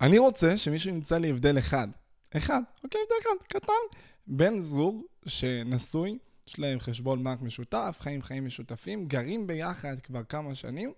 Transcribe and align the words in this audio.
אני 0.00 0.18
רוצה 0.18 0.56
שמישהו 0.56 0.90
ימצא 0.90 1.18
לי 1.18 1.30
הבדל 1.30 1.58
אחד. 1.58 1.88
אחד, 2.36 2.60
אוקיי, 2.84 3.00
הבדל 3.00 3.16
אחד, 3.22 3.58
קטן. 3.58 3.98
בן 4.26 4.60
זוג 4.60 5.02
שנשוי, 5.26 6.18
יש 6.48 6.58
להם 6.58 6.80
חשבון 6.80 7.24
בנק 7.24 7.40
משותף, 7.40 7.98
חיים 8.00 8.22
חיים 8.22 8.46
משותפים, 8.46 9.08
גרים 9.08 9.46
ביחד 9.46 10.00
כבר 10.00 10.24
כמה 10.24 10.54
שנים, 10.54 10.92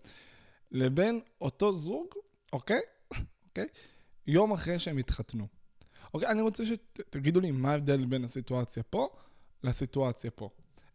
לבין 0.70 1.20
אותו 1.40 1.72
זוג, 1.72 2.06
אוקיי? 2.52 2.80
אוקיי? 3.48 3.66
יום 4.26 4.52
אחרי 4.52 4.78
שהם 4.78 4.98
התחתנו. 4.98 5.46
אוקיי, 6.14 6.28
אני 6.28 6.42
רוצה 6.42 6.66
שתגידו 6.66 7.40
לי 7.40 7.50
מה 7.50 7.72
ההבדל 7.72 8.04
בין 8.04 8.24
הסיטואציה 8.24 8.82
פה 8.82 9.08
לסיטואציה 9.62 10.30
פה. 10.30 10.50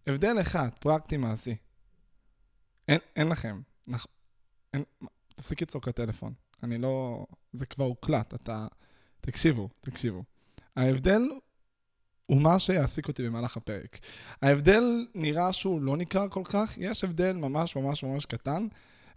הבדל 0.08 0.42
אחד, 0.42 0.70
פרקטי 0.80 1.18
מעשי. 1.18 1.56
אין, 2.88 3.00
אין 3.16 3.28
לכם. 3.28 3.62
נכ... 3.88 4.06
אין... 4.74 4.84
תפסיק 5.36 5.62
לצעוק 5.62 5.88
לטלפון. 5.88 6.34
אני 6.64 6.78
לא... 6.78 7.26
זה 7.54 7.66
כבר 7.66 7.86
הוקלט, 7.86 8.34
אתה... 8.34 8.68
תקשיבו, 9.22 9.70
תקשיבו. 9.82 10.24
ההבדל 10.76 11.22
הוא 12.26 12.42
מה 12.42 12.60
שיעסיק 12.60 13.08
אותי 13.08 13.24
במהלך 13.24 13.58
הפרק. 13.58 14.00
ההבדל 14.42 14.84
נראה 15.16 15.54
שהוא 15.54 15.82
לא 15.82 15.98
ניכר 15.98 16.30
כל 16.30 16.42
כך, 16.44 16.74
יש 16.78 17.04
הבדל 17.04 17.34
ממש 17.34 17.76
ממש 17.76 18.04
ממש 18.04 18.26
קטן, 18.26 18.68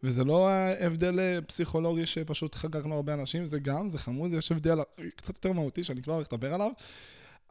וזה 0.03 0.25
לא 0.25 0.49
ההבדל 0.49 1.21
אה, 1.21 1.39
פסיכולוגי 1.47 2.07
שפשוט 2.07 2.55
חגגנו 2.55 2.95
הרבה 2.95 3.15
אנשים, 3.15 3.47
זה 3.47 3.59
גם, 3.59 3.89
זה 3.89 3.99
חמוד, 3.99 4.33
יש 4.33 4.53
הבדל 4.53 4.79
קצת 5.17 5.37
יותר 5.37 5.53
מהותי 5.53 5.85
שאני 5.85 6.03
כבר 6.03 6.15
הולך 6.15 6.33
לדבר 6.33 6.55
עליו, 6.55 6.71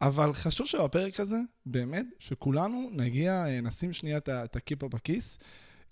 אבל 0.01 0.33
חשוב 0.33 0.67
שבפרק 0.67 1.19
הזה, 1.19 1.37
באמת, 1.65 2.05
שכולנו 2.19 2.89
נגיע, 2.91 3.45
אה, 3.47 3.61
נשים 3.61 3.93
שנייה 3.93 4.17
את 4.27 4.55
הכיפה 4.55 4.87
בכיס, 4.89 5.39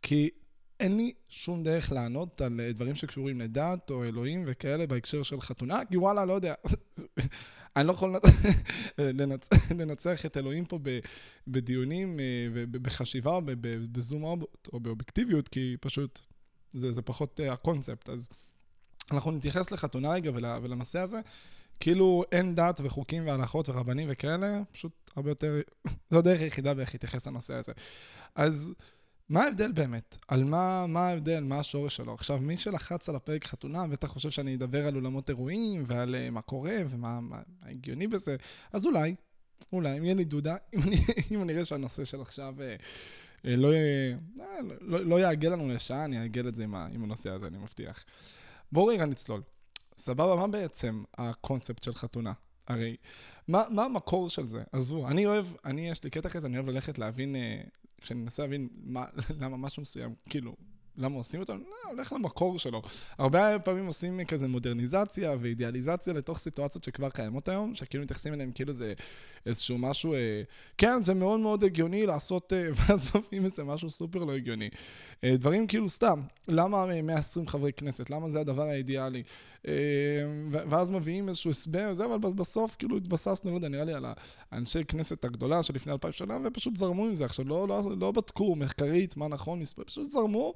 כי 0.01 0.29
אין 0.79 0.97
לי 0.97 1.13
שום 1.29 1.63
דרך 1.63 1.91
לענות 1.91 2.41
על 2.41 2.61
אה, 2.61 2.71
דברים 2.71 2.95
שקשורים 2.95 3.41
לדת 3.41 3.89
או 3.89 4.03
אלוהים 4.03 4.43
וכאלה 4.47 4.87
בהקשר 4.87 5.23
של 5.23 5.41
חתונה, 5.41 5.85
כי 5.89 5.97
וואלה, 5.97 6.25
לא 6.25 6.33
יודע. 6.33 6.53
אני 7.75 7.87
לא 7.87 7.91
יכול 7.91 8.15
לנצ... 8.97 9.49
לנצח 9.77 10.25
את 10.25 10.37
אלוהים 10.37 10.65
פה 10.65 10.79
בדיונים, 11.47 12.19
בחשיבה, 12.71 13.31
או 13.31 13.41
בזום 13.91 14.23
או 14.73 14.79
באובייקטיביות, 14.79 15.47
כי 15.47 15.75
פשוט 15.81 16.19
זה, 16.73 16.91
זה 16.91 17.01
פחות 17.01 17.39
uh, 17.39 17.51
הקונספט. 17.51 18.09
אז 18.09 18.29
אנחנו 19.11 19.31
נתייחס 19.31 19.71
לחתונה 19.71 20.11
רגע 20.11 20.31
ול, 20.33 20.45
ולנושא 20.61 20.99
הזה. 20.99 21.19
כאילו 21.79 22.23
אין 22.31 22.55
דת 22.55 22.81
וחוקים 22.83 23.27
והלכות 23.27 23.69
ורבנים 23.69 24.07
וכאלה, 24.11 24.61
פשוט 24.71 25.11
הרבה 25.15 25.31
יותר, 25.31 25.61
זו 26.11 26.19
הדרך 26.19 26.41
היחידה 26.41 26.73
באיך 26.73 26.93
להתייחס 26.93 27.27
לנושא 27.27 27.53
הזה. 27.53 27.71
אז 28.35 28.73
מה 29.29 29.43
ההבדל 29.43 29.71
באמת? 29.71 30.17
על 30.27 30.43
מה, 30.43 30.87
מה 30.87 31.07
ההבדל, 31.07 31.43
מה 31.43 31.59
השורש 31.59 31.95
שלו? 31.95 32.13
עכשיו, 32.13 32.39
מי 32.39 32.57
שלחץ 32.57 33.09
על 33.09 33.15
הפרק 33.15 33.45
חתונה, 33.45 33.87
בטח 33.87 34.07
חושב 34.07 34.29
שאני 34.29 34.55
אדבר 34.55 34.87
על 34.87 34.95
אולמות 34.95 35.29
אירועים 35.29 35.83
ועל 35.87 36.15
uh, 36.15 36.31
מה 36.31 36.41
קורה 36.41 36.77
ומה 36.89 37.21
מה, 37.21 37.37
מה 37.61 37.69
הגיוני 37.69 38.07
בזה, 38.07 38.35
אז 38.73 38.85
אולי, 38.85 39.15
אולי, 39.73 39.97
אם 39.97 40.03
יהיה 40.03 40.15
לי 40.15 40.25
דודה, 40.25 40.55
אם 40.73 40.81
אני, 40.83 40.95
אם 41.31 41.41
אני 41.41 41.53
אראה 41.53 41.65
שהנושא 41.65 42.05
של 42.05 42.21
עכשיו... 42.21 42.55
Uh, 42.57 42.81
אה, 43.45 43.55
לא, 43.55 43.71
לא, 44.35 44.45
לא, 44.81 45.05
לא 45.05 45.19
יעגל 45.19 45.49
לנו 45.49 45.69
לשעה, 45.69 46.05
אני 46.05 46.21
אעגל 46.21 46.47
את 46.47 46.55
זה 46.55 46.63
עם, 46.63 46.75
עם 46.75 47.03
הנושא 47.03 47.29
הזה, 47.29 47.47
אני 47.47 47.57
מבטיח. 47.57 48.05
בואו 48.71 48.85
רגע 48.85 49.05
נצלול. 49.05 49.41
סבבה, 49.97 50.35
מה 50.35 50.47
בעצם 50.47 51.03
הקונספט 51.17 51.83
של 51.83 51.93
חתונה? 51.93 52.33
הרי, 52.67 52.95
מה, 53.47 53.63
מה 53.69 53.85
המקור 53.85 54.29
של 54.29 54.47
זה? 54.47 54.63
עזבו, 54.71 55.07
אני 55.07 55.25
אוהב, 55.25 55.45
אני, 55.65 55.89
יש 55.89 56.03
לי 56.03 56.09
קטע 56.09 56.29
כזה, 56.29 56.47
אני 56.47 56.57
אוהב 56.57 56.69
ללכת 56.69 56.99
להבין, 56.99 57.35
כשאני 58.05 58.21
מנסה 58.21 58.43
להבין 58.43 58.69
מה, 58.83 59.05
למה 59.41 59.57
משהו 59.57 59.81
מסוים, 59.81 60.15
כאילו, 60.29 60.55
למה 60.97 61.15
עושים 61.15 61.39
אותו? 61.39 61.53
לא, 61.55 61.89
הולך 61.91 62.13
למקור 62.13 62.59
שלו. 62.59 62.81
הרבה 63.17 63.59
פעמים 63.59 63.85
עושים 63.85 64.25
כזה 64.25 64.47
מודרניזציה 64.47 65.35
ואידיאליזציה 65.39 66.13
לתוך 66.13 66.39
סיטואציות 66.39 66.83
שכבר 66.83 67.09
קיימות 67.09 67.49
היום, 67.49 67.75
שכאילו 67.75 68.03
מתייחסים 68.03 68.33
אליהם 68.33 68.51
כאילו 68.51 68.73
זה 68.73 68.93
איזשהו 69.45 69.77
משהו, 69.77 70.13
אה, 70.13 70.41
כן, 70.77 71.03
זה 71.03 71.13
מאוד 71.13 71.39
מאוד 71.39 71.63
הגיוני 71.63 72.05
לעשות, 72.05 72.53
אה, 72.53 72.67
ואז 72.75 73.11
מביאים 73.15 73.45
איזה 73.45 73.63
משהו 73.63 73.89
סופר 73.89 74.23
לא 74.23 74.35
הגיוני. 74.35 74.69
אה, 75.23 75.37
דברים 75.37 75.67
כאילו 75.67 75.89
סתם, 75.89 76.21
למה 76.47 76.85
120 77.03 77.47
חברי 77.47 77.73
כנסת? 77.73 78.09
למה 78.09 78.29
זה 78.29 78.39
הדבר 78.39 78.63
האידיאלי? 78.63 79.23
אה, 79.67 79.73
ואז 80.49 80.89
מביאים 80.89 81.29
איזשהו 81.29 81.51
הסבר 81.51 81.87
וזה, 81.91 82.05
אבל 82.05 82.17
בסוף 82.17 82.75
כאילו 82.79 82.97
התבססנו, 82.97 83.51
לא 83.51 83.55
יודע, 83.55 83.67
נראה 83.67 83.85
לי 83.85 83.93
על 83.93 84.05
האנשי 84.51 84.83
כנסת 84.83 85.25
הגדולה 85.25 85.63
שלפני 85.63 85.93
אלפיים 85.93 86.13
שנה, 86.13 86.37
ופשוט 86.43 86.77
זרמו 86.77 87.05
עם 87.05 87.15
זה. 87.15 87.25
עכשיו, 87.25 87.45
לא, 87.45 87.67
לא, 87.67 87.81
לא 87.99 88.11
בדקו 88.11 88.55
מחקרית 88.55 89.17
מה 89.17 89.27
נכון, 89.27 89.61
פשוט 89.85 90.11
זרמו, 90.11 90.53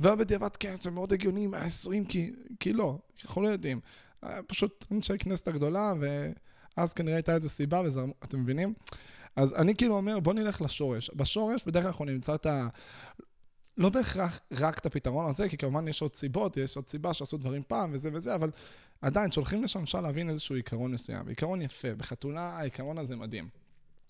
ובדיעבד, 0.00 0.56
כן, 0.56 0.76
זה 0.80 0.90
מאוד 0.90 1.12
הגיוני, 1.12 1.46
120, 1.46 2.04
כי, 2.04 2.32
כי 2.60 2.72
לא, 2.72 2.98
אנחנו 3.24 3.42
לא 3.42 3.48
יודעים. 3.48 3.80
פשוט 4.46 4.84
אנשי 4.92 5.18
כנסת 5.18 5.48
הגדולה, 5.48 5.92
ואז 6.76 6.92
כנראה 6.92 7.16
הייתה 7.16 7.34
איזו 7.34 7.48
סיבה 7.48 7.82
וזרמו, 7.84 8.12
אתם 8.24 8.40
מבינים? 8.40 8.74
אז 9.36 9.54
אני 9.54 9.74
כאילו 9.74 9.96
אומר, 9.96 10.20
בוא 10.20 10.32
נלך 10.32 10.62
לשורש. 10.62 11.10
בשורש 11.14 11.64
בדרך 11.64 11.82
כלל 11.82 11.90
אנחנו 11.90 12.04
נמצא 12.04 12.34
את 12.34 12.46
ה... 12.46 12.68
לא 13.76 13.88
בהכרח 13.88 14.40
רק 14.52 14.78
את 14.78 14.86
הפתרון 14.86 15.30
הזה, 15.30 15.48
כי 15.48 15.56
כמובן 15.56 15.88
יש 15.88 16.02
עוד 16.02 16.14
סיבות, 16.14 16.56
יש 16.56 16.76
עוד 16.76 16.88
סיבה 16.88 17.14
שעשו 17.14 17.36
דברים 17.36 17.62
פעם 17.68 17.90
וזה 17.92 18.10
וזה, 18.12 18.34
אבל 18.34 18.50
עדיין, 19.02 19.32
שולחים 19.32 19.62
לשם 19.62 19.82
אפשר 19.82 20.00
להבין 20.00 20.30
איזשהו 20.30 20.54
עיקרון 20.54 20.92
מסוים. 20.92 21.28
עיקרון 21.28 21.62
יפה. 21.62 21.94
בחתונה, 21.94 22.40
העיקרון 22.40 22.98
הזה 22.98 23.16
מדהים. 23.16 23.48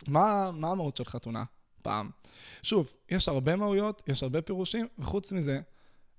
מה, 0.09 0.51
מה 0.55 0.71
המהות 0.71 0.97
של 0.97 1.05
חתונה? 1.05 1.45
פעם. 1.83 2.11
שוב, 2.63 2.93
יש 3.11 3.29
הרבה 3.29 3.57
מהויות, 3.57 4.03
יש 4.09 4.23
הרבה 4.23 4.43
פירושים, 4.43 4.87
וחוץ 4.99 5.33
מזה, 5.33 5.61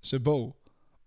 שבואו, 0.02 0.54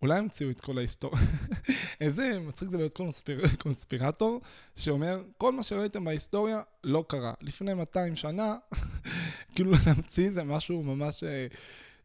אולי 0.02 0.18
המציאו 0.18 0.50
את 0.50 0.60
כל 0.60 0.78
ההיסטוריה. 0.78 1.22
איזה 2.00 2.38
מצחיק 2.40 2.68
זה 2.70 2.76
להיות 2.76 2.94
קונספיר... 2.94 3.40
קונספירטור, 3.58 4.40
שאומר, 4.76 5.22
כל 5.38 5.52
מה 5.52 5.62
שראיתם 5.62 6.04
בהיסטוריה 6.04 6.60
לא 6.84 7.04
קרה. 7.08 7.34
לפני 7.40 7.74
200 7.74 8.16
שנה, 8.16 8.56
כאילו 9.54 9.72
להמציא 9.86 10.30
זה 10.30 10.44
משהו 10.44 10.82
ממש... 10.82 11.24
אה, 11.24 11.46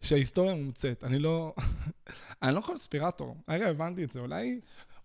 שההיסטוריה 0.01 0.56
מומצאת. 0.56 1.03
אני 1.03 1.19
לא... 1.19 1.53
אני 2.41 2.56
לא 2.56 2.62
קונספירטור. 2.62 3.35
הרגע 3.47 3.68
הבנתי 3.68 4.03
את 4.03 4.12
זה. 4.12 4.19
אולי... 4.19 4.59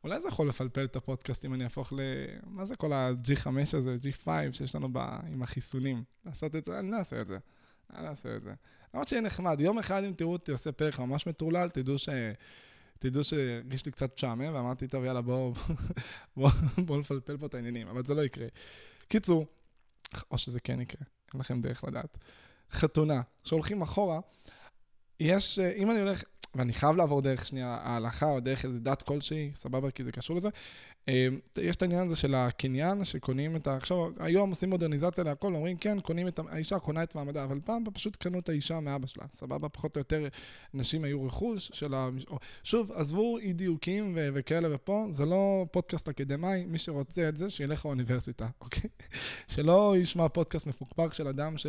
אולי 0.07 0.21
זה 0.21 0.29
יכול 0.29 0.49
לפלפל 0.49 0.85
את 0.85 0.97
הפודקאסט 0.97 1.45
אם 1.45 1.55
אני 1.55 1.65
אהפוך 1.65 1.93
ל... 1.93 2.01
מה 2.47 2.65
זה 2.65 2.77
כל 2.77 2.93
ה-G5 2.93 3.49
הזה, 3.77 3.97
G5 4.03 4.29
שיש 4.53 4.75
לנו 4.75 4.93
ב... 4.93 4.99
עם 5.33 5.43
החיסונים? 5.43 6.05
לעשות 6.25 6.57
את 6.57 6.67
זה? 6.67 6.79
אני 6.79 6.91
לא 6.91 6.97
אעשה 6.97 7.21
את 7.21 7.27
זה. 7.27 7.39
אני 7.95 8.05
לא 8.05 8.09
אעשה 8.09 8.37
את 8.37 8.43
זה. 8.43 8.55
למרות 8.95 9.09
שיהיה 9.09 9.23
נחמד. 9.23 9.61
יום 9.61 9.79
אחד 9.79 10.05
אם 10.05 10.13
תראו 10.13 10.33
אותי 10.33 10.53
עושה 10.53 10.73
פרק 10.73 10.99
ממש 10.99 11.27
מטורלל, 11.27 11.69
תדעו 11.69 11.99
ש... 11.99 12.09
תדעו 12.99 13.25
שהרגיש 13.25 13.87
לי 13.87 13.93
קצת 13.93 14.15
משעמם, 14.17 14.55
ואמרתי, 14.55 14.89
טוב, 14.89 15.05
יאללה, 15.05 15.21
בואו 15.21 15.55
בוא, 16.37 16.51
בוא 16.87 16.99
נפלפל 16.99 17.37
פה 17.37 17.47
את 17.47 17.55
העניינים, 17.55 17.89
אבל 17.89 18.07
זה 18.07 18.15
לא 18.15 18.23
יקרה. 18.23 18.47
קיצור, 19.09 19.47
או 20.31 20.39
שזה 20.39 20.61
כן 20.61 20.81
יקרה, 20.81 21.07
אין 21.33 21.41
לכם 21.41 21.61
דרך 21.61 21.85
לדעת. 21.85 22.19
חתונה, 22.73 23.21
שהולכים 23.45 23.83
אחורה, 23.83 24.21
יש, 25.21 25.59
אם 25.59 25.91
אני 25.91 26.01
הולך, 26.01 26.23
ואני 26.57 26.73
חייב 26.73 26.97
לעבור 26.97 27.23
דרך 27.23 27.47
שנייה 27.47 27.79
ההלכה 27.83 28.27
או 28.27 28.41
דרך 28.41 28.65
איזה 28.65 28.81
דת 28.81 29.03
כלשהי, 29.03 29.51
סבבה, 29.55 29.91
כי 29.91 30.05
זה 30.05 30.13
קשור 30.13 30.37
לזה. 30.37 30.49
אה, 31.09 31.29
יש 31.57 31.77
את 31.77 31.83
העניין 31.83 32.07
הזה 32.07 32.17
של 32.17 32.35
הקניין, 32.35 33.05
שקונים 33.05 33.57
את 33.57 33.67
ה... 33.67 33.77
עכשיו, 33.77 33.99
היום 34.19 34.51
עושים 34.51 34.71
מודרניזציה 34.71 35.25
להכל, 35.25 35.55
אומרים, 35.55 35.77
כן, 35.77 36.01
קונים 36.01 36.29
את... 36.29 36.41
האישה 36.49 36.79
קונה 36.79 37.03
את 37.03 37.15
מעמדה, 37.15 37.45
אבל 37.45 37.61
פעם 37.65 37.85
פשוט 37.95 38.17
קנו 38.17 38.39
את 38.39 38.49
האישה 38.49 38.81
מאבא 38.81 39.07
שלה, 39.07 39.25
סבבה? 39.33 39.69
פחות 39.69 39.97
או 39.97 40.01
יותר 40.01 40.29
נשים 40.75 41.05
היו 41.05 41.25
רכוש 41.25 41.71
של 41.75 41.95
ה... 41.95 42.09
שוב, 42.65 42.93
עזבו 42.93 43.39
אי 43.39 43.53
דיוקים 43.53 44.13
ו- 44.17 44.29
וכאלה 44.35 44.75
ופה, 44.75 45.07
זה 45.11 45.27
לא 45.27 45.67
פודקאסט 45.71 46.09
אקדמאי, 46.09 46.65
מי 46.65 46.79
שרוצה 46.79 47.29
את 47.29 47.37
זה, 47.37 47.51
שילך 47.51 47.87
לאוניברסיטה, 47.87 48.49
אוקיי? 48.61 48.91
שלא 49.53 49.95
ישמע 49.97 50.29
פודקאסט 50.29 50.67
מפוקפק 50.67 51.15
של 51.15 51.29
אדם 51.29 51.59
ש... 51.59 51.67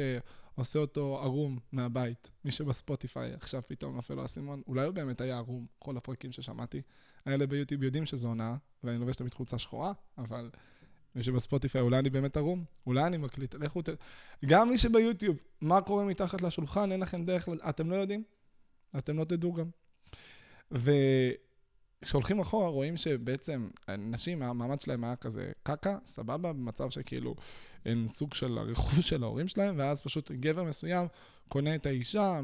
עושה 0.57 0.79
אותו 0.79 1.19
ערום 1.23 1.59
מהבית. 1.71 2.31
מי 2.45 2.51
שבספוטיפיי 2.51 3.33
עכשיו 3.33 3.61
פתאום 3.67 3.95
נופל 3.95 4.13
לו 4.13 4.21
האסימון, 4.21 4.61
אולי 4.67 4.85
הוא 4.85 4.93
באמת 4.93 5.21
היה 5.21 5.37
ערום, 5.37 5.65
כל 5.79 5.97
הפרקים 5.97 6.31
ששמעתי. 6.31 6.81
האלה 7.25 7.47
ביוטיוב 7.47 7.83
יודעים 7.83 8.05
שזו 8.05 8.27
הונאה, 8.27 8.55
ואני 8.83 8.97
לובש 8.97 9.15
תמיד 9.15 9.33
חולצה 9.33 9.57
שחורה, 9.57 9.93
אבל 10.17 10.49
מי 11.15 11.23
שבספוטיפיי, 11.23 11.81
אולי 11.81 11.99
אני 11.99 12.09
באמת 12.09 12.37
ערום, 12.37 12.63
אולי 12.85 13.03
אני 13.03 13.17
מקליט, 13.17 13.55
לכו 13.55 13.81
ת... 13.81 13.89
גם 14.45 14.69
מי 14.69 14.77
שביוטיוב, 14.77 15.37
מה 15.61 15.81
קורה 15.81 16.05
מתחת 16.05 16.41
לשולחן, 16.41 16.91
אין 16.91 16.99
לכם 16.99 17.25
דרך, 17.25 17.49
אתם 17.69 17.89
לא 17.89 17.95
יודעים, 17.95 18.23
אתם 18.97 19.17
לא 19.17 19.23
תדעו 19.23 19.53
גם. 19.53 19.69
ו... 20.71 20.91
כשהולכים 22.01 22.39
אחורה 22.39 22.69
רואים 22.69 22.97
שבעצם 22.97 23.67
נשים, 23.97 24.41
המעמד 24.41 24.81
שלהם 24.81 25.03
היה 25.03 25.15
כזה 25.15 25.51
קקה, 25.63 25.97
סבבה, 26.05 26.53
במצב 26.53 26.89
שכאילו 26.89 27.35
הם 27.85 28.07
סוג 28.07 28.33
של 28.33 28.57
הרכוש 28.57 29.09
של 29.09 29.23
ההורים 29.23 29.47
שלהם, 29.47 29.75
ואז 29.77 30.01
פשוט 30.01 30.31
גבר 30.31 30.63
מסוים 30.63 31.07
קונה 31.49 31.75
את 31.75 31.85
האישה, 31.85 32.39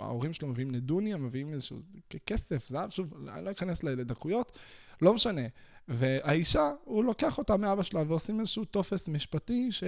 ההורים 0.00 0.32
שלו 0.32 0.48
מביאים 0.48 0.70
נדוניה, 0.70 1.16
מביאים 1.16 1.52
איזשהו 1.52 1.78
כסף, 2.26 2.68
זהב, 2.68 2.90
שוב, 2.90 3.28
אני 3.28 3.44
לא 3.44 3.50
אכנס 3.50 3.82
לדקויות, 3.82 4.58
לא 5.02 5.14
משנה. 5.14 5.42
והאישה, 5.88 6.70
הוא 6.84 7.04
לוקח 7.04 7.38
אותה 7.38 7.56
מאבא 7.56 7.82
שלה 7.82 8.02
ועושים 8.06 8.40
איזשהו 8.40 8.64
טופס 8.64 9.08
משפטי 9.08 9.72
ש... 9.72 9.84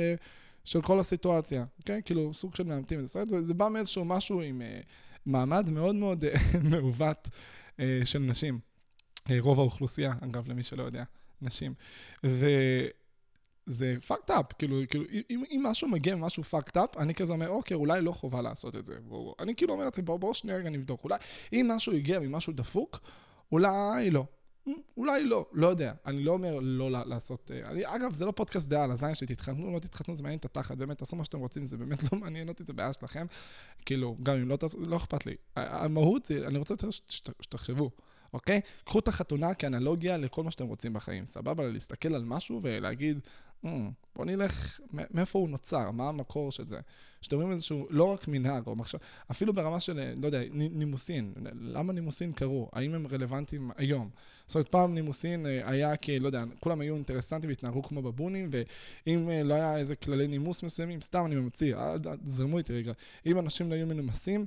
של 0.64 0.82
כל 0.82 1.00
הסיטואציה, 1.00 1.64
אוקיי? 1.78 2.02
כאילו, 2.04 2.34
סוג 2.34 2.54
של 2.54 2.62
מאמתים. 2.62 3.06
זה, 3.06 3.22
זה 3.42 3.54
בא 3.54 3.68
מאיזשהו 3.68 4.04
משהו 4.04 4.40
עם 4.40 4.62
uh, 4.62 4.86
מעמד 5.26 5.70
מאוד 5.70 5.94
מאוד 5.94 6.24
מעוות 6.70 7.28
uh, 7.76 7.80
של 8.04 8.18
נשים. 8.18 8.69
רוב 9.38 9.58
האוכלוסייה, 9.58 10.12
אגב, 10.20 10.48
למי 10.48 10.62
שלא 10.62 10.82
יודע. 10.82 11.04
נשים. 11.42 11.74
וזה 12.24 13.96
fucked 14.08 14.30
up, 14.30 14.54
כאילו, 14.58 14.80
כאילו 14.90 15.04
אם, 15.30 15.44
אם 15.50 15.62
משהו 15.66 15.88
מגיע 15.88 16.16
ממשהו 16.16 16.42
fucked 16.42 16.76
up, 16.76 16.98
אני 16.98 17.14
כזה 17.14 17.32
אומר, 17.32 17.48
אוקיי, 17.48 17.74
אולי 17.74 18.02
לא 18.02 18.12
חובה 18.12 18.42
לעשות 18.42 18.76
את 18.76 18.84
זה. 18.84 18.98
אני 19.38 19.54
כאילו 19.54 19.72
אומר 19.72 19.84
לעצמי, 19.84 20.04
בואו 20.04 20.18
בוא 20.18 20.34
שנייה 20.34 20.58
רגע 20.58 20.70
נבדוק. 20.70 21.04
אולי, 21.04 21.18
אם 21.52 21.66
משהו 21.74 21.92
הגיע 21.92 22.20
ממשהו 22.20 22.52
דפוק, 22.52 23.00
אולי 23.52 24.10
לא. 24.10 24.24
אולי 24.96 25.24
לא, 25.24 25.46
לא 25.52 25.68
יודע. 25.68 25.92
אני 26.06 26.24
לא 26.24 26.32
אומר 26.32 26.58
לא 26.60 26.90
לעשות... 26.90 27.50
אה, 27.50 27.70
אני, 27.70 27.82
אגב, 27.86 28.14
זה 28.14 28.24
לא 28.24 28.30
פודקאסט 28.30 28.68
דעה 28.68 28.84
על 28.84 28.90
הזין 28.90 29.14
שתתחתנו, 29.14 29.72
לא 29.72 29.78
תתחתנו, 29.78 30.16
זה 30.16 30.22
מעניין 30.22 30.38
את 30.38 30.44
התחת, 30.44 30.76
באמת, 30.76 30.98
תעשו 30.98 31.16
מה 31.16 31.24
שאתם 31.24 31.38
רוצים, 31.38 31.64
זה 31.64 31.76
באמת 31.76 32.12
לא 32.12 32.18
מעניין 32.18 32.48
אותי, 32.48 32.64
זה 32.64 32.72
בעיה 32.72 32.92
שלכם. 32.92 33.26
כאילו, 33.86 34.16
גם 34.22 34.34
אם 34.36 34.48
לא 34.48 34.56
תעשו, 34.56 34.80
לא 34.80 34.96
אכפת 34.96 35.26
לי. 35.26 35.34
המהות, 35.56 36.30
אני 36.46 36.58
רוצה 36.58 36.74
יותר 36.74 36.88
שתחשבו, 37.40 37.90
אוקיי? 38.32 38.60
קחו 38.84 38.98
את 38.98 39.08
החתונה 39.08 39.54
כאנלוגיה 39.54 40.16
לכל 40.16 40.42
מה 40.44 40.50
שאתם 40.50 40.66
רוצים 40.66 40.92
בחיים, 40.92 41.26
סבבה? 41.26 41.66
להסתכל 41.66 42.14
על 42.14 42.24
משהו 42.24 42.60
ולהגיד, 42.62 43.20
mm, 43.64 43.68
בוא 44.16 44.24
נלך, 44.24 44.80
מאיפה 44.92 45.38
הוא 45.38 45.48
נוצר, 45.48 45.90
מה 45.90 46.08
המקור 46.08 46.52
של 46.52 46.66
זה. 46.66 46.80
שאתם 47.20 47.36
רואים 47.36 47.52
איזשהו, 47.52 47.86
לא 47.90 48.04
רק 48.04 48.28
מנהג, 48.28 48.66
או 48.66 48.76
מחשב, 48.76 48.98
אפילו 49.30 49.52
ברמה 49.52 49.80
של, 49.80 50.12
לא 50.20 50.26
יודע, 50.26 50.40
נימוסין. 50.52 51.32
למה 51.60 51.92
נימוסין 51.92 52.32
קרו? 52.32 52.68
האם 52.72 52.94
הם 52.94 53.06
רלוונטיים 53.06 53.70
היום? 53.76 54.10
זאת 54.46 54.54
אומרת, 54.54 54.68
פעם 54.68 54.94
נימוסין 54.94 55.46
אה, 55.46 55.70
היה 55.70 55.96
כי, 55.96 56.18
לא 56.18 56.26
יודע, 56.26 56.44
כולם 56.60 56.80
היו 56.80 56.94
אינטרסנטים 56.94 57.50
והתנהגו 57.50 57.82
כמו 57.82 58.02
בבונים, 58.02 58.50
ואם 58.52 59.30
אה, 59.30 59.42
לא 59.42 59.54
היה 59.54 59.76
איזה 59.76 59.96
כללי 59.96 60.26
נימוס 60.26 60.62
מסוימים, 60.62 61.00
סתם 61.00 61.26
אני 61.26 61.34
ממציא, 61.34 61.76
זרמו 62.24 62.58
איתי 62.58 62.72
רגע. 62.72 62.92
אם 63.26 63.38
אנשים 63.38 63.70
לא 63.70 63.74
היו 63.74 63.86
מנומסים, 63.86 64.46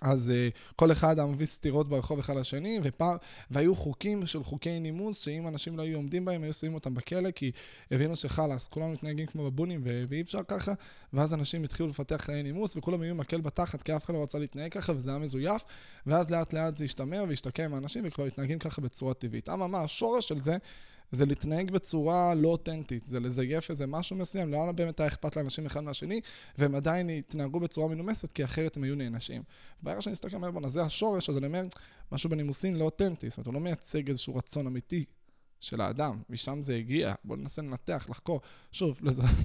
אז 0.00 0.32
uh, 0.32 0.74
כל 0.76 0.92
אחד 0.92 1.18
היה 1.18 1.28
מביא 1.28 1.46
סטירות 1.46 1.88
ברחוב 1.88 2.18
אחד 2.18 2.36
לשני, 2.36 2.80
ופע... 2.82 3.16
והיו 3.50 3.74
חוקים 3.74 4.26
של 4.26 4.42
חוקי 4.42 4.80
נימוס, 4.80 5.18
שאם 5.18 5.48
אנשים 5.48 5.76
לא 5.76 5.82
היו 5.82 5.96
עומדים 5.96 6.24
בהם, 6.24 6.42
היו 6.42 6.52
שמים 6.52 6.74
אותם 6.74 6.94
בכלא, 6.94 7.30
כי 7.30 7.52
הבינו 7.90 8.16
שחלאס, 8.16 8.68
כולם 8.68 8.92
מתנהגים 8.92 9.26
כמו 9.26 9.50
בבונים. 9.50 9.80
ואי 9.84 10.20
אפשר 10.20 10.40
ככה, 10.48 10.72
ואז 11.12 11.34
אנשים 11.34 11.64
התחילו 11.64 11.88
לפתח 11.88 12.16
חיי 12.16 12.42
נימוס, 12.42 12.76
וכולם 12.76 13.00
היו 13.00 13.14
מקל 13.14 13.40
בתחת, 13.40 13.82
כי 13.82 13.96
אף 13.96 14.04
אחד 14.04 14.14
לא 14.14 14.22
רצה 14.22 14.38
להתנהג 14.38 14.72
ככה, 14.72 14.92
וזה 14.96 15.10
היה 15.10 15.18
מזויף, 15.18 15.62
ואז 16.06 16.30
לאט 16.30 16.52
לאט 16.52 16.76
זה 16.76 16.84
השתמר 16.84 17.24
והשתקע 17.28 17.64
עם 17.64 17.74
האנשים, 17.74 18.04
וכבר 18.06 18.24
התנהגים 18.24 18.58
ככה 18.58 18.80
בצורה 18.80 19.14
טבעית. 19.14 19.48
אממה, 19.48 19.82
השורש 19.82 20.28
של 20.28 20.40
זה 20.40 20.56
זה 21.12 21.26
להתנהג 21.26 21.70
בצורה 21.70 22.34
לא 22.34 22.48
אותנטית, 22.48 23.04
זה 23.06 23.20
לזייף 23.20 23.70
איזה 23.70 23.86
משהו 23.86 24.16
מסוים, 24.16 24.52
לא 24.52 24.72
באמת 24.72 25.00
היה 25.00 25.08
אכפת 25.08 25.36
לאנשים 25.36 25.66
אחד 25.66 25.80
מהשני, 25.80 26.20
והם 26.58 26.74
עדיין 26.74 27.08
התנהגו 27.10 27.60
בצורה 27.60 27.88
מנומסת, 27.88 28.32
כי 28.32 28.44
אחרת 28.44 28.76
הם 28.76 28.82
היו 28.82 28.94
נענשים. 28.94 29.42
ברגע 29.82 30.02
שאני 30.02 30.12
מסתכל, 30.12 30.36
אומר, 30.36 30.50
בואנה, 30.50 30.68
זה 30.68 30.82
השורש, 30.82 31.30
אז 31.30 31.38
אני 31.38 31.46
אומר, 31.46 31.62
משהו 32.12 32.30
בנימוסין 32.30 32.76
לא 32.76 32.84
אותנטי, 32.84 33.28
זאת 33.28 33.38
אומרת, 33.38 33.46
הוא 33.46 33.54
לא 33.54 33.60
מייצג 33.60 34.08
איזשהו 34.08 34.36
רצון 34.36 34.66
אמיתי 34.66 35.04
של 35.60 35.80
האדם, 35.80 36.22
משם 36.30 36.62
זה 36.62 36.76
הגיע, 36.76 37.14
בואו 37.24 37.38
ננסה 37.38 37.62
לנתח, 37.62 38.06
לחקור. 38.10 38.40
שוב, 38.72 38.98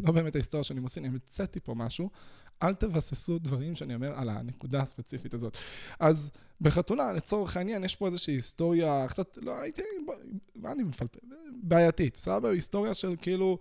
לא 0.03 0.11
באמת 0.11 0.35
ההיסטוריה 0.35 0.63
של 0.63 0.73
נימוסין, 0.73 1.05
המצאתי 1.05 1.59
פה 1.59 1.75
משהו, 1.75 2.09
אל 2.63 2.73
תבססו 2.73 3.39
דברים 3.39 3.75
שאני 3.75 3.95
אומר 3.95 4.19
על 4.19 4.29
הנקודה 4.29 4.81
הספציפית 4.81 5.33
הזאת. 5.33 5.57
אז 5.99 6.31
בחתונה, 6.61 7.13
לצורך 7.13 7.57
העניין, 7.57 7.83
יש 7.83 7.95
פה 7.95 8.07
איזושהי 8.07 8.33
היסטוריה 8.33 9.05
קצת, 9.07 9.37
לא 9.41 9.61
הייתי, 9.61 9.81
מה 10.55 10.71
אני 10.71 10.83
מפלפל? 10.83 11.19
בעייתית, 11.63 12.17
סבבה? 12.17 12.49
היסטוריה 12.49 12.93
של 12.93 13.15
כאילו 13.21 13.57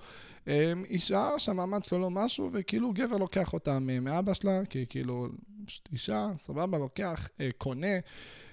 אמ, 0.47 0.85
אישה 0.85 1.31
שהמעמד 1.39 1.85
שלו 1.85 1.99
לא 1.99 2.11
משהו, 2.11 2.51
וכאילו 2.53 2.93
גבר 2.93 3.17
לוקח 3.17 3.53
אותה 3.53 3.79
מאבא 3.79 4.35
שלה, 4.35 4.65
כי 4.71 4.87
כאילו, 4.89 5.29
אישה, 5.93 6.31
סבבה, 6.37 6.79
לוקח, 6.79 7.29
אה, 7.41 7.51
קונה. 7.59 7.97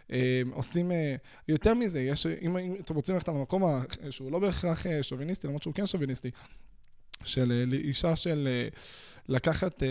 אמ, 0.10 0.16
עושים, 0.54 0.92
אה, 0.92 1.16
יותר 1.48 1.74
מזה, 1.74 2.02
יש, 2.02 2.26
אם, 2.26 2.58
אם 2.58 2.76
אתם 2.82 2.96
רוצים 2.96 3.16
ללכת 3.16 3.28
למקום 3.28 3.64
שהוא 4.10 4.32
לא 4.32 4.40
בהכרח 4.40 4.88
אה, 4.88 5.04
שוביניסטי, 5.04 5.48
למרות 5.48 5.64
שהוא 5.64 5.74
כן 5.74 5.86
שוביניסטי, 5.86 6.32
של 7.24 7.70
אישה 7.74 8.16
של 8.16 8.48
לקחת 9.28 9.84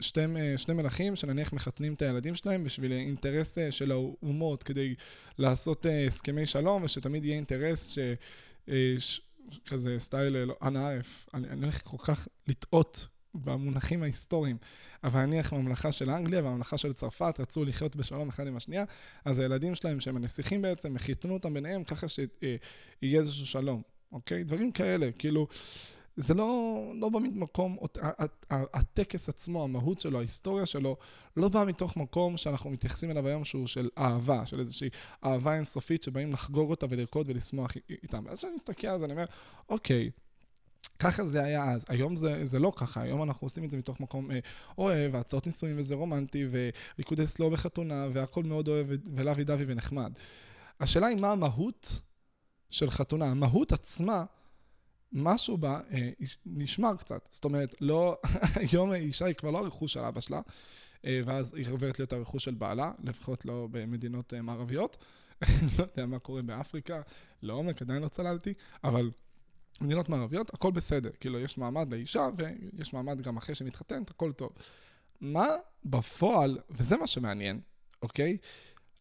שתי, 0.00 0.20
שני 0.56 0.74
מלכים 0.74 1.16
שנניח 1.16 1.52
מחתנים 1.52 1.94
את 1.94 2.02
הילדים 2.02 2.34
שלהם 2.34 2.64
בשביל 2.64 2.92
אינטרס 2.92 3.58
של 3.70 3.92
האומות 3.92 4.62
כדי 4.62 4.94
לעשות 5.38 5.86
הסכמי 6.06 6.46
שלום 6.46 6.82
ושתמיד 6.82 7.24
יהיה 7.24 7.36
אינטרס 7.36 7.88
ש... 7.88 7.98
ש 8.98 9.20
כזה 9.66 9.98
סטייל 9.98 10.50
אנא 10.62 10.78
ערף, 10.78 11.28
אני, 11.34 11.48
אני 11.48 11.62
הולך 11.62 11.80
כל 11.84 11.96
כך 11.98 12.28
לטעות 12.48 13.08
במונחים 13.34 14.02
ההיסטוריים, 14.02 14.56
אבל 15.04 15.24
נניח 15.24 15.52
הממלכה 15.52 15.92
של 15.92 16.10
אנגליה 16.10 16.42
והממלכה 16.44 16.78
של 16.78 16.92
צרפת 16.92 17.34
רצו 17.40 17.64
לחיות 17.64 17.96
בשלום 17.96 18.28
אחד 18.28 18.46
עם 18.46 18.56
השנייה, 18.56 18.84
אז 19.24 19.38
הילדים 19.38 19.74
שלהם 19.74 20.00
שהם 20.00 20.16
הנסיכים 20.16 20.62
בעצם, 20.62 20.98
חיתנו 20.98 21.34
אותם 21.34 21.54
ביניהם 21.54 21.84
ככה 21.84 22.06
שיהיה 22.08 23.20
איזשהו 23.20 23.46
שלום, 23.46 23.82
אוקיי? 24.12 24.44
דברים 24.44 24.72
כאלה, 24.72 25.10
כאילו... 25.18 25.46
זה 26.16 26.34
לא, 26.34 26.92
לא 26.94 27.08
בא 27.08 27.18
ממקום, 27.18 27.76
הטקס 28.50 29.28
עצמו, 29.28 29.64
המהות 29.64 30.00
שלו, 30.00 30.18
ההיסטוריה 30.18 30.66
שלו, 30.66 30.96
לא 31.36 31.48
בא 31.48 31.64
מתוך 31.64 31.96
מקום 31.96 32.36
שאנחנו 32.36 32.70
מתייחסים 32.70 33.10
אליו 33.10 33.26
היום 33.26 33.44
שהוא 33.44 33.66
של 33.66 33.88
אהבה, 33.98 34.46
של 34.46 34.60
איזושהי 34.60 34.88
אהבה 35.24 35.54
אינסופית 35.54 36.02
שבאים 36.02 36.32
לחגוג 36.32 36.70
אותה 36.70 36.86
ולרקוד 36.90 37.28
ולשמוח 37.28 37.70
איתם. 38.02 38.28
אז 38.28 38.38
כשאני 38.38 38.54
מסתכל 38.54 38.86
על 38.86 38.98
זה, 38.98 39.04
אני 39.04 39.12
אומר, 39.12 39.24
אוקיי, 39.68 40.10
ככה 40.98 41.26
זה 41.26 41.42
היה 41.42 41.70
אז, 41.70 41.84
היום 41.88 42.16
זה, 42.16 42.44
זה 42.44 42.58
לא 42.58 42.72
ככה, 42.76 43.02
היום 43.02 43.22
אנחנו 43.22 43.44
עושים 43.44 43.64
את 43.64 43.70
זה 43.70 43.76
מתוך 43.76 44.00
מקום 44.00 44.30
אה, 44.30 44.38
אוהב, 44.78 45.16
הצעות 45.16 45.46
נישואים 45.46 45.78
וזה 45.78 45.94
רומנטי, 45.94 46.46
וריקודי 46.50 47.26
סלו 47.26 47.50
בחתונה, 47.50 48.08
והכל 48.12 48.44
מאוד 48.44 48.68
אוהב 48.68 48.86
ולאבי 49.14 49.44
דווי 49.44 49.64
ונחמד. 49.68 50.12
השאלה 50.80 51.06
היא 51.06 51.20
מה 51.20 51.32
המהות 51.32 52.00
של 52.70 52.90
חתונה, 52.90 53.24
המהות 53.24 53.72
עצמה, 53.72 54.24
משהו 55.12 55.56
בה 55.56 55.80
אה, 55.90 56.10
נשמר 56.46 56.96
קצת. 56.96 57.28
זאת 57.30 57.44
אומרת, 57.44 57.74
לא, 57.80 58.16
היום 58.70 58.92
אישה 58.92 59.24
היא 59.24 59.34
כבר 59.34 59.50
לא 59.50 59.58
הרכוש 59.58 59.92
של 59.92 60.00
אבא 60.00 60.20
שלה, 60.20 60.40
אה, 61.04 61.20
ואז 61.24 61.54
היא 61.54 61.66
עוברת 61.70 61.98
להיות 61.98 62.12
הרכוש 62.12 62.44
של 62.44 62.54
בעלה, 62.54 62.92
לפחות 63.02 63.44
לא 63.44 63.68
במדינות 63.70 64.34
אה, 64.34 64.42
מערביות. 64.42 64.96
לא 65.78 65.82
יודע 65.82 66.06
מה 66.06 66.18
קורה 66.18 66.42
באפריקה, 66.42 67.02
לעומק, 67.42 67.82
עדיין 67.82 68.02
לא 68.02 68.08
צללתי, 68.08 68.54
אבל 68.84 69.10
מדינות 69.80 70.08
מערביות, 70.08 70.54
הכל 70.54 70.70
בסדר. 70.72 71.10
כאילו, 71.20 71.38
יש 71.38 71.58
מעמד 71.58 71.90
לאישה, 71.90 72.28
ויש 72.36 72.92
מעמד 72.92 73.20
גם 73.20 73.36
אחרי 73.36 73.54
שמתחתנת, 73.54 74.10
הכל 74.10 74.32
טוב. 74.32 74.52
מה 75.20 75.46
בפועל, 75.84 76.58
וזה 76.70 76.96
מה 76.96 77.06
שמעניין, 77.06 77.60
אוקיי? 78.02 78.38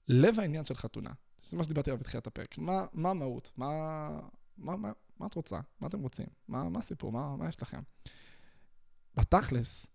לב 0.08 0.40
העניין 0.40 0.66
של 0.66 0.76
חתונה. 0.76 1.10
זה 1.44 1.58
מה 1.58 1.64
שדיברתי 1.64 1.90
עליו 1.90 2.00
בתחילת 2.00 2.28
הפרק. 2.28 2.58
מה 2.58 3.10
המהות? 3.10 3.52
מה, 3.58 4.10
מה, 4.58 4.76
מה, 4.76 4.92
מה 5.20 5.28
את 5.28 5.34
רוצה? 5.34 5.60
מה 5.80 5.88
אתם 5.88 6.00
רוצים? 6.00 6.26
מה, 6.48 6.70
מה 6.70 6.80
הסיפור? 6.80 7.12
מה, 7.12 7.36
מה 7.36 7.50
יש 7.50 7.62
לכם? 7.62 7.82
בתכלס, 9.16 9.88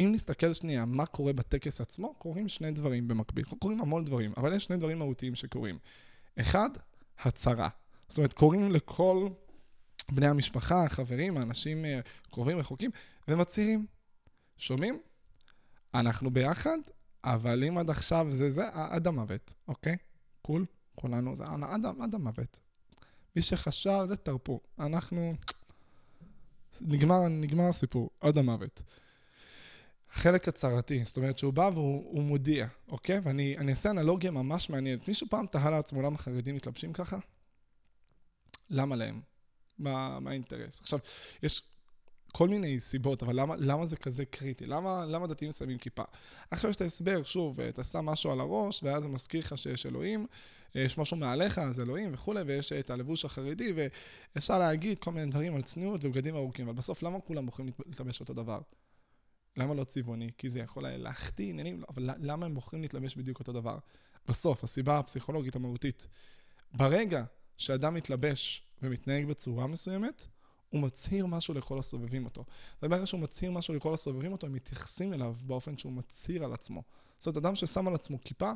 אם 0.00 0.10
נסתכל 0.12 0.52
שנייה 0.52 0.84
מה 0.84 1.06
קורה 1.06 1.32
בטקס 1.32 1.80
עצמו, 1.80 2.14
קורים 2.14 2.48
שני 2.48 2.70
דברים 2.70 3.08
במקביל. 3.08 3.44
קורים 3.44 3.80
המון 3.80 4.04
דברים, 4.04 4.32
אבל 4.36 4.56
יש 4.56 4.64
שני 4.64 4.76
דברים 4.76 4.98
מהותיים 4.98 5.34
שקורים. 5.34 5.78
אחד, 6.40 6.70
הצהרה. 7.18 7.68
זאת 8.08 8.18
אומרת, 8.18 8.32
קוראים 8.32 8.72
לכל 8.72 9.28
בני 10.12 10.26
המשפחה, 10.26 10.84
החברים, 10.84 11.36
האנשים 11.36 11.84
אה, 11.84 12.00
קרובים, 12.30 12.58
רחוקים, 12.58 12.90
ומצהירים. 13.28 13.86
שומעים? 14.56 15.00
אנחנו 15.94 16.30
ביחד, 16.30 16.78
אבל 17.24 17.64
אם 17.64 17.78
עד 17.78 17.90
עכשיו 17.90 18.26
זה 18.30 18.50
זה, 18.50 18.68
עד 18.72 19.06
המוות, 19.06 19.54
אוקיי? 19.68 19.96
קול? 20.42 20.66
כולנו, 20.94 21.36
זה 21.36 21.44
עד, 21.46 21.86
עד 22.00 22.14
המוות. 22.14 22.60
מי 23.36 23.42
שחשב, 23.42 24.00
זה 24.04 24.16
תרפו. 24.16 24.60
אנחנו... 24.78 25.34
נגמר, 26.80 27.28
נגמר 27.28 27.68
הסיפור, 27.68 28.10
עד 28.20 28.38
המוות. 28.38 28.82
חלק 30.12 30.48
הצהרתי, 30.48 31.04
זאת 31.04 31.16
אומרת 31.16 31.38
שהוא 31.38 31.52
בא 31.52 31.70
והוא 31.74 32.22
מודיע, 32.22 32.66
אוקיי? 32.88 33.18
ואני 33.18 33.70
אעשה 33.70 33.90
אנלוגיה 33.90 34.30
ממש 34.30 34.70
מעניינת. 34.70 35.08
מישהו 35.08 35.26
פעם 35.30 35.46
תהה 35.46 35.70
לעצמו 35.70 36.02
למה 36.02 36.18
חרדים 36.18 36.54
מתלבשים 36.54 36.92
ככה? 36.92 37.18
למה 38.70 38.96
להם? 38.96 39.20
מה, 39.78 40.20
מה 40.20 40.30
האינטרס? 40.30 40.80
עכשיו, 40.80 40.98
יש 41.42 41.62
כל 42.32 42.48
מיני 42.48 42.80
סיבות, 42.80 43.22
אבל 43.22 43.40
למה, 43.40 43.56
למה 43.56 43.86
זה 43.86 43.96
כזה 43.96 44.24
קריטי? 44.24 44.66
למה, 44.66 45.04
למה 45.06 45.26
דתיים 45.26 45.52
שמים 45.52 45.78
כיפה? 45.78 46.02
עכשיו 46.50 46.70
יש 46.70 46.76
את 46.76 46.80
ההסבר, 46.80 47.22
שוב, 47.22 47.60
אתה 47.60 47.84
שם 47.84 48.06
משהו 48.06 48.30
על 48.30 48.40
הראש, 48.40 48.82
ואז 48.82 49.02
זה 49.02 49.08
מזכיר 49.08 49.40
לך 49.40 49.58
שיש 49.58 49.86
אלוהים, 49.86 50.26
יש 50.74 50.98
משהו 50.98 51.16
מעליך, 51.16 51.58
אז 51.58 51.80
אלוהים 51.80 52.14
וכולי, 52.14 52.42
ויש 52.42 52.72
את 52.72 52.90
הלבוש 52.90 53.24
החרדי, 53.24 53.72
ואפשר 54.34 54.58
להגיד 54.58 54.98
כל 54.98 55.12
מיני 55.12 55.30
דברים 55.30 55.56
על 55.56 55.62
צניעות 55.62 56.04
ובגדים 56.04 56.36
ארוכים, 56.36 56.68
אבל 56.68 56.76
בסוף 56.76 57.02
למה 57.02 57.20
כולם 57.20 57.46
בוחרים 57.46 57.70
להתלבש 57.86 58.20
אותו 58.20 58.34
דבר? 58.34 58.60
למה 59.56 59.74
לא 59.74 59.84
צבעוני? 59.84 60.30
כי 60.38 60.48
זה 60.48 60.58
יכול 60.58 60.88
להחטיא 60.88 61.50
עניינים, 61.50 61.82
אבל 61.88 62.10
למה 62.18 62.46
הם 62.46 62.54
בוחרים 62.54 62.82
להתלבש 62.82 63.16
בדיוק 63.16 63.38
אותו 63.38 63.52
דבר? 63.52 63.78
בסוף, 64.28 64.64
הסיבה 64.64 64.98
הפסיכולוגית 64.98 65.56
המהותית. 65.56 66.06
ברגע 66.72 67.24
שאדם 67.56 67.94
מתלבש 67.94 68.62
ומתנהג 68.82 69.24
בצורה 69.24 69.66
מסוימת, 69.66 70.26
הוא 70.70 70.80
מצהיר 70.80 71.26
משהו 71.26 71.54
לכל 71.54 71.78
הסובבים 71.78 72.24
אותו. 72.24 72.44
וברגע 72.82 73.06
שהוא 73.06 73.20
מצהיר 73.20 73.50
משהו 73.50 73.74
לכל 73.74 73.94
הסובבים 73.94 74.32
אותו, 74.32 74.46
הם 74.46 74.52
מתייחסים 74.52 75.12
אליו 75.12 75.34
באופן 75.42 75.78
שהוא 75.78 75.92
מצהיר 75.92 76.44
על 76.44 76.52
עצמו. 76.52 76.82
זאת 77.18 77.26
אומרת, 77.26 77.36
אדם 77.36 77.54
ששם 77.56 77.88
על 77.88 77.94
עצמו 77.94 78.18
כיפה, 78.24 78.52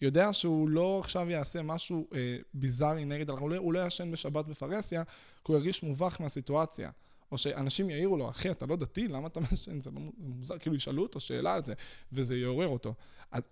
יודע 0.00 0.32
שהוא 0.32 0.68
לא 0.68 1.00
עכשיו 1.00 1.30
יעשה 1.30 1.62
משהו 1.62 2.08
אה, 2.14 2.36
ביזארי 2.54 3.04
נגד, 3.04 3.30
הוא 3.30 3.50
לא, 3.50 3.72
לא 3.72 3.86
ישן 3.86 4.12
בשבת 4.12 4.44
בפרהסיה, 4.46 5.04
כי 5.04 5.52
הוא 5.52 5.56
ירגיש 5.56 5.82
מובך 5.82 6.16
מהסיטואציה. 6.20 6.90
או 7.32 7.38
שאנשים 7.38 7.90
יעירו 7.90 8.16
לו, 8.16 8.30
אחי, 8.30 8.50
אתה 8.50 8.66
לא 8.66 8.76
דתי, 8.76 9.08
למה 9.08 9.26
אתה 9.26 9.40
מעשן? 9.40 9.80
זה, 9.80 9.90
לא, 9.90 10.00
זה 10.18 10.28
מוזר, 10.28 10.58
כאילו 10.58 10.76
ישאלו 10.76 11.02
אותו 11.02 11.20
שאלה 11.20 11.54
על 11.54 11.64
זה, 11.64 11.74
וזה 12.12 12.36
יעורר 12.36 12.68
אותו. 12.68 12.94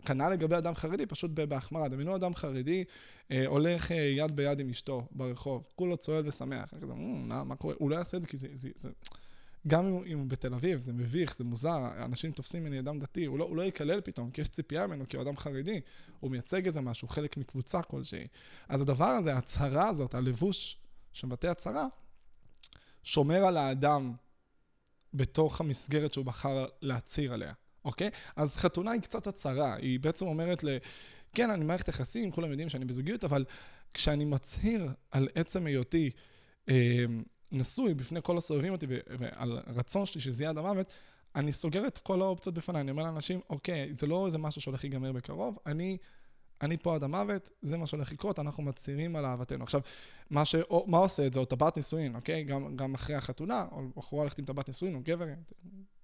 כנ"ל 0.04 0.30
לגבי 0.30 0.56
אדם 0.56 0.74
חרדי, 0.74 1.06
פשוט 1.06 1.30
בהחמרה. 1.30 1.88
דמיינו 1.88 2.16
אדם 2.16 2.34
חרדי, 2.34 2.84
אה, 3.30 3.46
הולך 3.46 3.92
אה, 3.92 3.96
יד 3.96 4.36
ביד 4.36 4.60
עם 4.60 4.70
אשתו 4.70 5.06
ברחוב, 5.10 5.64
כולו 5.76 5.96
צועל 5.96 6.28
ושמח. 6.28 6.74
כזה, 6.80 6.94
מה, 6.94 7.44
מה 7.44 7.56
קורה? 7.56 7.74
הוא 7.78 7.90
לא 7.90 7.96
יעשה 7.96 8.16
את 8.16 8.22
זה 8.22 8.28
כי 8.28 8.36
זה... 8.36 8.48
זה, 8.54 8.68
זה... 8.76 8.90
גם 9.68 9.86
אם, 9.86 10.04
אם 10.06 10.18
הוא 10.18 10.26
בתל 10.26 10.54
אביב, 10.54 10.78
זה 10.78 10.92
מביך, 10.92 11.36
זה 11.36 11.44
מוזר, 11.44 12.04
אנשים 12.04 12.32
תופסים 12.32 12.64
ממני 12.64 12.78
אדם 12.78 12.98
דתי, 12.98 13.24
הוא 13.24 13.38
לא, 13.38 13.44
הוא 13.44 13.56
לא 13.56 13.62
יקלל 13.62 14.00
פתאום, 14.00 14.30
כי 14.30 14.40
יש 14.40 14.48
ציפייה 14.48 14.86
ממנו, 14.86 15.04
כי 15.08 15.16
הוא 15.16 15.22
אדם 15.24 15.36
חרדי, 15.36 15.80
הוא 16.20 16.30
מייצג 16.30 16.66
איזה 16.66 16.80
משהו, 16.80 17.08
חלק 17.08 17.36
מקבוצה 17.36 17.82
כלשהי. 17.82 18.26
אז 18.68 18.80
הדבר 18.80 19.04
הזה, 19.04 19.34
ההצהרה 19.34 19.88
הזאת, 19.88 20.14
הלבוש 20.14 20.78
שמבטא 21.12 21.46
הצהרה, 21.46 21.86
שומר 23.04 23.44
על 23.44 23.56
האדם 23.56 24.12
בתוך 25.14 25.60
המסגרת 25.60 26.12
שהוא 26.12 26.24
בחר 26.24 26.66
להצהיר 26.82 27.32
עליה, 27.32 27.52
אוקיי? 27.84 28.10
אז 28.36 28.56
חתונה 28.56 28.90
היא 28.90 29.00
קצת 29.00 29.26
הצהרה, 29.26 29.74
היא 29.74 30.00
בעצם 30.00 30.26
אומרת 30.26 30.64
ל... 30.64 30.68
כן, 31.34 31.50
אני 31.50 31.64
מערכת 31.64 31.88
יחסים, 31.88 32.30
כולם 32.30 32.50
יודעים 32.50 32.68
שאני 32.68 32.84
בזוגיות, 32.84 33.24
אבל 33.24 33.44
כשאני 33.94 34.24
מצהיר 34.24 34.88
על 35.10 35.28
עצם 35.34 35.66
היותי 35.66 36.10
אה, 36.68 37.04
נשוי 37.52 37.94
בפני 37.94 38.20
כל 38.22 38.38
הסובבים 38.38 38.72
אותי 38.72 38.86
ועל 39.18 39.58
רצון 39.66 40.06
שלי 40.06 40.20
שזה 40.20 40.42
יהיה 40.42 40.50
עד 40.50 40.58
המוות, 40.58 40.92
אני 41.36 41.52
סוגר 41.52 41.86
את 41.86 41.98
כל 41.98 42.22
האופציות 42.22 42.54
בפניי. 42.54 42.80
אני 42.80 42.90
אומר 42.90 43.02
לאנשים, 43.02 43.40
אוקיי, 43.50 43.94
זה 43.94 44.06
לא 44.06 44.26
איזה 44.26 44.38
משהו 44.38 44.60
שהולך 44.60 44.84
להיגמר 44.84 45.12
בקרוב, 45.12 45.58
אני 45.66 45.98
אני 46.64 46.76
פה 46.76 46.94
עד 46.94 47.02
המוות, 47.02 47.50
זה 47.62 47.76
מה 47.76 47.86
שהולך 47.86 48.12
לקרות, 48.12 48.38
אנחנו 48.38 48.62
מצהירים 48.62 49.16
על 49.16 49.24
אהבתנו. 49.24 49.64
עכשיו, 49.64 49.80
מה, 50.30 50.44
ש... 50.44 50.54
או, 50.54 50.84
מה 50.88 50.98
עושה 50.98 51.26
את 51.26 51.32
זה? 51.32 51.40
או 51.40 51.44
טבעת 51.44 51.76
נישואין, 51.76 52.14
אוקיי? 52.14 52.44
גם, 52.44 52.76
גם 52.76 52.94
אחרי 52.94 53.16
החתונה, 53.16 53.66
או 53.72 53.82
בחורה 53.96 54.22
הולכת 54.22 54.38
עם 54.38 54.44
טבעת 54.44 54.68
נישואין, 54.68 54.94
או 54.94 55.00
גבר, 55.02 55.26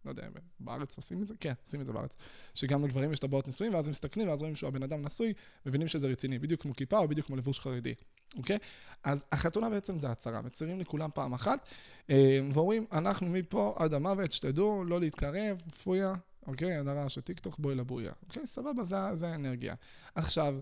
לא 0.05 0.11
יודע, 0.11 0.29
בארץ 0.61 0.97
עושים 0.97 1.23
את 1.23 1.27
זה? 1.27 1.35
כן, 1.41 1.53
עושים 1.65 1.81
את 1.81 1.87
זה 1.87 1.93
בארץ. 1.93 2.17
שגם 2.55 2.85
לגברים 2.85 3.13
יש 3.13 3.19
טבעות 3.19 3.47
נישואין, 3.47 3.75
ואז 3.75 3.87
הם 3.87 3.91
מסתכלים, 3.91 4.29
ואז 4.29 4.41
רואים 4.41 4.57
שהוא 4.57 4.69
הבן 4.69 4.83
אדם 4.83 5.03
נשוי, 5.03 5.33
מבינים 5.67 5.89
שזה 5.89 6.09
רציני, 6.09 6.39
בדיוק 6.39 6.63
כמו 6.63 6.75
כיפה, 6.75 6.99
או 6.99 7.09
בדיוק 7.09 7.27
כמו 7.27 7.37
לבוש 7.37 7.61
חרדי, 7.61 7.95
אוקיי? 8.37 8.59
אז 9.05 9.25
החתונה 9.33 9.71
בעצם 9.71 9.99
זה 9.99 10.11
הצהרה, 10.11 10.43
מצהירים 10.43 10.81
לכולם 10.81 11.11
פעם 11.15 11.33
אחת, 11.33 11.67
אה, 12.11 12.41
ואומרים, 12.53 12.87
אנחנו 12.93 13.27
מפה 13.27 13.75
עד 13.79 13.95
המוות, 13.95 14.33
שתדעו, 14.33 14.85
לא 14.85 15.01
להתקרב, 15.01 15.63
פויה, 15.85 16.15
אוקיי? 16.47 16.77
הדרה 16.77 17.09
של 17.09 17.21
טיקטוק, 17.21 17.59
בואי 17.59 17.75
לבויה. 17.75 18.13
אוקיי? 18.23 18.47
סבבה, 18.47 18.83
זה, 18.83 18.97
זה 19.13 19.29
האנרגיה. 19.29 19.75
עכשיו, 20.15 20.61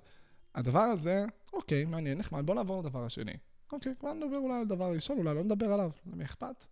הדבר 0.55 0.81
הזה, 0.81 1.25
אוקיי, 1.53 1.85
מעניין, 1.85 2.19
נחמד, 2.19 2.47
בוא 2.47 2.55
נעבור 2.55 2.81
לדבר 2.81 3.05
השני. 3.05 3.37
אוקיי, 3.73 3.93
כבר 4.01 4.13
נדבר 4.13 4.37
אולי 4.37 4.61
על 4.61 4.67
דבר 4.67 4.93
ראשון, 4.95 5.19
אולי 5.19 5.35
לא 5.35 5.45
נדבר 5.45 5.73
עליו, 5.73 5.91
למי 6.07 6.25
אכפת? 6.25 6.65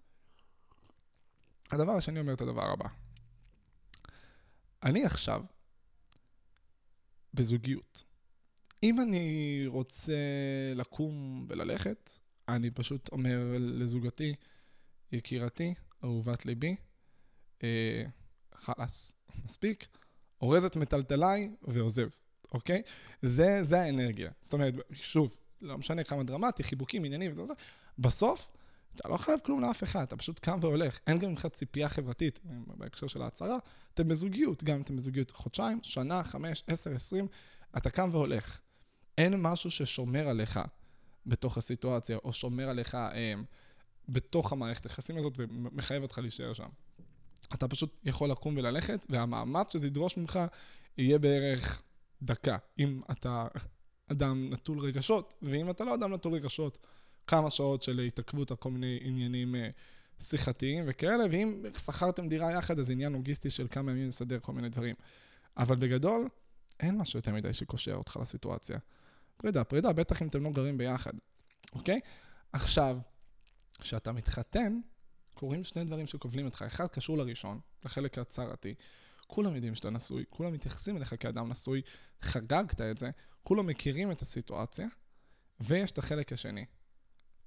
הדבר 1.70 1.92
השני 1.92 2.20
אומר 2.20 2.34
את 2.34 2.40
הדבר 2.40 2.72
הבא. 2.72 2.88
אני 4.82 5.04
עכשיו 5.04 5.42
בזוגיות. 7.34 8.02
אם 8.82 9.00
אני 9.00 9.64
רוצה 9.66 10.12
לקום 10.74 11.46
וללכת, 11.48 12.10
אני 12.48 12.70
פשוט 12.70 13.12
אומר 13.12 13.54
לזוגתי, 13.58 14.34
יקירתי, 15.12 15.74
אהובת 16.04 16.46
ליבי, 16.46 16.76
אה, 17.62 18.04
חלאס, 18.60 19.14
מספיק, 19.44 19.86
אורז 20.42 20.64
את 20.64 20.76
מטלטליי 20.76 21.50
ועוזב, 21.62 22.08
אוקיי? 22.54 22.82
זה, 23.22 23.62
זה 23.62 23.80
האנרגיה. 23.80 24.30
זאת 24.42 24.52
אומרת, 24.52 24.74
שוב, 24.92 25.34
לא 25.62 25.78
משנה 25.78 26.04
כמה 26.04 26.22
דרמטי, 26.22 26.62
חיבוקים, 26.62 27.04
עניינים 27.04 27.32
וזה 27.32 27.42
וזה, 27.42 27.52
בסוף, 27.98 28.50
אתה 28.94 29.08
לא 29.08 29.16
חייב 29.16 29.40
כלום 29.40 29.60
לאף 29.60 29.82
אחד, 29.82 30.02
אתה 30.02 30.16
פשוט 30.16 30.38
קם 30.38 30.58
והולך. 30.62 30.98
אין 31.06 31.18
גם 31.18 31.30
ממך 31.30 31.46
ציפייה 31.46 31.88
חברתית, 31.88 32.40
בהקשר 32.66 33.06
של 33.06 33.22
ההצהרה, 33.22 33.56
אתם 33.94 34.08
בזוגיות, 34.08 34.64
גם 34.64 34.82
אתם 34.82 34.96
בזוגיות 34.96 35.30
חודשיים, 35.30 35.78
שנה, 35.82 36.24
חמש, 36.24 36.64
עשר, 36.66 36.94
עשרים, 36.94 37.26
אתה 37.76 37.90
קם 37.90 38.08
והולך. 38.12 38.58
אין 39.18 39.42
משהו 39.42 39.70
ששומר 39.70 40.28
עליך 40.28 40.60
בתוך 41.26 41.58
הסיטואציה, 41.58 42.18
או 42.24 42.32
שומר 42.32 42.68
עליך 42.68 42.94
אה, 42.94 43.34
בתוך 44.08 44.52
המערכת 44.52 44.84
היחסים 44.84 45.18
הזאת 45.18 45.32
ומחייב 45.36 46.02
אותך 46.02 46.18
להישאר 46.18 46.52
שם. 46.52 46.68
אתה 47.54 47.68
פשוט 47.68 47.96
יכול 48.04 48.30
לקום 48.30 48.56
וללכת, 48.56 49.06
והמאמץ 49.08 49.72
שזה 49.72 49.86
ידרוש 49.86 50.16
ממך 50.16 50.38
יהיה 50.98 51.18
בערך 51.18 51.82
דקה. 52.22 52.56
אם 52.78 53.00
אתה 53.10 53.46
אדם 54.12 54.50
נטול 54.52 54.78
רגשות, 54.78 55.34
ואם 55.42 55.70
אתה 55.70 55.84
לא 55.84 55.94
אדם 55.94 56.12
נטול 56.14 56.34
רגשות, 56.34 56.78
כמה 57.26 57.50
שעות 57.50 57.82
של 57.82 58.00
התעכבות 58.00 58.50
על 58.50 58.56
כל 58.56 58.70
מיני 58.70 58.98
עניינים 59.02 59.54
אה, 59.54 59.68
שיחתיים 60.20 60.84
וכאלה, 60.86 61.24
ואם 61.30 61.62
שכרתם 61.78 62.28
דירה 62.28 62.52
יחד, 62.52 62.78
אז 62.78 62.90
עניין 62.90 63.12
לוגיסטי 63.12 63.50
של 63.50 63.66
כמה 63.70 63.90
ימים 63.90 64.08
לסדר 64.08 64.40
כל 64.40 64.52
מיני 64.52 64.68
דברים. 64.68 64.94
אבל 65.56 65.76
בגדול, 65.76 66.28
אין 66.80 66.98
משהו 66.98 67.18
יותר 67.18 67.32
מדי 67.32 67.52
שקושר 67.52 67.94
אותך 67.94 68.18
לסיטואציה. 68.20 68.78
פרידה, 69.36 69.64
פרידה, 69.64 69.92
בטח 69.92 70.22
אם 70.22 70.28
אתם 70.28 70.44
לא 70.44 70.50
גרים 70.50 70.78
ביחד, 70.78 71.12
אוקיי? 71.72 72.00
עכשיו, 72.52 72.98
כשאתה 73.80 74.12
מתחתן, 74.12 74.80
קורים 75.36 75.64
שני 75.64 75.84
דברים 75.84 76.06
שכובלים 76.06 76.44
אותך. 76.46 76.64
אחד 76.66 76.86
קשור 76.86 77.18
לראשון, 77.18 77.60
לחלק 77.84 78.18
ההצהרתי. 78.18 78.74
כולם 79.26 79.54
יודעים 79.54 79.74
שאתה 79.74 79.90
נשוי, 79.90 80.24
כולם 80.30 80.52
מתייחסים 80.52 80.96
אליך 80.96 81.14
כאדם 81.20 81.48
נשוי, 81.48 81.82
חגגת 82.22 82.80
את 82.80 82.98
זה, 82.98 83.10
כולם 83.42 83.66
מכירים 83.66 84.10
את 84.10 84.22
הסיטואציה, 84.22 84.86
ויש 85.60 85.90
את 85.90 85.98
החלק 85.98 86.32
השני, 86.32 86.64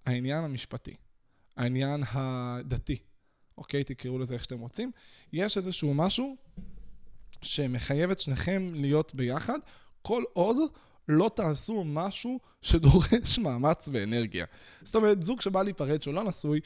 העניין 0.06 0.44
המשפטי, 0.44 0.96
העניין 1.58 2.04
הדתי, 2.12 2.98
אוקיי? 3.58 3.84
תקראו 3.84 4.20
לזה 4.20 4.34
איך 4.34 4.44
שאתם 4.44 4.60
רוצים. 4.60 4.92
יש 5.34 5.58
איזשהו 5.58 5.94
משהו 5.94 6.38
שמחייב 7.42 8.12
את 8.12 8.20
שניכם 8.20 8.72
להיות 8.76 9.16
ביחד, 9.16 9.60
כל 10.02 10.24
עוד 10.34 10.58
לא 11.10 11.32
תעשו 11.36 11.84
משהו 11.84 12.40
שדורש 12.62 13.40
מאמץ 13.44 13.90
ואנרגיה. 13.92 14.46
זאת 14.82 14.96
אומרת, 14.96 15.24
זוג 15.24 15.42
שבא 15.42 15.64
להיפרד 15.64 16.04
שהוא 16.04 16.14
לא 16.14 16.24
נשוי, 16.24 16.60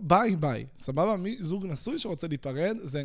ביי 0.00 0.36
ביי, 0.36 0.66
סבבה? 0.76 1.16
מי 1.16 1.36
זוג 1.40 1.66
נשוי 1.66 1.98
שרוצה 1.98 2.28
להיפרד, 2.28 2.76
זה, 2.82 3.04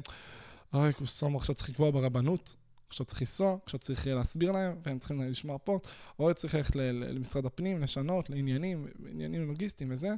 אוי, 0.74 0.94
קוסומו, 0.94 1.38
עכשיו 1.38 1.56
צריך 1.56 1.70
לקבוע 1.70 1.92
ברבנות, 1.92 2.56
עכשיו 2.90 3.06
צריך 3.06 3.22
לנסוע, 3.22 3.58
עכשיו 3.64 3.80
צריך 3.80 4.08
להסביר 4.08 4.52
להם, 4.52 4.76
והם 4.86 5.00
צריכים 5.00 5.22
לשמוע 5.22 5.58
פה, 5.64 5.80
או 6.20 6.34
צריך 6.34 6.56
ללכת 6.56 6.76
למשרד 6.76 7.46
הפנים, 7.46 7.82
לשנות, 7.82 8.30
לעניינים, 8.30 8.88
עניינים 9.10 9.48
לוגיסטיים 9.48 9.92
וזה. 9.92 10.10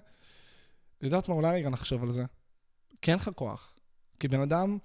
יודעת 1.02 1.30
מה, 1.30 1.36
אולי 1.36 1.56
רגע 1.60 1.70
נחשוב 1.70 2.04
על 2.04 2.12
זה. 2.12 2.26
כי 3.02 3.12
אין 3.12 3.20
לך 3.20 3.30
כוח. 3.36 3.76
כי 4.20 4.28
בן 4.28 4.42
אדם... 4.42 4.78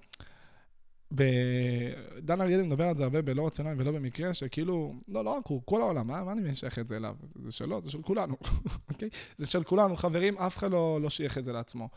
דן 2.22 2.40
אריאלי 2.40 2.62
מדבר 2.62 2.84
על 2.84 2.96
זה 2.96 3.04
הרבה 3.04 3.22
בלא 3.22 3.46
רציונלי 3.46 3.74
ולא 3.78 3.92
במקרה, 3.92 4.34
שכאילו, 4.34 4.94
לא, 5.08 5.24
לא 5.24 5.30
רק 5.30 5.46
הוא, 5.46 5.62
כל 5.64 5.80
העולם, 5.80 6.06
מה, 6.06 6.24
מה 6.24 6.32
אני 6.32 6.50
משייך 6.50 6.78
את 6.78 6.88
זה 6.88 6.96
אליו? 6.96 7.16
זה, 7.28 7.40
זה 7.44 7.50
שלו, 7.50 7.80
זה 7.80 7.90
של 7.90 8.02
כולנו, 8.02 8.36
אוקיי? 8.90 9.08
זה 9.38 9.46
של 9.46 9.64
כולנו, 9.64 9.96
חברים, 9.96 10.38
אף 10.38 10.56
אחד 10.56 10.70
לא, 10.70 10.98
לא 11.02 11.10
שייך 11.10 11.38
את 11.38 11.44
זה 11.44 11.52
לעצמו. 11.52 11.88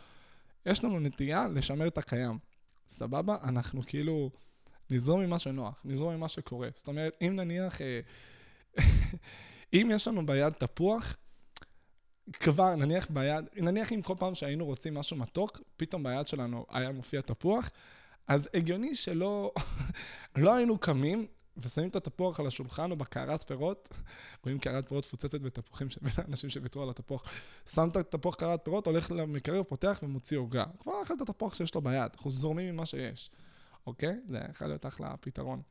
יש 0.65 0.83
לנו 0.83 0.99
נטייה 0.99 1.47
לשמר 1.47 1.87
את 1.87 1.97
הקיים, 1.97 2.37
סבבה? 2.89 3.37
אנחנו 3.43 3.81
כאילו 3.85 4.31
נזרום 4.89 5.21
ממה 5.21 5.39
שנוח, 5.39 5.81
נזרום 5.85 6.15
ממה 6.15 6.29
שקורה. 6.29 6.69
זאת 6.73 6.87
אומרת, 6.87 7.17
אם 7.21 7.35
נניח, 7.35 7.81
אה, 7.81 7.99
אם 9.73 9.89
יש 9.91 10.07
לנו 10.07 10.25
ביד 10.25 10.53
תפוח, 10.53 11.17
כבר, 12.33 12.75
נניח 12.75 13.07
ביד, 13.09 13.45
נניח 13.55 13.91
אם 13.91 14.01
כל 14.01 14.13
פעם 14.19 14.35
שהיינו 14.35 14.65
רוצים 14.65 14.93
משהו 14.93 15.17
מתוק, 15.17 15.61
פתאום 15.77 16.03
ביד 16.03 16.27
שלנו 16.27 16.65
היה 16.69 16.91
מופיע 16.91 17.21
תפוח, 17.21 17.69
אז 18.27 18.49
הגיוני 18.53 18.95
שלא 18.95 19.53
לא 20.35 20.55
היינו 20.55 20.77
קמים 20.77 21.27
ושמים 21.57 21.89
את 21.89 21.95
התפוח 21.95 22.39
על 22.39 22.47
השולחן 22.47 22.91
או 22.91 22.95
בקערת 22.95 23.43
פירות, 23.43 23.89
רואים 24.43 24.59
קערת 24.59 24.87
פירות 24.87 25.05
מפוצצת 25.05 25.41
בתפוחים 25.41 25.89
של 25.89 26.01
אנשים 26.29 26.49
שוויתרו 26.49 26.83
על 26.83 26.89
התפוח. 26.89 27.23
שם 27.69 27.89
את 27.89 27.97
התפוח 27.97 28.35
קערת 28.35 28.59
פירות, 28.63 28.87
הולך 28.87 29.11
למקרר, 29.11 29.63
פותח 29.63 29.99
ומוציא 30.03 30.37
עוגה. 30.37 30.65
כבר 30.79 30.93
אכל 31.03 31.13
את 31.13 31.21
התפוח 31.21 31.55
שיש 31.55 31.75
לו 31.75 31.81
ביד, 31.81 32.11
אנחנו 32.13 32.31
זורמים 32.31 32.73
ממה 32.73 32.85
שיש, 32.85 33.31
אוקיי? 33.87 34.19
זה 34.27 34.39
יכול 34.49 34.67
להיות 34.67 34.85
אחלה 34.85 35.17
פתרון. 35.19 35.61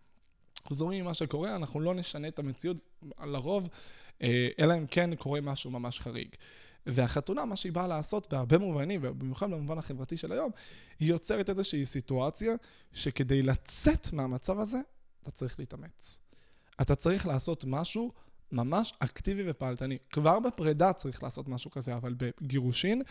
אנחנו 0.63 0.77
זורמים 0.77 1.05
ממה 1.05 1.15
שקורה, 1.15 1.57
אנחנו 1.57 1.81
לא 1.81 1.95
נשנה 1.95 2.29
את 2.29 2.39
המציאות 2.39 2.77
לרוב, 3.25 3.69
אה, 4.23 4.49
אלא 4.59 4.75
אם 4.79 4.87
כן 4.87 5.15
קורה 5.15 5.41
משהו 5.41 5.71
ממש 5.71 6.01
חריג. 6.01 6.29
והחתונה, 6.87 7.45
מה 7.45 7.57
שהיא 7.57 7.73
באה 7.73 7.87
לעשות 7.87 8.33
בהרבה 8.33 8.59
מובנים, 8.59 9.01
ובמיוחד 9.03 9.51
במובן 9.51 9.79
החברתי 9.79 10.17
של 10.17 10.33
היום, 10.33 10.51
היא 11.01 11.09
יוצרת 11.09 11.51
איזושהי 11.51 11.85
סיטואציה 11.85 12.55
שכדי 12.93 13.43
לצאת 13.43 14.12
מהמצב 14.12 14.59
הזה, 14.59 14.81
אתה 15.23 15.31
צריך 15.31 15.59
להתאמץ. 15.59 16.19
אתה 16.81 16.95
צריך 16.95 17.27
לעשות 17.27 17.65
משהו 17.67 18.12
ממש 18.53 18.95
אקטיבי 18.99 19.43
ופעלתני. 19.51 19.99
כבר 20.11 20.41
בפרידה 20.41 20.93
צריך 20.93 21.23
לעשות 21.23 21.49
משהו 21.49 21.71
כזה, 21.71 21.95
אבל 21.95 22.15
בגירושין, 22.19 23.03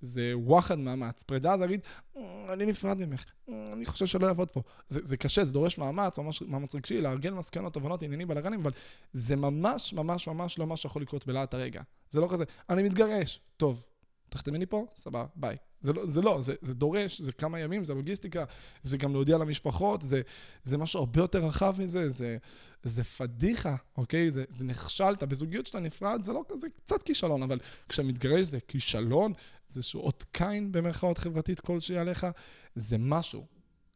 זה 0.00 0.32
וואחד 0.34 0.78
מאמץ. 0.78 1.22
פרידה 1.22 1.56
זה 1.56 1.64
להגיד, 1.66 1.80
"אה, 2.16 2.52
אני 2.52 2.66
נפרד 2.66 2.98
ממך, 2.98 3.24
אה, 3.48 3.72
אני 3.72 3.86
חושב 3.86 4.06
שלא 4.06 4.26
יעבוד 4.26 4.50
פה. 4.50 4.62
זה, 4.88 5.00
זה 5.02 5.16
קשה, 5.16 5.44
זה 5.44 5.52
דורש 5.52 5.78
מאמץ, 5.78 6.18
ממש 6.18 6.42
מאמץ 6.42 6.74
רגשי, 6.74 7.00
לארגן 7.00 7.34
מסקנות, 7.34 7.72
תובנות, 7.72 8.02
עניינים, 8.02 8.28
בלאגנים, 8.28 8.60
אבל 8.60 8.70
זה 9.12 9.36
ממש 9.36 9.92
ממש 9.92 10.28
ממש 10.28 10.58
לא 10.58 10.66
מה 10.66 10.76
שיכול 10.76 11.02
לקרות 11.02 11.26
בלהט 11.26 11.54
הרגע. 11.54 11.82
זה 12.10 12.20
לא 12.20 12.28
כזה, 12.30 12.44
אני 12.70 12.82
מתגרש, 12.82 13.40
טוב, 13.56 13.82
תחתמני 14.28 14.66
פה, 14.66 14.86
סבבה, 14.96 15.26
ביי. 15.36 15.56
זה 15.80 15.92
לא, 15.92 16.06
זה 16.06 16.22
לא, 16.22 16.42
זה, 16.42 16.54
זה 16.60 16.74
דורש, 16.74 17.20
זה 17.20 17.32
כמה 17.32 17.58
ימים, 17.58 17.84
זה 17.84 17.94
לוגיסטיקה, 17.94 18.44
זה 18.82 18.96
גם 18.96 19.12
להודיע 19.12 19.38
למשפחות, 19.38 20.02
זה, 20.02 20.22
זה 20.64 20.78
משהו 20.78 21.00
הרבה 21.00 21.20
יותר 21.20 21.44
רחב 21.44 21.74
מזה, 21.78 22.10
זה, 22.10 22.36
זה 22.82 23.04
פדיחה, 23.04 23.76
אוקיי? 23.96 24.30
זה, 24.30 24.44
זה 24.50 24.64
נכשלת. 24.64 25.22
בזוגיות 25.22 25.66
שאתה 25.66 25.80
נפרד 25.80 26.22
זה 26.22 26.32
לא 26.32 26.44
כזה, 26.48 26.66
קצת 26.84 27.02
כישלון, 27.02 27.42
אבל 27.42 27.58
כשאתה 27.88 28.08
מתגרש 28.08 28.46
זה 28.46 28.58
כישלון, 28.68 29.32
זה 29.68 29.78
איזשהו 29.78 30.00
אות 30.00 30.24
קין 30.32 30.72
במרכאות 30.72 31.18
חברתית 31.18 31.60
כלשהי 31.60 31.98
עליך, 31.98 32.26
זה 32.74 32.98
משהו, 32.98 33.46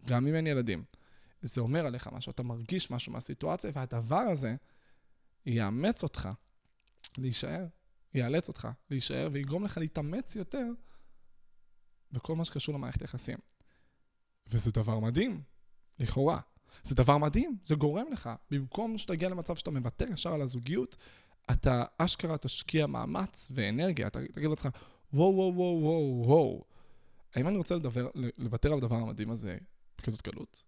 גם 0.06 0.26
אם 0.26 0.34
אין 0.34 0.46
ילדים. 0.46 0.84
זה 1.42 1.60
אומר 1.60 1.86
עליך 1.86 2.08
משהו, 2.12 2.30
אתה 2.30 2.42
מרגיש 2.42 2.90
משהו 2.90 3.12
מהסיטואציה, 3.12 3.70
והדבר 3.74 4.16
הזה 4.16 4.54
יאמץ 5.46 6.02
אותך 6.02 6.28
להישאר, 7.18 7.66
יאלץ 8.14 8.48
אותך 8.48 8.68
להישאר 8.90 9.28
ויגרום 9.32 9.64
לך 9.64 9.78
להתאמץ 9.78 10.36
יותר 10.36 10.66
בכל 12.12 12.36
מה 12.36 12.44
שקשור 12.44 12.74
למערכת 12.74 13.02
יחסים. 13.02 13.38
וזה 14.46 14.70
דבר 14.70 14.98
מדהים, 14.98 15.42
לכאורה. 15.98 16.40
זה 16.82 16.94
דבר 16.94 17.18
מדהים, 17.18 17.56
זה 17.64 17.74
גורם 17.74 18.12
לך. 18.12 18.30
במקום 18.50 18.98
שתגיע 18.98 19.28
למצב 19.28 19.56
שאתה 19.56 19.70
מוותר 19.70 20.06
ישר 20.12 20.32
על 20.32 20.42
הזוגיות, 20.42 20.96
אתה 21.50 21.84
אשכרה 21.98 22.38
תשקיע 22.38 22.86
מאמץ 22.86 23.52
ואנרגיה, 23.54 24.06
אתה 24.06 24.20
תגיד 24.32 24.50
לעצמך, 24.50 24.76
וואו, 25.12 25.34
וואו, 25.36 25.54
וואו, 25.54 25.82
וואו, 25.82 26.22
וואו. 26.26 26.64
האם 27.34 27.48
אני 27.48 27.56
רוצה 27.56 27.76
לדבר, 27.76 28.10
לוותר 28.38 28.72
על 28.72 28.78
הדבר 28.78 28.96
המדהים 28.96 29.30
הזה 29.30 29.58
בכזאת 29.98 30.20
קלות? 30.20 30.62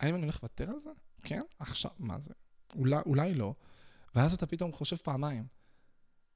האם 0.00 0.14
אני 0.14 0.22
הולך 0.22 0.42
לוותר 0.42 0.70
על 0.70 0.80
זה? 0.84 0.90
כן? 1.22 1.42
עכשיו, 1.58 1.90
מה 1.98 2.20
זה? 2.20 2.32
אולי, 2.76 2.96
אולי 3.06 3.34
לא. 3.34 3.54
ואז 4.14 4.34
אתה 4.34 4.46
פתאום 4.46 4.72
חושב 4.72 4.96
פעמיים. 4.96 5.46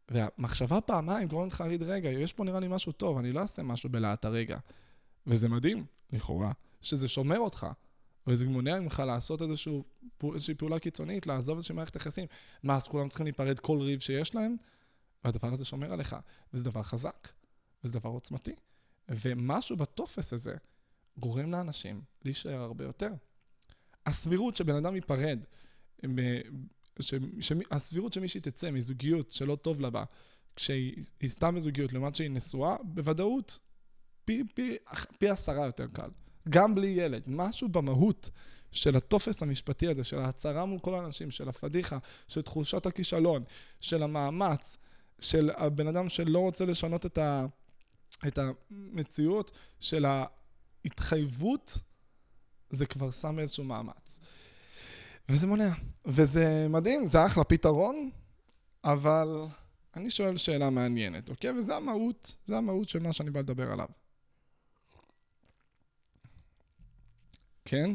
והמחשבה 0.08 0.80
פעמיים 0.80 1.28
גורמת 1.28 1.52
לך 1.52 1.60
להגיד, 1.60 1.82
רגע, 1.82 2.08
יש 2.10 2.32
פה 2.32 2.44
נראה 2.44 2.60
לי 2.60 2.68
משהו 2.68 2.92
טוב, 2.92 3.18
אני 3.18 3.32
לא 3.32 3.40
אעשה 3.40 3.62
משהו 3.62 3.90
בלהט 3.90 4.24
הרגע. 4.24 4.58
וזה 5.26 5.48
מדהים, 5.48 5.84
לכאורה, 6.12 6.52
שזה 6.80 7.08
שומר 7.08 7.38
אותך, 7.38 7.66
וזה 8.26 8.46
מונע 8.46 8.80
ממך 8.80 9.02
לעשות 9.06 9.42
איזשהו, 9.42 9.84
איזושהי 10.34 10.54
פעולה 10.54 10.78
קיצונית, 10.78 11.26
לעזוב 11.26 11.56
איזושהי 11.56 11.74
מערכת 11.74 11.96
יחסים. 11.96 12.26
מה, 12.62 12.76
אז 12.76 12.88
כולם 12.88 13.08
צריכים 13.08 13.26
להיפרד 13.26 13.58
כל 13.60 13.78
ריב 13.80 14.00
שיש 14.00 14.34
להם? 14.34 14.56
והדבר 15.24 15.52
הזה 15.52 15.64
שומר 15.64 15.92
עליך, 15.92 16.16
וזה 16.54 16.70
דבר 16.70 16.82
חזק, 16.82 17.28
וזה 17.84 17.98
דבר 17.98 18.10
עוצמתי. 18.10 18.54
ומשהו 19.08 19.76
בטופס 19.76 20.32
הזה 20.32 20.54
גורם 21.18 21.50
לאנשים 21.50 22.00
להישאר 22.24 22.60
הרבה 22.60 22.84
יותר. 22.84 23.10
הסבירות 24.06 24.56
שבן 24.56 24.74
אדם 24.74 24.94
ייפרד, 24.94 25.38
ש, 27.00 27.14
ש, 27.40 27.52
הסבירות 27.70 28.12
שמישהי 28.12 28.40
תצא 28.40 28.70
מזוגיות 28.70 29.30
שלא 29.30 29.56
טוב 29.56 29.80
לה 29.80 29.90
בה, 29.90 30.04
כשהיא 30.56 31.04
סתם 31.26 31.54
מזוגיות 31.54 31.92
לעומת 31.92 32.16
שהיא 32.16 32.30
נשואה, 32.30 32.76
בוודאות 32.82 33.58
פי, 34.24 34.42
פי, 34.54 34.76
פי 35.18 35.28
עשרה 35.28 35.66
יותר 35.66 35.86
קל. 35.92 36.10
גם 36.48 36.74
בלי 36.74 36.86
ילד. 36.86 37.24
משהו 37.28 37.68
במהות 37.68 38.30
של 38.72 38.96
הטופס 38.96 39.42
המשפטי 39.42 39.88
הזה, 39.88 40.04
של 40.04 40.18
ההצהרה 40.18 40.64
מול 40.64 40.78
כל 40.78 40.94
האנשים, 40.94 41.30
של 41.30 41.48
הפדיחה, 41.48 41.98
של 42.28 42.42
תחושת 42.42 42.86
הכישלון, 42.86 43.44
של 43.80 44.02
המאמץ, 44.02 44.76
של 45.20 45.50
הבן 45.56 45.86
אדם 45.86 46.08
שלא 46.08 46.38
רוצה 46.38 46.64
לשנות 46.64 47.06
את, 47.06 47.18
ה, 47.18 47.46
את 48.26 48.38
המציאות, 48.38 49.50
של 49.80 50.06
ההתחייבות, 50.84 51.78
זה 52.70 52.86
כבר 52.86 53.10
שם 53.10 53.38
איזשהו 53.38 53.64
מאמץ. 53.64 54.20
וזה 55.28 55.46
מונע. 55.46 55.72
וזה 56.06 56.66
מדהים, 56.70 57.08
זה 57.08 57.26
אחלה 57.26 57.44
פתרון, 57.44 58.10
אבל 58.84 59.28
אני 59.96 60.10
שואל 60.10 60.36
שאלה 60.36 60.70
מעניינת, 60.70 61.28
אוקיי? 61.30 61.50
וזה 61.50 61.76
המהות, 61.76 62.36
זה 62.44 62.56
המהות 62.56 62.88
של 62.88 62.98
מה 62.98 63.12
שאני 63.12 63.30
בא 63.30 63.40
לדבר 63.40 63.72
עליו. 63.72 63.88
כן? 67.64 67.90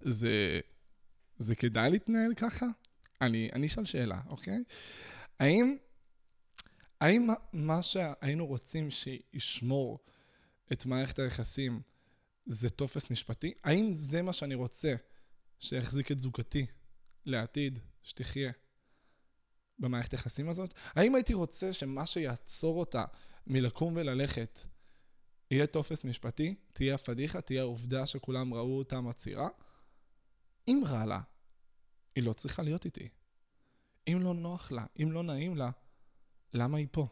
זה, 0.00 0.60
זה 1.38 1.54
כדאי 1.54 1.90
להתנהל 1.90 2.34
ככה? 2.34 2.66
אני, 3.20 3.50
אני 3.52 3.66
אשאל 3.66 3.84
שאלה, 3.84 4.20
אוקיי? 4.26 4.64
האם, 5.40 5.76
האם 7.00 7.28
מה 7.52 7.82
שהיינו 7.82 8.46
רוצים 8.46 8.90
שישמור 8.90 9.98
את 10.72 10.86
מערכת 10.86 11.18
היחסים 11.18 11.80
זה 12.46 12.70
טופס 12.70 13.10
משפטי? 13.10 13.54
האם 13.64 13.90
זה 13.94 14.22
מה 14.22 14.32
שאני 14.32 14.54
רוצה 14.54 14.94
שיחזיק 15.64 16.12
את 16.12 16.20
זוגתי 16.20 16.66
לעתיד, 17.26 17.78
שתחיה 18.02 18.52
במערכת 19.78 20.12
היחסים 20.12 20.48
הזאת? 20.48 20.74
האם 20.86 21.14
הייתי 21.14 21.34
רוצה 21.34 21.72
שמה 21.72 22.06
שיעצור 22.06 22.80
אותה 22.80 23.04
מלקום 23.46 23.96
וללכת 23.96 24.58
יהיה 25.50 25.66
טופס 25.66 26.04
משפטי, 26.04 26.54
תהיה 26.72 26.94
הפדיחה, 26.94 27.40
תהיה 27.40 27.62
העובדה 27.62 28.06
שכולם 28.06 28.54
ראו 28.54 28.78
אותה 28.78 29.00
מצהירה? 29.00 29.48
אם 30.68 30.82
רע 30.86 31.06
לה, 31.06 31.20
היא 32.14 32.24
לא 32.24 32.32
צריכה 32.32 32.62
להיות 32.62 32.84
איתי. 32.84 33.08
אם 34.08 34.18
לא 34.22 34.34
נוח 34.34 34.72
לה, 34.72 34.86
אם 35.02 35.12
לא 35.12 35.22
נעים 35.22 35.56
לה, 35.56 35.70
למה 36.54 36.78
היא 36.78 36.88
פה? 36.90 37.06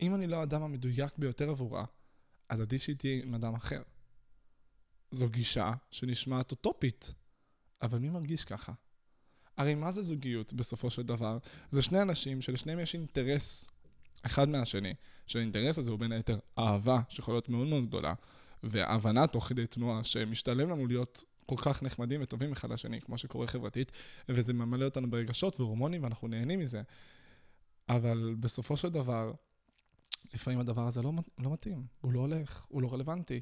אם 0.00 0.14
אני 0.14 0.26
לא 0.26 0.36
האדם 0.36 0.62
המדויק 0.62 1.18
ביותר 1.18 1.50
עבורה, 1.50 1.84
אז 2.48 2.60
עדיף 2.60 2.82
שהיא 2.82 2.96
תהיה 2.96 3.22
עם 3.22 3.34
אדם 3.34 3.54
אחר. 3.54 3.82
זו 5.10 5.28
גישה 5.28 5.72
שנשמעת 5.90 6.50
אוטופית, 6.50 7.14
אבל 7.82 7.98
מי 7.98 8.08
מרגיש 8.10 8.44
ככה? 8.44 8.72
הרי 9.56 9.74
מה 9.74 9.92
זה 9.92 10.02
זוגיות 10.02 10.52
בסופו 10.52 10.90
של 10.90 11.02
דבר? 11.02 11.38
זה 11.70 11.82
שני 11.82 12.02
אנשים 12.02 12.42
שלשניהם 12.42 12.78
יש 12.78 12.94
אינטרס 12.94 13.68
אחד 14.22 14.48
מהשני, 14.48 14.94
שהאינטרס 15.26 15.78
הזה 15.78 15.90
הוא 15.90 15.98
בין 15.98 16.12
היתר 16.12 16.38
אהבה, 16.58 17.00
שיכולה 17.08 17.34
להיות 17.34 17.48
מאוד 17.48 17.66
מאוד 17.66 17.86
גדולה, 17.86 18.14
והבנה 18.62 19.26
תוך 19.26 19.44
כדי 19.44 19.66
תנועה 19.66 20.04
שמשתלם 20.04 20.70
לנו 20.70 20.86
להיות 20.86 21.24
כל 21.46 21.56
כך 21.58 21.82
נחמדים 21.82 22.22
וטובים 22.22 22.52
אחד 22.52 22.72
לשני, 22.72 23.00
כמו 23.00 23.18
שקורה 23.18 23.46
חברתית, 23.46 23.92
וזה 24.28 24.52
ממלא 24.52 24.84
אותנו 24.84 25.10
ברגשות 25.10 25.60
והורמונים 25.60 26.02
ואנחנו 26.02 26.28
נהנים 26.28 26.58
מזה. 26.58 26.82
אבל 27.88 28.36
בסופו 28.40 28.76
של 28.76 28.88
דבר, 28.88 29.32
לפעמים 30.34 30.60
הדבר 30.60 30.86
הזה 30.86 31.02
לא, 31.02 31.12
לא 31.38 31.52
מתאים, 31.52 31.86
הוא 32.00 32.12
לא 32.12 32.20
הולך, 32.20 32.66
הוא 32.68 32.82
לא 32.82 32.92
רלוונטי. 32.92 33.40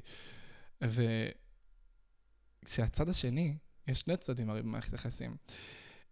וכשהצד 2.63 3.09
השני, 3.09 3.57
יש 3.87 3.99
שני 3.99 4.17
צדדים 4.17 4.49
הרי 4.49 4.61
במערכת 4.61 4.93
יחסים. 4.93 5.35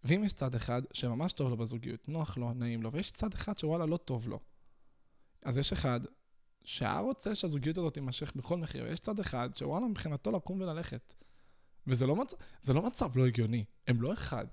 ואם 0.04 0.24
יש 0.24 0.32
צד 0.32 0.54
אחד 0.54 0.82
שממש 0.92 1.32
טוב 1.32 1.50
לו 1.50 1.56
בזוגיות, 1.56 2.08
נוח 2.08 2.38
לו, 2.38 2.52
נעים 2.52 2.82
לו, 2.82 2.92
ויש 2.92 3.12
צד 3.12 3.34
אחד 3.34 3.58
שוואלה 3.58 3.86
לא 3.86 3.96
טוב 3.96 4.28
לו, 4.28 4.40
אז 5.42 5.58
יש 5.58 5.72
אחד 5.72 6.00
שהיה 6.64 6.98
רוצה 6.98 7.34
שהזוגיות 7.34 7.78
הזאת 7.78 7.94
תימשך 7.94 8.32
בכל 8.36 8.56
מחיר, 8.56 8.84
ויש 8.84 9.00
צד 9.00 9.20
אחד 9.20 9.50
שוואלה 9.54 9.86
מבחינתו 9.86 10.32
לקום 10.32 10.60
וללכת. 10.60 11.14
וזה 11.86 12.06
לא, 12.06 12.16
מצ... 12.16 12.34
לא 12.68 12.82
מצב 12.82 13.16
לא 13.16 13.26
הגיוני, 13.26 13.64
הם 13.86 14.02
לא 14.02 14.12
אחד. 14.12 14.46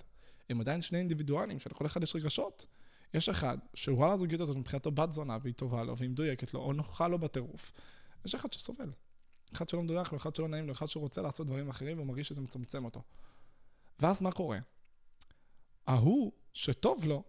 הם 0.49 0.62
עדיין 0.62 0.82
שני 0.82 0.97
אינדיבידואלים, 0.97 1.60
שלכל 1.60 1.86
אחד 1.86 2.03
יש 2.03 2.15
רגשות. 2.15 2.65
יש 3.13 3.29
אחד 3.29 3.58
שוואלה 3.73 4.13
הזוגיות 4.13 4.41
הזאת 4.41 4.58
מבחינתו 4.58 4.91
בת 4.91 5.13
זונה 5.13 5.38
והיא 5.41 5.53
טובה 5.53 5.84
לו 5.84 5.97
והיא 5.97 6.10
מדויקת 6.10 6.53
לו, 6.53 6.60
או 6.60 6.73
נוחה 6.73 7.08
לו 7.08 7.19
בטירוף. 7.19 7.71
יש 8.25 8.36
אחד 8.36 8.53
שסובל. 8.53 8.91
אחד 9.53 9.69
שלא 9.69 9.83
מדויק 9.83 10.12
לו, 10.12 10.17
אחד 10.17 10.35
שלא 10.35 10.47
נעים 10.47 10.67
לו, 10.67 10.73
אחד 10.73 10.88
שרוצה 10.88 11.21
לעשות 11.21 11.47
דברים 11.47 11.69
אחרים 11.69 11.97
והוא 11.97 12.07
מרגיש 12.07 12.27
שזה 12.27 12.41
מצמצם 12.41 12.85
אותו. 12.85 13.01
ואז 13.99 14.21
מה 14.21 14.31
קורה? 14.31 14.59
ההוא 15.88 16.31
שטוב 16.53 17.05
לו, 17.05 17.23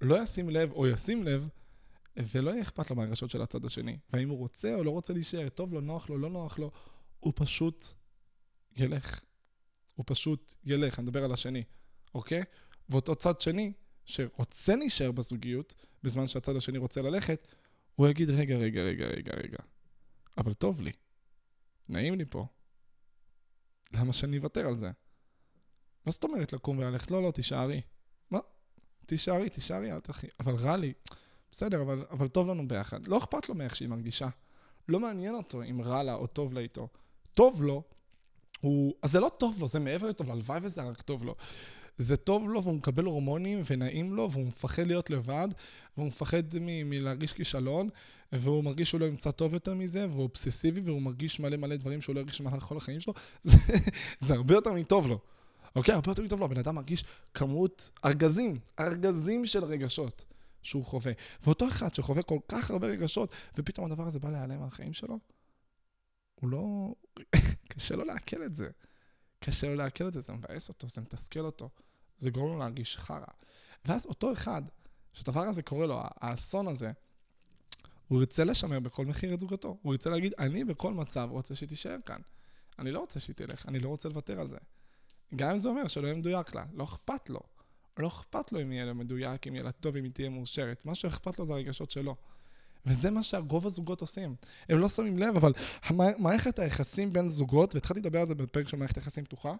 לא 0.00 0.22
ישים 0.22 0.50
לב 0.50 0.72
או 0.72 0.86
ישים 0.86 1.22
לב 1.22 1.48
ולא 2.16 2.50
יהיה 2.50 2.62
אכפת 2.62 2.90
לו 2.90 2.96
מהרגשות 2.96 3.30
של 3.30 3.42
הצד 3.42 3.64
השני. 3.64 3.98
והאם 4.12 4.28
הוא 4.28 4.38
רוצה 4.38 4.74
או 4.74 4.84
לא 4.84 4.90
רוצה 4.90 5.12
להישאר, 5.12 5.48
טוב 5.48 5.72
לו, 5.72 5.80
נוח 5.80 6.10
לו, 6.10 6.18
לא 6.18 6.30
נוח 6.30 6.58
לו, 6.58 6.70
הוא 7.20 7.32
פשוט 7.36 7.86
ילך. 8.76 9.20
הוא 9.94 10.04
פשוט 10.06 10.54
ילך, 10.64 10.98
אני 10.98 11.06
מדבר 11.06 11.24
על 11.24 11.32
השני, 11.32 11.64
אוקיי? 12.14 12.42
ואותו 12.88 13.14
צד 13.14 13.40
שני, 13.40 13.72
שרוצה 14.04 14.76
להישאר 14.76 15.12
בזוגיות, 15.12 15.74
בזמן 16.02 16.28
שהצד 16.28 16.56
השני 16.56 16.78
רוצה 16.78 17.02
ללכת, 17.02 17.48
הוא 17.94 18.08
יגיד, 18.08 18.30
רגע, 18.30 18.56
רגע, 18.56 18.82
רגע, 18.82 19.06
רגע, 19.06 19.32
רגע, 19.36 19.58
אבל 20.38 20.54
טוב 20.54 20.80
לי, 20.80 20.92
נעים 21.88 22.14
לי 22.14 22.24
פה, 22.24 22.46
למה 23.92 24.12
שאני 24.12 24.38
אוותר 24.38 24.66
על 24.66 24.76
זה? 24.76 24.90
מה 26.06 26.12
זאת 26.12 26.24
אומרת 26.24 26.52
לקום 26.52 26.78
וללכת? 26.78 27.10
לא, 27.10 27.22
לא, 27.22 27.30
תישארי. 27.30 27.80
מה? 28.30 28.38
תישארי, 29.06 29.48
תישארי, 29.50 29.92
אל 29.92 30.00
תחי. 30.00 30.26
אבל 30.40 30.54
רע 30.54 30.76
לי. 30.76 30.92
בסדר, 31.52 31.82
אבל, 31.82 32.04
אבל 32.10 32.28
טוב 32.28 32.48
לנו 32.48 32.68
ביחד. 32.68 33.08
לא 33.08 33.18
אכפת 33.18 33.48
לו 33.48 33.54
מאיך 33.54 33.76
שהיא 33.76 33.88
מרגישה. 33.88 34.28
לא 34.88 35.00
מעניין 35.00 35.34
אותו 35.34 35.62
אם 35.62 35.82
רע 35.82 36.02
לה 36.02 36.14
או 36.14 36.26
טוב 36.26 36.52
לה 36.52 36.60
איתו. 36.60 36.88
טוב 37.32 37.62
לו, 37.62 37.82
הוא... 38.60 38.94
אז 39.02 39.12
זה 39.12 39.20
לא 39.20 39.30
טוב 39.38 39.58
לו, 39.58 39.68
זה 39.68 39.78
מעבר 39.78 40.08
לטוב 40.08 40.26
לו, 40.26 40.32
הלוואי 40.32 40.60
וזה 40.62 40.82
רק 40.82 41.02
טוב 41.02 41.24
לו. 41.24 41.34
זה 41.98 42.16
טוב 42.16 42.48
לו 42.48 42.62
והוא 42.62 42.74
מקבל 42.74 43.04
הורמונים 43.04 43.62
ונעים 43.70 44.14
לו 44.14 44.30
והוא 44.30 44.46
מפחד 44.46 44.86
להיות 44.86 45.10
לבד 45.10 45.48
והוא 45.96 46.06
מפחד 46.06 46.42
מ- 46.60 46.90
מלהרגיש 46.90 47.32
כישלון 47.32 47.88
והוא 48.32 48.64
מרגיש 48.64 48.88
שהוא 48.88 49.00
לא 49.00 49.06
ימצא 49.06 49.30
טוב 49.30 49.54
יותר 49.54 49.74
מזה 49.74 50.08
והוא 50.08 50.22
אובססיבי 50.22 50.80
והוא 50.80 51.02
מרגיש 51.02 51.40
מלא 51.40 51.56
מלא 51.56 51.76
דברים 51.76 52.00
שהוא 52.00 52.14
לא 52.14 52.20
ירגיש 52.20 52.40
במהלך 52.40 52.62
כל 52.62 52.76
החיים 52.76 53.00
שלו, 53.00 53.14
זה, 54.20 54.34
הרבה 54.34 54.54
יותר 54.54 54.72
מטוב 54.72 55.06
לו. 55.06 55.18
אוקיי? 55.76 55.94
הרבה 55.94 56.10
יותר 56.10 56.22
מטוב 56.22 56.40
לו. 56.40 56.44
הבן 56.44 56.58
אדם 56.58 56.74
מרגיש 56.74 57.04
כמות 57.34 57.90
ארגזים, 58.04 58.58
ארגזים 58.80 59.46
של 59.46 59.64
רגשות 59.64 60.24
שהוא 60.62 60.84
חווה. 60.84 61.12
ואותו 61.42 61.68
אחד 61.68 61.94
שחווה 61.94 62.22
כל 62.22 62.38
כך 62.48 62.70
הרבה 62.70 62.86
רגשות 62.86 63.30
ופתאום 63.58 63.86
הדבר 63.86 64.06
הזה 64.06 64.18
בא 64.18 64.30
להיעלם 64.30 64.60
מהחיים 64.60 64.92
שלו, 64.92 65.18
הוא 66.34 66.50
לא... 66.50 66.94
קשה 67.70 67.96
לו 67.96 68.04
לעכל 68.04 68.44
את 68.44 68.54
זה. 68.54 68.68
קשה 69.40 69.66
לו 69.66 69.74
לעכל 69.74 70.08
את 70.08 70.14
זה, 70.14 70.20
זה 70.20 70.32
מבאס 70.32 70.68
אותו, 70.68 70.88
זה 70.88 71.00
מתסכל 71.00 71.40
אותו, 71.40 71.68
זה 72.18 72.30
גורם 72.30 72.48
לו 72.48 72.58
להרגיש 72.58 72.96
חרא. 72.96 73.26
ואז 73.84 74.06
אותו 74.06 74.32
אחד, 74.32 74.62
שהדבר 75.12 75.40
הזה 75.40 75.62
קורה 75.62 75.86
לו, 75.86 76.00
האסון 76.20 76.68
הזה, 76.68 76.92
הוא 78.08 78.20
ירצה 78.20 78.44
לשמר 78.44 78.80
בכל 78.80 79.06
מחיר 79.06 79.34
את 79.34 79.40
זוגתו. 79.40 79.76
הוא 79.82 79.94
ירצה 79.94 80.10
להגיד, 80.10 80.34
אני 80.38 80.64
בכל 80.64 80.94
מצב 80.94 81.28
רוצה 81.30 81.54
שהיא 81.54 81.68
תישאר 81.68 81.96
כאן. 82.06 82.20
אני 82.78 82.92
לא 82.92 83.00
רוצה 83.00 83.20
שהיא 83.20 83.36
תלך, 83.36 83.66
אני 83.68 83.78
לא 83.78 83.88
רוצה 83.88 84.08
לוותר 84.08 84.40
על 84.40 84.48
זה. 84.48 84.56
גם 85.36 85.50
אם 85.50 85.58
זה 85.58 85.68
אומר 85.68 85.88
שלא 85.88 86.06
יהיה 86.06 86.16
מדויק 86.16 86.54
לה, 86.54 86.64
לא 86.72 86.84
אכפת 86.84 87.30
לו. 87.30 87.40
לא 87.98 88.06
אכפת 88.06 88.52
לו 88.52 88.62
אם 88.62 88.72
יהיה 88.72 88.84
לה 88.84 88.92
מדויק, 88.92 89.46
אם 89.46 89.54
יהיה 89.54 89.64
לה 89.64 89.72
טוב, 89.72 89.96
אם 89.96 90.04
היא 90.04 90.12
תהיה 90.12 90.28
מאושרת. 90.28 90.86
מה 90.86 90.94
שאכפת 90.94 91.38
לו 91.38 91.46
זה 91.46 91.52
הרגשות 91.52 91.90
שלו. 91.90 92.16
וזה 92.86 93.10
מה 93.10 93.22
שרוב 93.22 93.66
הזוגות 93.66 94.00
עושים. 94.00 94.36
הם 94.68 94.78
לא 94.78 94.88
שמים 94.88 95.18
לב, 95.18 95.36
אבל 95.36 95.52
מערכת 96.18 96.58
היחסים 96.58 97.12
בין 97.12 97.30
זוגות, 97.30 97.74
והתחלתי 97.74 98.00
לדבר 98.00 98.20
על 98.20 98.28
זה 98.28 98.34
בפרק 98.34 98.68
של 98.68 98.76
מערכת 98.76 98.96
יחסים 98.96 99.24
פתוחה, 99.24 99.54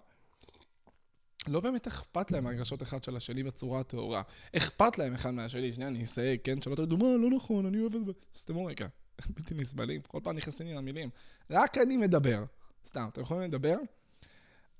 לא 1.49 1.61
באמת 1.61 1.87
אכפת 1.87 2.31
להם 2.31 2.47
הרגשות 2.47 2.83
אחד 2.83 3.05
של 3.05 3.17
השני 3.17 3.43
בצורה 3.43 3.81
הטהורה. 3.81 4.23
אכפת 4.57 4.99
להם 4.99 5.15
אחד 5.15 5.31
מהשני, 5.31 5.73
שנייה, 5.73 5.89
אני 5.89 6.05
אסייג, 6.05 6.41
כן? 6.45 6.63
שלא 6.63 6.75
תגידו, 6.75 6.97
מה, 6.97 7.05
לא 7.05 7.31
נכון, 7.37 7.67
אני 7.67 7.81
אוהב 7.81 7.95
את 7.95 8.05
זה. 8.05 8.13
סתמו 8.35 8.65
רגע, 8.65 8.87
בלתי 9.35 9.55
נסבלים, 9.55 10.01
כל 10.01 10.21
פעם 10.23 10.37
נכנסים 10.37 10.67
לי 10.67 10.75
למילים. 10.75 11.11
רק 11.51 11.79
אני 11.79 11.97
מדבר. 11.97 12.45
סתם, 12.87 13.09
אתם 13.13 13.21
יכולים 13.21 13.43
לדבר? 13.43 13.77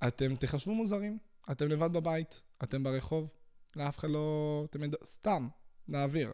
אתם 0.09 0.37
תחשבו 0.37 0.75
מוזרים, 0.75 1.19
אתם 1.51 1.69
לבד 1.69 1.93
בבית, 1.93 2.43
אתם 2.63 2.83
ברחוב, 2.83 3.29
לאף 3.77 3.99
אחד 3.99 4.09
לא... 4.11 4.65
אתם 4.71 4.81
מד... 4.81 4.95
סתם, 5.05 5.49
להעביר. 5.89 6.33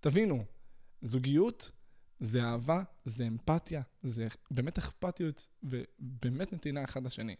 תבינו, 0.00 0.44
זוגיות 1.02 1.70
זה 2.20 2.42
אהבה, 2.42 2.82
זה 3.04 3.26
אמפתיה, 3.26 3.82
זה 4.02 4.26
באמת 4.50 4.78
אכפתיות 4.78 5.48
ובאמת 5.62 6.52
נתינה 6.52 6.84
אחד 6.84 7.04
לשני. 7.04 7.36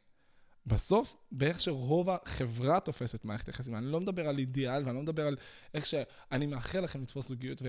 בסוף, 0.66 1.16
באיך 1.32 1.60
שרוב 1.60 2.10
החברה 2.10 2.80
תופסת 2.80 3.24
מערכת 3.24 3.48
יחסים, 3.48 3.76
אני 3.76 3.86
לא 3.86 4.00
מדבר 4.00 4.28
על 4.28 4.38
אידיאל 4.38 4.82
ואני 4.84 4.96
לא 4.96 5.02
מדבר 5.02 5.26
על 5.26 5.36
איך 5.74 5.86
שאני 5.86 6.46
מאחל 6.46 6.80
לכם 6.80 7.02
לתפוס 7.02 7.28
זוגיות 7.28 7.62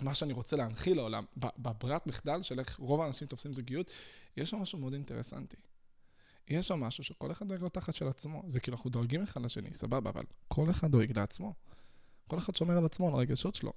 ומה 0.00 0.14
שאני 0.14 0.32
רוצה 0.32 0.56
להנחיל 0.56 0.96
לעולם, 0.96 1.24
בברירת 1.36 2.06
מחדל 2.06 2.42
של 2.42 2.60
איך 2.60 2.78
רוב 2.78 3.00
האנשים 3.00 3.28
תופסים 3.28 3.54
זוגיות, 3.54 3.90
יש 4.36 4.50
שם 4.50 4.56
משהו 4.56 4.78
מאוד 4.78 4.92
אינטרסנטי. 4.92 5.56
יש 6.48 6.68
שם 6.68 6.80
משהו 6.80 7.04
שכל 7.04 7.32
אחד 7.32 7.48
דואג 7.48 7.64
לתחת 7.64 7.94
של 7.94 8.08
עצמו. 8.08 8.42
זה 8.46 8.60
כאילו 8.60 8.76
אנחנו 8.76 8.90
דואגים 8.90 9.22
אחד 9.22 9.42
לשני, 9.42 9.74
סבבה, 9.74 10.10
אבל 10.10 10.24
כל 10.48 10.70
אחד 10.70 10.90
דואג 10.90 11.18
לעצמו. 11.18 11.54
כל 12.26 12.38
אחד 12.38 12.56
שומר 12.56 12.76
על 12.76 12.86
עצמו, 12.86 13.08
על 13.08 13.14
הרגשות 13.14 13.54
שלו. 13.54 13.72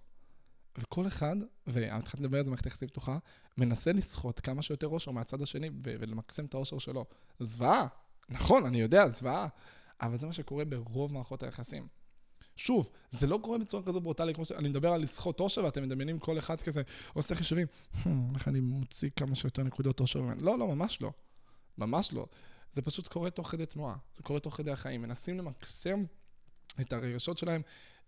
וכל 0.78 1.08
אחד, 1.08 1.36
והתחלתי 1.68 2.24
לדבר 2.24 2.38
על 2.38 2.44
זה 2.44 2.50
במערכת 2.50 2.66
יחסים 2.66 2.88
פתוחה, 2.88 3.18
מנסה 3.58 3.94
לסחוט 3.94 4.40
כמה 4.44 4.62
שיותר 4.62 4.88
אושר 4.88 5.12
מהצד 5.12 5.42
השני 5.42 5.70
ולמקסם 5.84 6.46
את 6.46 6.54
האושר 6.54 6.78
שלו. 6.78 7.06
זוועה, 7.40 7.88
נכון, 8.30 8.66
אני 8.66 8.82
יודע, 8.82 9.10
זוועה, 9.10 9.48
אבל 10.02 10.18
זה 10.18 10.28
מה 10.28 10.34
שקורה 10.34 10.66
ברוב 10.66 11.14
מערכות 11.14 11.44
היחסים. 11.44 11.88
שוב, 12.56 12.90
זה 13.12 13.28
לא 13.28 13.40
קורה 13.42 13.58
בצורה 13.58 13.84
כזו 13.84 14.02
ברוטלית, 14.02 14.36
כמו 14.36 14.46
שאני 14.46 14.70
מדבר 14.70 14.92
על 14.92 15.02
לסחוט 15.02 15.40
אושר, 15.40 15.64
ואתם 15.64 15.84
מדמיינים 15.84 16.20
כל 16.20 16.40
אחד 16.40 16.62
כזה, 16.62 16.82
עושה 17.14 17.36
חישובים, 17.36 17.68
hmm, 17.94 18.10
איך 18.36 18.48
אני 18.48 18.60
מוציא 18.60 19.10
כמה 19.16 19.36
שיותר 19.36 19.64
נקודות 19.64 20.00
אושר 20.00 20.22
ממנו. 20.22 20.46
לא, 20.46 20.60
לא, 20.60 20.68
ממש 20.68 21.02
לא. 21.02 21.12
ממש 21.78 22.14
לא. 22.14 22.26
זה 22.74 22.82
פשוט 22.82 23.08
קורה 23.08 23.30
תוך 23.30 23.48
כדי 23.48 23.66
תנועה, 23.66 23.96
זה 24.16 24.24
קורה 24.24 24.40
תוך 24.40 24.58
כדי 24.58 24.72
החיים. 24.72 25.02
מנסים 25.02 25.38
למקסם 25.38 26.04
את 26.82 26.94
הרגשות 26.94 27.38
שלהם 27.38 27.62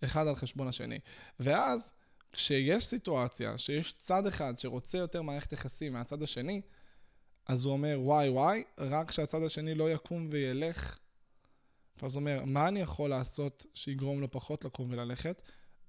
אחד 0.04 0.28
על 0.28 0.36
חשבון 0.36 0.68
השני. 0.68 1.00
ואז, 1.40 1.92
כשיש 2.32 2.86
סיטואציה, 2.86 3.58
שיש 3.58 3.94
צד 3.94 4.28
אחד 4.28 4.60
שרוצה 4.60 4.98
יותר 4.98 5.22
מערכת 5.22 5.54
יחסים 5.54 5.94
מהצד 5.94 6.24
השני, 6.24 6.62
אז 7.48 7.66
הוא 7.66 7.74
אומר, 7.74 7.98
וואי 8.02 8.30
וואי, 8.30 8.64
רק 8.78 9.12
שהצד 9.12 9.44
השני 9.44 9.76
לא 9.76 9.92
יקום 9.92 10.28
וילך. 10.32 10.98
ואז 12.02 12.16
הוא 12.16 12.22
אומר, 12.22 12.46
מה 12.46 12.68
אני 12.68 12.80
יכול 12.80 13.10
לעשות 13.10 13.66
שיגרום 13.74 14.22
לו 14.22 14.32
פחות 14.32 14.66
לקום 14.66 14.92
וללכת? 14.92 15.42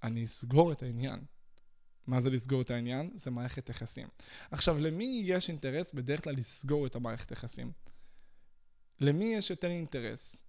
אני 0.03 0.25
אסגור 0.25 0.73
את 0.73 0.83
העניין. 0.83 1.21
מה 2.07 2.21
זה 2.21 2.31
לסגור 2.31 2.61
את 2.63 2.71
העניין? 2.71 3.11
זה 3.15 3.31
מערכת 3.31 3.69
יחסים. 3.69 4.09
עכשיו, 4.51 4.79
למי 4.79 5.23
יש 5.25 5.49
אינטרס 5.49 5.93
בדרך 5.93 6.25
כלל 6.25 6.35
לסגור 6.35 6.87
את 6.87 6.97
המערכת 6.97 7.31
יחסים? 7.31 7.73
למי 9.01 9.35
יש 9.35 9.51
יותר 9.51 9.69
אינטרס? 9.69 10.43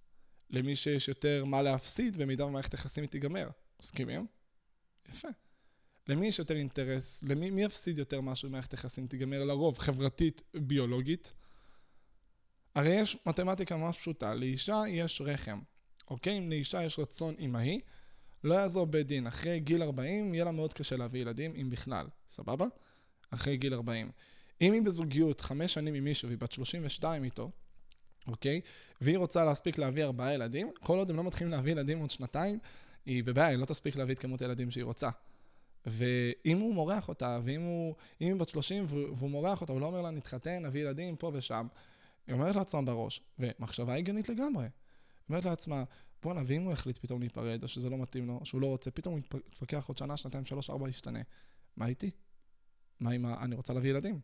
למי 0.50 0.76
שיש 0.76 1.08
יותר 1.08 1.44
מה 1.44 1.62
להפסיד 1.62 2.16
במידה 2.16 2.46
ומערכת 2.46 2.74
יחסים 2.74 3.02
היא 3.04 3.10
תיגמר. 3.10 3.48
מסכימים? 3.82 4.26
יפה. 5.08 5.28
למי 6.08 6.26
יש 6.26 6.38
יותר 6.38 6.56
אינטרס? 6.56 7.22
למי 7.22 7.50
מי 7.50 7.62
יפסיד 7.62 7.98
יותר 7.98 8.20
משהו 8.20 8.48
במערכת 8.48 8.72
יחסים 8.72 9.06
תיגמר 9.06 9.44
לרוב? 9.44 9.78
חברתית, 9.78 10.42
ביולוגית? 10.54 11.32
הרי 12.74 13.00
יש 13.00 13.16
מתמטיקה 13.26 13.76
ממש 13.76 13.98
פשוטה, 13.98 14.34
לאישה 14.34 14.82
יש 14.88 15.20
רחם, 15.20 15.60
אוקיי? 16.10 16.38
אם 16.38 16.50
לאישה 16.50 16.84
יש 16.84 16.98
רצון 16.98 17.34
אימהי, 17.38 17.80
לא 18.44 18.54
יעזור 18.54 18.86
בית 18.86 19.06
דין. 19.06 19.26
אחרי 19.26 19.60
גיל 19.60 19.82
40 19.82 20.34
יהיה 20.34 20.44
לה 20.44 20.52
מאוד 20.52 20.72
קשה 20.72 20.96
להביא 20.96 21.20
ילדים, 21.20 21.54
אם 21.60 21.70
בכלל, 21.70 22.06
סבבה? 22.28 22.66
אחרי 23.30 23.56
גיל 23.56 23.74
40. 23.74 24.10
אם 24.60 24.72
היא 24.72 24.82
בזוגיות 24.82 25.40
חמש 25.40 25.74
שנים 25.74 25.94
עם 25.94 26.04
מישהו 26.04 26.28
והיא 26.28 26.38
בת 26.38 26.52
32 26.52 27.24
איתו, 27.24 27.50
אוקיי? 28.26 28.60
והיא 29.00 29.18
רוצה 29.18 29.44
להספיק 29.44 29.78
להביא 29.78 30.04
ארבעה 30.04 30.34
ילדים, 30.34 30.70
כל 30.80 30.98
עוד 30.98 31.10
הם 31.10 31.16
לא 31.16 31.24
מתחילים 31.24 31.50
להביא 31.50 31.72
ילדים 31.72 31.98
עוד 31.98 32.10
שנתיים, 32.10 32.58
היא 33.06 33.24
בבעיה, 33.24 33.48
היא 33.48 33.58
לא 33.58 33.64
תספיק 33.64 33.96
להביא 33.96 34.14
את 34.14 34.18
כמות 34.18 34.42
הילדים 34.42 34.70
שהיא 34.70 34.84
רוצה. 34.84 35.08
ואם 35.86 36.58
הוא 36.58 36.74
מורח 36.74 37.08
אותה, 37.08 37.40
ואם 37.44 37.60
הוא, 37.60 37.94
אם 38.20 38.26
היא 38.26 38.34
בת 38.34 38.48
30 38.48 38.86
והוא 38.88 39.30
מורח 39.30 39.60
אותה, 39.60 39.72
הוא 39.72 39.80
לא 39.80 39.86
אומר 39.86 40.02
לה, 40.02 40.10
נתחתן, 40.10 40.66
נביא 40.66 40.80
ילדים 40.80 41.16
פה 41.16 41.30
ושם, 41.34 41.66
היא 42.26 42.34
אומרת 42.34 42.56
לעצמה 42.56 42.82
בראש, 42.82 43.20
ומחשבה 43.38 43.94
הגיונית 43.94 44.28
לגמרי. 44.28 44.66
אומרת 45.28 45.44
לעצמה, 45.44 45.84
בואנה, 46.22 46.42
ואם 46.46 46.62
הוא 46.62 46.72
החליט 46.72 46.98
פתאום 46.98 47.20
להיפרד, 47.20 47.62
או 47.62 47.68
שזה 47.68 47.90
לא 47.90 47.98
מתאים 47.98 48.26
לו, 48.26 48.38
או 48.40 48.46
שהוא 48.46 48.60
לא 48.60 48.66
רוצה, 48.66 48.90
פתאום 48.90 49.14
הוא 49.14 49.40
יתפכח 49.48 49.88
עוד 49.88 49.98
שנה, 49.98 50.16
שנתיים, 50.16 50.44
שלוש, 50.44 50.70
ארבע, 50.70 50.88
ישתנה. 50.88 51.20
מה 51.76 51.86
איתי? 51.86 52.10
מה 53.00 53.10
עם 53.10 53.26
ה... 53.26 53.44
אני 53.44 53.54
רוצה 53.54 53.72
להביא 53.72 53.90
ילדים. 53.90 54.20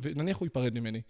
ונניח 0.00 0.36
הוא 0.36 0.46
ייפרד 0.46 0.78
ממני. 0.78 1.02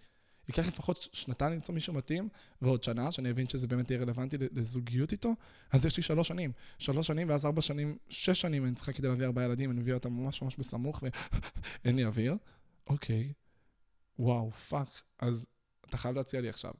ייקח 0.49 0.67
לפחות 0.67 1.07
שנתיים 1.13 1.53
למצוא 1.53 1.73
מישהו 1.73 1.93
מתאים, 1.93 2.29
ועוד 2.61 2.83
שנה, 2.83 3.11
שאני 3.11 3.31
אבין 3.31 3.47
שזה 3.47 3.67
באמת 3.67 3.91
יהיה 3.91 4.01
רלוונטי 4.01 4.37
לזוגיות 4.51 5.11
איתו, 5.11 5.33
אז 5.71 5.85
יש 5.85 5.97
לי 5.97 6.03
שלוש 6.03 6.27
שנים. 6.27 6.51
שלוש 6.79 7.07
שנים, 7.07 7.29
ואז 7.29 7.45
ארבע 7.45 7.61
שנים, 7.61 7.97
שש 8.09 8.41
שנים 8.41 8.65
אני 8.65 8.75
צריכה 8.75 8.93
כדי 8.93 9.07
להביא 9.07 9.25
ארבעה 9.25 9.45
ילדים, 9.45 9.71
אני 9.71 9.79
מביא 9.79 9.93
אותם 9.93 10.13
ממש 10.13 10.41
ממש 10.41 10.57
בסמוך, 10.57 11.03
ואין 11.83 11.95
לי 11.97 12.05
אוויר. 12.05 12.35
אוקיי, 12.87 13.33
וואו, 14.19 14.51
fuck. 14.51 14.87
אז 15.19 15.47
אתה 15.85 15.97
חייב 15.97 16.15
להציע 16.15 16.41
לי 16.41 16.49
עכשיו. 16.49 16.73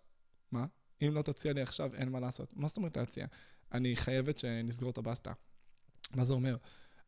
מה? 0.51 0.65
אם 1.01 1.13
לא 1.13 1.21
תציע 1.21 1.53
לי 1.53 1.61
עכשיו, 1.61 1.95
אין 1.95 2.09
מה 2.09 2.19
לעשות. 2.19 2.49
מה 2.53 2.67
זאת 2.67 2.77
אומרת 2.77 2.97
להציע? 2.97 3.25
אני 3.71 3.95
חייבת 3.95 4.37
שנסגור 4.37 4.89
את 4.89 4.97
הבסטה. 4.97 5.33
מה 6.15 6.25
זה 6.25 6.33
אומר? 6.33 6.57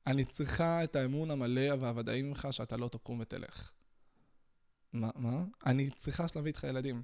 אני 0.07 0.25
צריכה 0.25 0.83
את 0.83 0.95
האמון 0.95 1.31
המלא 1.31 1.73
והוודאי 1.79 2.21
ממך 2.21 2.47
שאתה 2.51 2.77
לא 2.77 2.87
תקום 2.87 3.19
ותלך. 3.19 3.71
מה? 4.93 5.09
מה? 5.15 5.43
אני 5.65 5.89
צריכה 5.89 6.25
להביא 6.35 6.49
איתך 6.51 6.63
ילדים. 6.63 7.03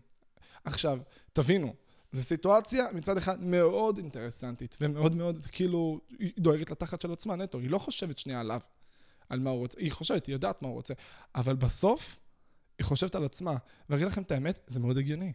עכשיו, 0.64 1.00
תבינו, 1.34 1.74
זו 2.12 2.24
סיטואציה 2.24 2.88
מצד 2.94 3.18
אחד 3.18 3.44
מאוד 3.44 3.98
אינטרסנטית, 3.98 4.78
ומאוד 4.82 5.16
מאוד, 5.16 5.46
כאילו, 5.52 6.00
היא 6.20 6.32
דואגת 6.38 6.72
לתחת 6.72 7.02
של 7.02 7.12
עצמה 7.12 7.36
נטו, 7.36 7.60
היא 7.60 7.70
לא 7.70 7.78
חושבת 7.78 8.18
שנייה 8.18 8.40
עליו, 8.40 8.60
על 9.30 9.40
מה 9.40 9.50
הוא 9.50 9.60
רוצה, 9.60 9.80
היא 9.80 9.92
חושבת, 9.92 10.26
היא 10.26 10.34
יודעת 10.34 10.62
מה 10.62 10.68
הוא 10.68 10.76
רוצה, 10.76 10.94
אבל 11.36 11.56
בסוף, 11.56 12.20
היא 12.78 12.86
חושבת 12.86 13.16
על 13.16 13.26
עצמה. 13.26 13.56
ואגיד 13.90 14.08
לכם 14.08 14.22
את 14.22 14.32
האמת, 14.32 14.60
זה 14.68 14.80
מאוד 14.80 14.98
הגיוני. 14.98 15.34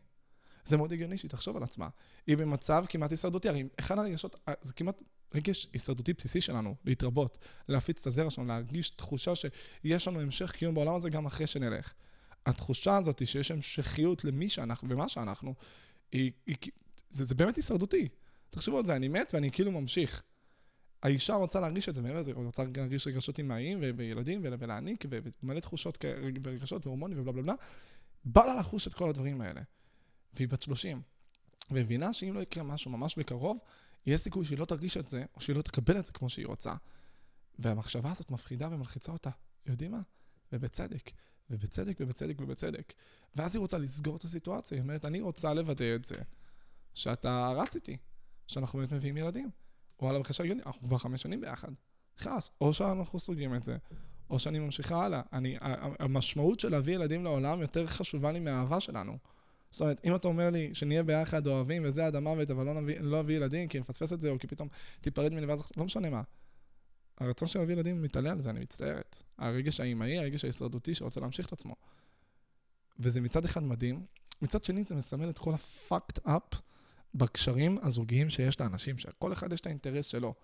זה 0.65 0.77
מאוד 0.77 0.93
הגיוני 0.93 1.19
שהיא 1.19 1.31
תחשוב 1.31 1.57
על 1.57 1.63
עצמה. 1.63 1.89
היא 2.27 2.37
במצב 2.37 2.85
כמעט 2.89 3.11
הישרדותי, 3.11 3.49
הרי 3.49 3.65
אחד 3.81 3.99
הרגשות, 3.99 4.37
זה 4.61 4.73
כמעט 4.73 5.03
רגש 5.35 5.69
הישרדותי 5.73 6.13
בסיסי 6.13 6.41
שלנו, 6.41 6.75
להתרבות, 6.85 7.39
להפיץ 7.69 8.01
את 8.01 8.07
הזרע 8.07 8.31
שלנו, 8.31 8.49
להרגיש 8.49 8.91
תחושה 8.91 9.33
שיש 9.35 10.09
לנו 10.09 10.21
המשך 10.21 10.51
קיום 10.51 10.75
בעולם 10.75 10.95
הזה 10.95 11.11
גם 11.11 11.27
אחרי 11.27 11.47
שנלך. 11.47 11.93
התחושה 12.47 12.97
הזאת 12.97 13.27
שיש 13.27 13.51
המשכיות 13.51 14.25
למי 14.25 14.49
שאנחנו 14.49 14.89
ומה 14.91 15.09
שאנחנו, 15.09 15.55
היא, 16.13 16.33
היא, 16.47 16.57
זה, 17.11 17.25
זה 17.25 17.35
באמת 17.35 17.57
הישרדותי. 17.57 18.09
תחשבו 18.51 18.79
על 18.79 18.87
זה, 18.87 18.97
אני 18.97 19.09
מת 19.09 19.31
ואני 19.35 19.51
כאילו 19.51 19.73
ממשיך. 19.73 20.23
האישה 21.03 21.35
רוצה 21.35 21.61
להרגיש 21.61 21.89
את 21.89 21.95
זה, 21.95 22.03
מעבר 22.03 22.19
לזה, 22.19 22.31
היא 22.31 22.45
רוצה 22.45 22.63
להרגיש 22.77 23.07
רגשות 23.07 23.39
אימהיים 23.39 23.79
וילדים 23.97 24.41
ולהעניק 24.43 25.05
ומלא 25.43 25.61
תחושות 25.61 26.05
ורגשות 26.43 26.87
והורמונים 26.87 27.21
ובלה 27.21 27.33
בלה 27.33 27.43
בלה. 27.43 27.55
בא 28.25 28.47
לה 28.47 28.55
לחוש 28.55 28.87
את 28.87 28.95
כל 28.95 29.11
הדברים 29.11 29.41
האלה. 29.41 29.61
והיא 30.35 30.49
בת 30.49 30.63
30. 30.63 31.03
ומבינה 31.71 32.13
שאם 32.13 32.35
לא 32.35 32.41
יקרה 32.41 32.63
משהו 32.63 32.91
ממש 32.91 33.19
בקרוב, 33.19 33.59
יש 34.07 34.21
סיכוי 34.21 34.45
שהיא 34.45 34.59
לא 34.59 34.65
תרגיש 34.65 34.97
את 34.97 35.09
זה, 35.09 35.25
או 35.35 35.41
שהיא 35.41 35.57
לא 35.57 35.63
תקבל 35.63 35.99
את 35.99 36.07
זה 36.07 36.13
כמו 36.13 36.29
שהיא 36.29 36.47
רוצה. 36.47 36.73
והמחשבה 37.59 38.11
הזאת 38.11 38.31
מפחידה 38.31 38.69
ומלחיצה 38.71 39.13
אותה. 39.13 39.31
יודעים 39.67 39.91
מה? 39.91 40.01
ובצדק. 40.53 41.11
ובצדק, 41.51 41.97
ובצדק, 42.01 42.41
ובצדק. 42.41 42.93
ואז 43.37 43.55
היא 43.55 43.61
רוצה 43.61 43.79
לסגור 43.79 44.17
את 44.17 44.25
הסיטואציה. 44.25 44.77
היא 44.77 44.83
אומרת, 44.83 45.05
אני 45.05 45.21
רוצה 45.21 45.55
לוודא 45.55 45.95
את 45.95 46.05
זה, 46.05 46.17
שאתה 46.95 47.53
רץ 47.57 47.75
איתי, 47.75 47.97
שאנחנו 48.47 48.79
באמת 48.79 48.93
מביאים 48.93 49.17
ילדים. 49.17 49.51
או 50.01 50.09
על 50.09 50.17
הבקשה 50.17 50.43
הגיונית, 50.45 50.67
אנחנו 50.67 50.89
כבר 50.89 50.99
חמש 50.99 51.23
שנים 51.23 51.41
ביחד. 51.41 51.73
חלאס, 52.17 52.51
או 52.61 52.73
שאנחנו 52.73 53.19
סוגרים 53.19 53.55
את 53.55 53.65
זה, 53.65 53.77
או 54.31 54.39
שאני 54.39 54.59
ממשיכה 54.59 55.05
הלאה. 55.05 55.23
אני, 55.33 55.57
המשמעות 56.01 56.61
של 56.61 56.71
להביא 56.71 56.95
ילדים 56.95 57.25
לעולם 57.25 57.61
יותר 57.61 57.87
חשובה 57.87 58.33
לי 58.33 58.41
מהאהבה 58.41 58.81
שלנו. 58.81 59.19
זאת 59.71 59.81
אומרת, 59.81 60.01
אם 60.05 60.15
אתה 60.15 60.29
אומר 60.29 60.51
לי 60.51 60.75
שנהיה 60.75 61.03
ביחד 61.03 61.47
אוהבים 61.47 61.83
וזה 61.85 62.07
עד 62.07 62.17
המוות, 62.17 62.51
אבל 62.51 62.67
לא 62.67 62.75
נביא, 62.75 63.01
לא 63.01 63.21
אביא 63.21 63.37
ילדים 63.37 63.69
כי 63.69 63.81
נפספס 63.81 64.13
את 64.13 64.21
זה, 64.21 64.31
או 64.31 64.39
כי 64.39 64.47
פתאום 64.47 64.69
תיפרד 65.01 65.33
ואז... 65.49 65.73
לא 65.77 65.85
משנה 65.85 66.11
מה. 66.11 66.23
הרצון 67.19 67.49
של 67.49 67.59
להביא 67.59 67.75
ילדים 67.75 68.03
מתעלה 68.03 68.31
על 68.31 68.41
זה, 68.41 68.51
אני 68.51 68.61
מצטערת. 68.61 69.23
הרגש 69.39 69.81
האימהי, 69.81 70.19
הרגש 70.19 70.45
ההישרדותי 70.45 70.95
שרוצה 70.95 71.21
להמשיך 71.21 71.47
את 71.47 71.53
עצמו. 71.53 71.75
וזה 72.99 73.21
מצד 73.21 73.45
אחד 73.45 73.63
מדהים, 73.63 74.07
מצד 74.43 74.65
שני 74.65 74.85
זה 74.85 74.95
מסמל 74.95 75.31
את 75.31 75.39
כל 75.39 75.55
ה-fucked 75.55 76.27
up 76.27 76.57
בקשרים 77.15 77.79
הזוגיים 77.83 78.31
שיש 78.31 78.61
לאנשים, 78.61 78.99
שכל 78.99 79.33
אחד 79.33 79.53
יש 79.53 79.61
את 79.61 79.67
האינטרס 79.67 80.07
שלו. 80.07 80.35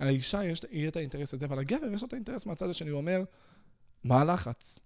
האישה 0.00 0.44
יש, 0.44 0.60
יהיה 0.70 0.88
את 0.88 0.96
האינטרס 0.96 1.34
הזה, 1.34 1.46
אבל 1.46 1.58
הגבר 1.58 1.86
יש 1.94 2.02
לו 2.02 2.08
את 2.08 2.12
האינטרס 2.12 2.46
מהצד 2.46 2.70
השני, 2.70 2.90
הוא 2.90 2.98
אומר, 2.98 3.22
מה 4.04 4.20
הלחץ? 4.20 4.80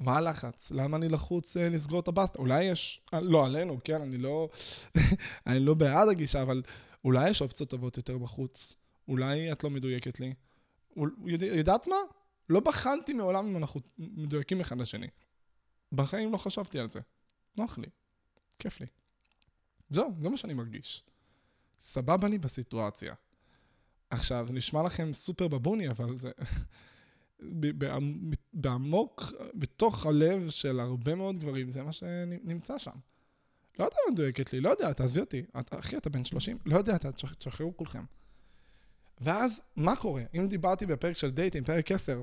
מה 0.00 0.16
הלחץ? 0.16 0.70
למה 0.70 0.96
אני 0.96 1.08
לחוץ 1.08 1.56
אה, 1.56 1.68
לסגור 1.68 2.00
את 2.00 2.08
הבסטה? 2.08 2.38
אולי 2.38 2.64
יש, 2.64 3.00
אה, 3.14 3.20
לא 3.20 3.46
עלינו, 3.46 3.78
כן, 3.84 4.02
אני 4.02 4.18
לא, 4.18 4.48
אני 5.46 5.60
לא 5.60 5.74
בעד 5.74 6.08
הגישה, 6.08 6.42
אבל 6.42 6.62
אולי 7.04 7.30
יש 7.30 7.42
אופציות 7.42 7.70
טובות 7.70 7.96
יותר 7.96 8.18
בחוץ. 8.18 8.76
אולי 9.10 9.52
את 9.52 9.64
לא 9.64 9.70
מדויקת 9.70 10.20
לי. 10.20 10.34
יודע, 11.26 11.46
יודעת 11.46 11.86
מה? 11.86 11.96
לא 12.48 12.60
בחנתי 12.60 13.12
מעולם 13.12 13.46
אם 13.46 13.56
אנחנו 13.56 13.80
מדויקים 13.98 14.60
אחד 14.60 14.78
לשני. 14.78 15.08
בחיים 15.92 16.32
לא 16.32 16.36
חשבתי 16.36 16.78
על 16.78 16.90
זה. 16.90 17.00
נוח 17.56 17.78
לי. 17.78 17.86
כיף 18.58 18.80
לי. 18.80 18.86
זהו, 19.90 20.14
זה 20.20 20.28
מה 20.28 20.36
שאני 20.36 20.54
מרגיש. 20.54 21.04
סבבה 21.78 22.28
לי 22.28 22.38
בסיטואציה. 22.38 23.14
עכשיו, 24.10 24.46
זה 24.46 24.52
נשמע 24.52 24.82
לכם 24.82 25.14
סופר 25.14 25.48
בבוני, 25.48 25.90
אבל 25.90 26.16
זה... 26.16 26.30
בעמוק, 28.52 29.32
בתוך 29.54 30.06
הלב 30.06 30.50
של 30.50 30.80
הרבה 30.80 31.14
מאוד 31.14 31.38
גברים, 31.38 31.70
זה 31.70 31.82
מה 31.82 31.92
שנמצא 31.92 32.78
שם. 32.78 32.96
לא 33.78 33.84
יודע 33.84 33.96
מה 34.06 34.12
מדויקת 34.12 34.52
לי, 34.52 34.60
לא 34.60 34.70
יודע, 34.70 34.92
תעזבי 34.92 35.20
אותי. 35.20 35.44
אחי, 35.70 35.96
אתה 35.96 36.10
בן 36.10 36.24
30, 36.24 36.58
לא 36.66 36.78
יודע, 36.78 36.96
תשחררו 37.38 37.76
כולכם. 37.76 38.04
ואז, 39.20 39.62
מה 39.76 39.96
קורה? 39.96 40.22
אם 40.34 40.48
דיברתי 40.48 40.86
בפרק 40.86 41.16
של 41.16 41.30
דייטים, 41.30 41.64
פרק 41.64 41.92
10, 41.92 42.22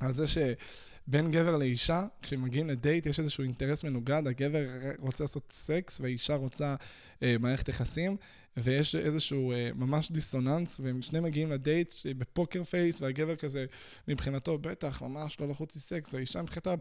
על 0.00 0.14
זה 0.14 0.24
שבין 0.28 1.30
גבר 1.30 1.56
לאישה, 1.56 2.04
כשמגיעים 2.22 2.68
לדייט 2.68 3.06
יש 3.06 3.20
איזשהו 3.20 3.44
אינטרס 3.44 3.84
מנוגד, 3.84 4.26
הגבר 4.26 4.68
רוצה 4.98 5.24
לעשות 5.24 5.52
סקס 5.56 6.00
והאישה 6.00 6.34
רוצה 6.34 6.74
אה, 7.22 7.36
מערכת 7.40 7.68
יחסים, 7.68 8.16
ויש 8.56 8.94
איזשהו 8.94 9.52
אה, 9.52 9.70
ממש 9.74 10.12
דיסוננס, 10.12 10.80
והם 10.80 11.02
שניהם 11.02 11.20
מגיעים 11.20 11.52
לדייט 11.52 11.94
ב 12.18 12.26
poker 12.26 12.64
face, 12.64 13.00
והגבר 13.00 13.36
כזה, 13.36 13.66
מבחינתו, 14.08 14.58
בטח, 14.58 15.02
ממש 15.02 15.40
לא 15.40 15.48
לחוץ 15.48 15.78
סקס, 15.78 16.14
והאישה 16.14 16.42
מבחינתה, 16.42 16.74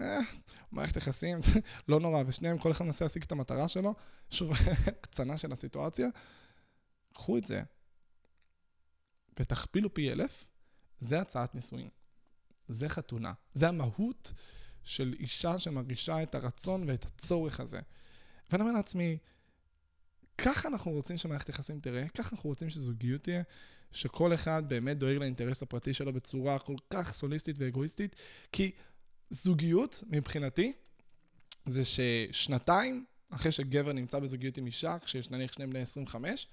אה, 0.00 0.18
מערכת 0.72 0.96
יחסים, 0.96 1.38
לא 1.88 2.00
נורא, 2.00 2.22
ושניהם, 2.26 2.58
כל 2.58 2.70
אחד 2.70 2.84
מנסה 2.84 3.04
להשיג 3.04 3.22
את 3.22 3.32
המטרה 3.32 3.68
שלו, 3.68 3.94
שוב, 4.30 4.52
הקצנה 5.02 5.38
של 5.38 5.52
הסיטואציה. 5.52 6.08
קחו 7.12 7.38
את 7.38 7.44
זה, 7.44 7.62
ותכפילו 9.40 9.94
פי 9.94 10.12
אלף, 10.12 10.46
זה 11.00 11.20
הצעת 11.20 11.54
נישואין. 11.54 11.88
זה 12.68 12.88
חתונה. 12.88 13.32
זה 13.52 13.68
המהות 13.68 14.32
של 14.84 15.14
אישה 15.18 15.58
שמרגישה 15.58 16.22
את 16.22 16.34
הרצון 16.34 16.84
ואת 16.88 17.04
הצורך 17.04 17.60
הזה. 17.60 17.80
ואני 18.50 18.62
אומר 18.62 18.72
לעצמי, 18.72 19.18
ככה 20.38 20.68
אנחנו 20.68 20.90
רוצים 20.90 21.18
שמערכת 21.18 21.48
יחסים 21.48 21.80
תראה, 21.80 22.08
ככה 22.08 22.30
אנחנו 22.36 22.50
רוצים 22.50 22.70
שזוגיות 22.70 23.22
תהיה, 23.22 23.42
שכל 23.92 24.34
אחד 24.34 24.62
באמת 24.68 24.98
דואג 24.98 25.16
לאינטרס 25.16 25.62
הפרטי 25.62 25.94
שלו 25.94 26.12
בצורה 26.12 26.58
כל 26.58 26.76
כך 26.90 27.12
סוליסטית 27.12 27.56
ואגואיסטית, 27.58 28.16
כי 28.52 28.70
זוגיות, 29.30 30.04
מבחינתי, 30.06 30.72
זה 31.66 31.82
ששנתיים 31.84 33.04
אחרי 33.30 33.52
שגבר 33.52 33.92
נמצא 33.92 34.18
בזוגיות 34.18 34.56
עם 34.56 34.66
אישה, 34.66 34.98
כשיש 34.98 35.30
נניח 35.30 35.52
שני 35.52 35.66
בני 35.66 35.78
25, 35.78 36.46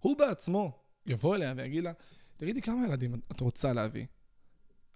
הוא 0.00 0.18
בעצמו 0.18 0.78
יבוא 1.06 1.36
אליה 1.36 1.54
ויגיד 1.56 1.84
לה, 1.84 1.92
תגידי, 2.36 2.62
כמה 2.62 2.86
ילדים 2.86 3.14
את 3.32 3.40
רוצה 3.40 3.72
להביא? 3.72 4.06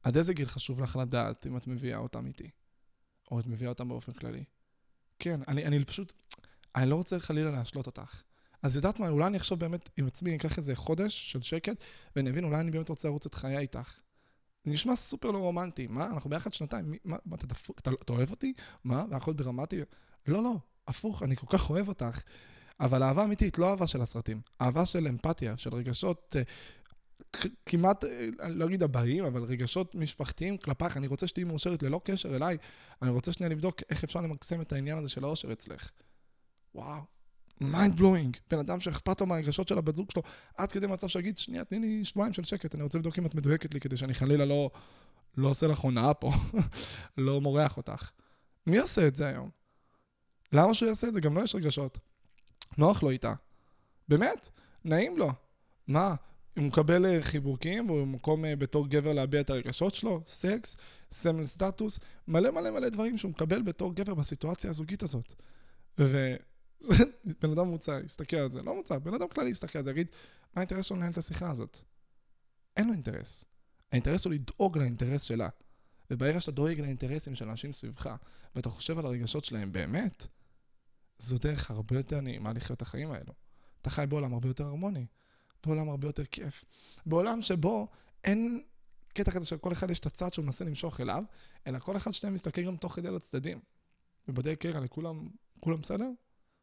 עד 0.02 0.16
איזה 0.16 0.34
גיל 0.34 0.48
חשוב 0.48 0.80
לך 0.80 0.96
לדעת 0.96 1.46
אם 1.46 1.56
את 1.56 1.66
מביאה 1.66 1.98
אותם 1.98 2.26
איתי? 2.26 2.50
או 3.30 3.40
את 3.40 3.46
מביאה 3.46 3.68
אותם 3.68 3.88
באופן 3.88 4.12
כללי? 4.12 4.44
כן, 5.18 5.40
אני, 5.48 5.66
אני 5.66 5.84
פשוט, 5.84 6.12
אני 6.76 6.90
לא 6.90 6.96
רוצה 6.96 7.20
חלילה 7.20 7.50
להשלות 7.50 7.86
אותך. 7.86 8.22
אז 8.62 8.76
יודעת 8.76 9.00
מה, 9.00 9.08
אולי 9.08 9.26
אני 9.26 9.36
אחשוב 9.36 9.60
באמת 9.60 9.90
עם 9.96 10.06
עצמי, 10.06 10.30
אני 10.30 10.38
אקח 10.38 10.58
איזה 10.58 10.76
חודש 10.76 11.32
של 11.32 11.42
שקט, 11.42 11.76
ואני 12.16 12.30
אבין, 12.30 12.44
אולי 12.44 12.60
אני 12.60 12.70
באמת 12.70 12.88
רוצה 12.88 13.08
לרוץ 13.08 13.26
את 13.26 13.34
חיי 13.34 13.58
איתך. 13.58 14.00
זה 14.64 14.70
נשמע 14.72 14.96
סופר 14.96 15.30
לא 15.30 15.38
רומנטי. 15.38 15.86
מה, 15.86 16.06
אנחנו 16.06 16.30
ביחד 16.30 16.52
שנתיים, 16.52 16.90
מי, 16.90 16.98
מה, 17.04 17.16
מה 17.26 17.36
אתה, 17.36 17.46
דפוק, 17.46 17.78
אתה, 17.78 17.90
אתה 18.02 18.12
אוהב 18.12 18.30
אותי? 18.30 18.52
מה, 18.84 19.04
והכל 19.10 19.32
דרמטי? 19.32 19.80
לא, 20.26 20.42
לא, 20.42 20.56
הפוך, 20.88 21.22
אני 21.22 21.36
כל 21.36 21.46
כך 21.48 21.70
אוהב 21.70 21.88
אותך. 21.88 22.20
אבל 22.80 23.02
אהבה 23.02 23.24
אמיתית, 23.24 23.58
לא 23.58 23.70
אהבה 23.70 23.86
של 23.86 24.02
הסרטים. 24.02 24.40
אהבה 24.60 24.86
של 24.86 25.06
אמפתיה, 25.06 25.56
של 25.56 25.74
רגשות 25.74 26.36
אה, 26.38 26.42
כמעט, 27.66 28.04
אה, 28.04 28.28
לא 28.48 28.64
אגיד 28.66 28.82
אבהיים, 28.82 29.24
אבל 29.24 29.42
רגשות 29.42 29.94
משפחתיים 29.94 30.56
כלפייך. 30.56 30.96
אני 30.96 31.06
רוצה 31.06 31.26
שתהיי 31.26 31.44
מאושרת 31.44 31.82
ללא 31.82 32.00
קשר 32.04 32.36
אליי. 32.36 32.56
אני 33.02 33.10
רוצה 33.10 33.32
שנייה 33.32 33.50
לבדוק 33.50 33.82
איך 33.90 34.04
אפשר 34.04 34.20
למקסם 34.20 34.60
את 34.60 34.72
העניין 34.72 34.98
הזה 34.98 35.08
של 35.08 35.24
האושר 35.24 35.52
אצלך. 35.52 35.90
וואו, 36.74 37.00
mind 37.60 37.96
blowing. 37.96 38.36
בן 38.50 38.58
אדם 38.58 38.80
שאכפת 38.80 39.20
לו 39.20 39.26
מהרגשות 39.26 39.68
של 39.68 39.78
הבת 39.78 39.96
זוג 39.96 40.10
שלו, 40.10 40.22
עד 40.56 40.72
כדי 40.72 40.86
מצב 40.86 41.06
שיגיד, 41.06 41.38
שנייה, 41.38 41.64
תני 41.64 41.78
לי 41.78 42.04
שבועיים 42.04 42.32
של 42.32 42.44
שקט, 42.44 42.74
אני 42.74 42.82
רוצה 42.82 42.98
לבדוק 42.98 43.18
אם 43.18 43.26
את 43.26 43.34
מדויקת 43.34 43.74
לי, 43.74 43.80
כדי 43.80 43.96
שאני 43.96 44.14
חלילה 44.14 44.44
לא, 44.44 44.70
לא 45.36 45.48
עושה 45.48 45.66
לך 45.66 45.78
הונאה 45.78 46.14
פה, 46.14 46.32
לא 47.18 47.40
מורח 47.40 47.76
אותך. 47.76 48.10
מי 48.66 48.78
עושה 48.78 49.06
את 49.06 49.16
זה 49.16 49.26
היום? 49.26 49.50
למה 50.52 50.74
שהוא 50.74 50.88
יעשה 50.88 51.08
את 51.08 51.12
זה? 51.12 51.20
גם 51.20 51.34
לו 51.34 51.40
לא 51.40 51.44
יש 51.44 51.54
רגשות. 51.54 51.98
נוח 52.78 53.02
לו 53.02 53.10
איתה. 53.10 53.34
באמת, 54.08 54.48
נעים 54.84 55.18
לו. 55.18 55.30
מה, 55.88 56.14
הוא 56.58 56.66
מקבל 56.66 57.06
אה, 57.06 57.22
חיבוקים, 57.22 57.90
והוא 57.90 58.00
במקום 58.02 58.44
אה, 58.44 58.56
בתור 58.56 58.88
גבר 58.88 59.12
להביע 59.12 59.40
את 59.40 59.50
הרגשות 59.50 59.94
שלו, 59.94 60.22
סקס, 60.26 60.76
סמל 61.12 61.46
סטטוס, 61.46 61.98
מלא 62.28 62.50
מלא 62.50 62.70
מלא 62.70 62.88
דברים 62.88 63.18
שהוא 63.18 63.30
מקבל 63.30 63.62
בתור 63.62 63.94
גבר 63.94 64.14
בסיטואציה 64.14 64.70
הזוגית 64.70 65.02
הזאת. 65.02 65.34
ובן 65.98 66.36
אדם 67.52 67.68
מוצא, 67.68 68.00
יסתכל 68.04 68.36
על 68.36 68.50
זה, 68.50 68.62
לא 68.62 68.74
מוצא, 68.74 68.98
בן 68.98 69.14
אדם 69.14 69.28
כללי 69.28 69.50
יסתכל 69.50 69.78
על 69.78 69.84
זה, 69.84 69.90
יגיד, 69.90 70.06
מה 70.54 70.60
האינטרס 70.60 70.86
שלו 70.86 70.96
לנהל 70.96 71.10
את 71.10 71.18
השיחה 71.18 71.50
הזאת? 71.50 71.78
אין 72.76 72.86
לו 72.86 72.92
אינטרס. 72.92 73.44
האינטרס 73.92 74.24
הוא 74.24 74.32
לדאוג 74.32 74.78
לאינטרס 74.78 75.22
שלה. 75.22 75.48
וברגע 76.10 76.40
שאתה 76.40 76.52
דואג 76.52 76.80
לאינטרסים 76.80 77.34
של 77.34 77.48
אנשים 77.48 77.72
סביבך, 77.72 78.16
ואתה 78.54 78.70
חושב 78.70 78.98
על 78.98 79.06
הרגשות 79.06 79.44
שלהם 79.44 79.72
באמת, 79.72 80.26
זו 81.18 81.38
דרך 81.38 81.70
הרבה 81.70 81.96
יותר 81.96 82.20
נעימה 82.20 82.52
לחיות 82.52 82.76
את 82.76 82.82
החיים 82.82 83.12
האלו. 83.12 83.32
אתה 83.82 83.90
חי 83.90 84.04
בעולם 84.08 84.32
הרבה 84.32 84.48
יותר 84.48 84.66
הרמוני. 84.66 85.06
בעולם 85.66 85.88
הרבה 85.88 86.08
יותר 86.08 86.24
כיף. 86.24 86.64
בעולם 87.06 87.42
שבו 87.42 87.88
אין 88.24 88.62
קטע 89.14 89.30
כזה 89.30 89.46
שלכל 89.46 89.72
אחד 89.72 89.90
יש 89.90 90.00
את 90.00 90.06
הצד 90.06 90.32
שהוא 90.32 90.44
מנסה 90.44 90.64
למשוך 90.64 91.00
אליו, 91.00 91.24
אלא 91.66 91.78
כל 91.78 91.96
אחד 91.96 92.12
שלהם 92.12 92.34
מסתכל 92.34 92.62
גם 92.62 92.76
תוך 92.76 92.92
כדי 92.92 93.10
לצדדים. 93.10 93.60
ובודק, 94.28 94.66
רגע, 94.66 94.80
לכולם, 94.80 95.28
כולם 95.60 95.80
בסדר? 95.80 96.10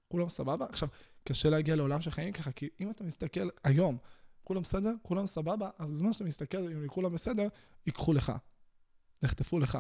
כולם 0.08 0.30
סבבה? 0.30 0.66
עכשיו, 0.70 0.90
קשה 1.24 1.50
להגיע 1.50 1.76
לעולם 1.76 2.02
של 2.02 2.12
חיים 2.12 2.34
ככה, 2.34 2.52
כי 2.52 2.70
אם 2.80 2.92
אתה 2.92 3.04
מסתכל 3.04 3.50
היום, 3.64 3.98
כולם 4.44 4.62
בסדר? 4.62 4.94
כולם 5.02 5.26
סבבה? 5.26 5.70
אז 5.78 5.92
בזמן 5.92 6.14
שאתה 6.14 6.24
מסתכל 6.24 6.58
אם 6.58 6.88
כולם 6.88 7.14
בסדר, 7.14 7.48
ייקחו 7.86 8.14
לך. 8.14 8.32
יחטפו 9.24 9.60
לך. 9.60 9.78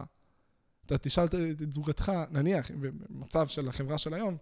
אתה 0.85 0.97
תשאל 0.97 1.25
את 1.63 1.73
זוגתך, 1.73 2.11
נניח, 2.31 2.71
במצב 2.71 3.47
של 3.47 3.69
החברה 3.69 3.97
של 3.97 4.13
היום, 4.13 4.37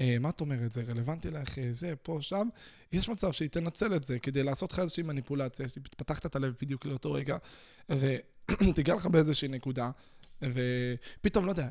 מה 0.00 0.28
את 0.28 0.40
אומרת, 0.40 0.72
זה 0.72 0.82
רלוונטי 0.88 1.30
לך, 1.30 1.58
אה, 1.58 1.68
זה, 1.72 1.94
פה, 2.02 2.18
שם, 2.20 2.48
יש 2.92 3.08
מצב 3.08 3.32
שהיא 3.32 3.48
תנצל 3.48 3.94
את 3.96 4.04
זה 4.04 4.18
כדי 4.18 4.42
לעשות 4.42 4.72
לך 4.72 4.78
איזושהי 4.78 5.02
מניפולציה, 5.02 5.68
שפתחת 5.68 6.26
את 6.26 6.36
הלב 6.36 6.54
בדיוק 6.62 6.86
לאותו 6.86 7.12
רגע, 7.12 7.36
ותיגע 7.88 8.94
לך 8.98 9.06
באיזושהי 9.06 9.48
נקודה, 9.48 9.90
ופתאום, 10.42 11.46
לא 11.46 11.50
יודע, 11.50 11.68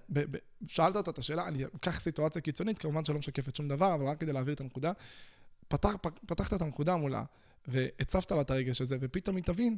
שאלת 0.67 0.95
אותה 0.95 1.12
את 1.12 1.17
השאלה, 1.17 1.47
אני 1.47 1.65
אקח 1.65 2.01
סיטואציה 2.01 2.41
קיצונית, 2.41 2.77
כמובן 2.77 3.05
שלא 3.05 3.19
משקפת 3.19 3.55
שום 3.55 3.67
דבר, 3.67 3.95
אבל 3.95 4.07
רק 4.07 4.19
כדי 4.19 4.34
להעביר 4.34 4.53
את 4.53 4.62
הנקודה, 4.62 4.91
פתח, 5.67 5.95
פתחת 6.25 6.53
את 6.53 6.62
הנקודה 6.62 6.95
מולה, 6.95 7.23
והצפת 7.67 8.31
לה 8.31 8.41
את 8.41 8.51
הרגש 8.51 8.81
הזה, 8.81 8.97
ופתאום 9.01 9.36
היא 9.36 9.43
תבין 9.43 9.77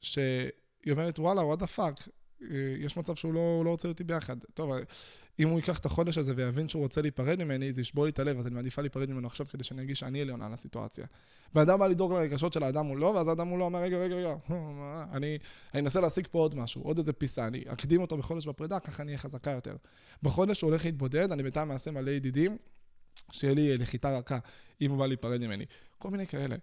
שהיא 0.00 0.50
אומרת, 0.90 1.18
וואלה, 1.18 1.42
fuck, 1.76 1.78
אה, 1.78 1.92
יש 2.78 2.96
מצב 2.96 3.14
שהוא 3.14 3.34
לא, 3.34 3.62
לא 3.64 3.70
רוצה 3.70 3.88
אותי 3.88 4.04
ביחד. 4.04 4.36
טוב, 4.54 4.70
אם 5.38 5.48
הוא 5.48 5.58
ייקח 5.58 5.78
את 5.78 5.86
החודש 5.86 6.18
הזה 6.18 6.32
ויבין 6.36 6.68
שהוא 6.68 6.82
רוצה 6.82 7.02
להיפרד 7.02 7.44
ממני, 7.44 7.72
זה 7.72 7.80
ישבור 7.80 8.04
לי 8.04 8.10
את 8.10 8.18
הלב, 8.18 8.38
אז 8.38 8.46
אני 8.46 8.54
מעדיפה 8.54 8.82
להיפרד 8.82 9.10
ממנו 9.10 9.26
עכשיו 9.26 9.46
כדי 9.46 9.64
שאני 9.64 9.80
ארגיש 9.80 10.00
שאני 10.00 10.20
עליון 10.20 10.42
על 10.42 10.52
הסיטואציה. 10.52 11.06
ואדם 11.54 11.78
בא 11.78 11.86
לדאוג 11.86 12.12
לרגשות 12.12 12.52
של 12.52 12.62
האדם 12.62 12.86
מולו, 12.86 13.14
ואז 13.14 13.28
האדם 13.28 13.48
מולו 13.48 13.64
אומר, 13.64 13.78
רגע, 13.78 13.96
רגע, 13.96 14.16
רגע, 14.16 14.34
אני, 15.12 15.38
אני 15.74 15.82
אנסה 15.82 16.00
להשיג 16.00 16.26
פה 16.30 16.38
עוד 16.38 16.54
משהו, 16.54 16.82
עוד 16.82 16.98
איזה 16.98 17.12
פיסה, 17.12 17.46
אני 17.46 17.64
אקדים 17.66 18.00
אותו 18.00 18.16
בחודש 18.16 18.46
בפרידה, 18.46 18.80
ככה 18.80 19.02
אני 19.02 19.10
אהיה 19.10 19.18
חזקה 19.18 19.50
יותר. 19.50 19.76
בחודש 20.22 20.60
הוא 20.60 20.70
הולך 20.70 20.84
להתבודד, 20.84 21.32
אני 21.32 21.42
בינתיים 21.42 21.70
אעשה 21.70 21.90
מלא 21.90 22.10
ידידים, 22.10 22.56
שיהיה 23.30 23.54
לי 23.54 23.78
נחיתה 23.78 24.18
רכה, 24.18 24.38
אם 24.80 24.90
הוא 24.90 24.98
בא 24.98 25.06
להיפרד 25.06 25.40
ממני. 25.40 25.64
כל 25.98 26.10
מיני 26.10 26.26
כאלה. 26.26 26.56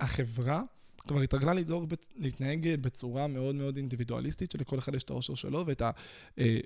החברה 0.00 0.62
כבר 1.06 1.20
התרגלה 1.20 1.54
לדאוג, 1.54 1.94
להתנהג 2.16 2.68
בצורה 2.80 3.26
מאוד 3.26 3.54
מאוד 3.54 3.76
אינדיבידואליסטית, 3.76 4.50
שלכל 4.50 4.78
אחד 4.78 4.94
יש 4.94 5.02
את 5.02 5.10
האושר 5.10 5.34
שלו 5.34 5.66
ואת 5.66 5.80
ה, 5.80 5.90
אה, 6.38 6.58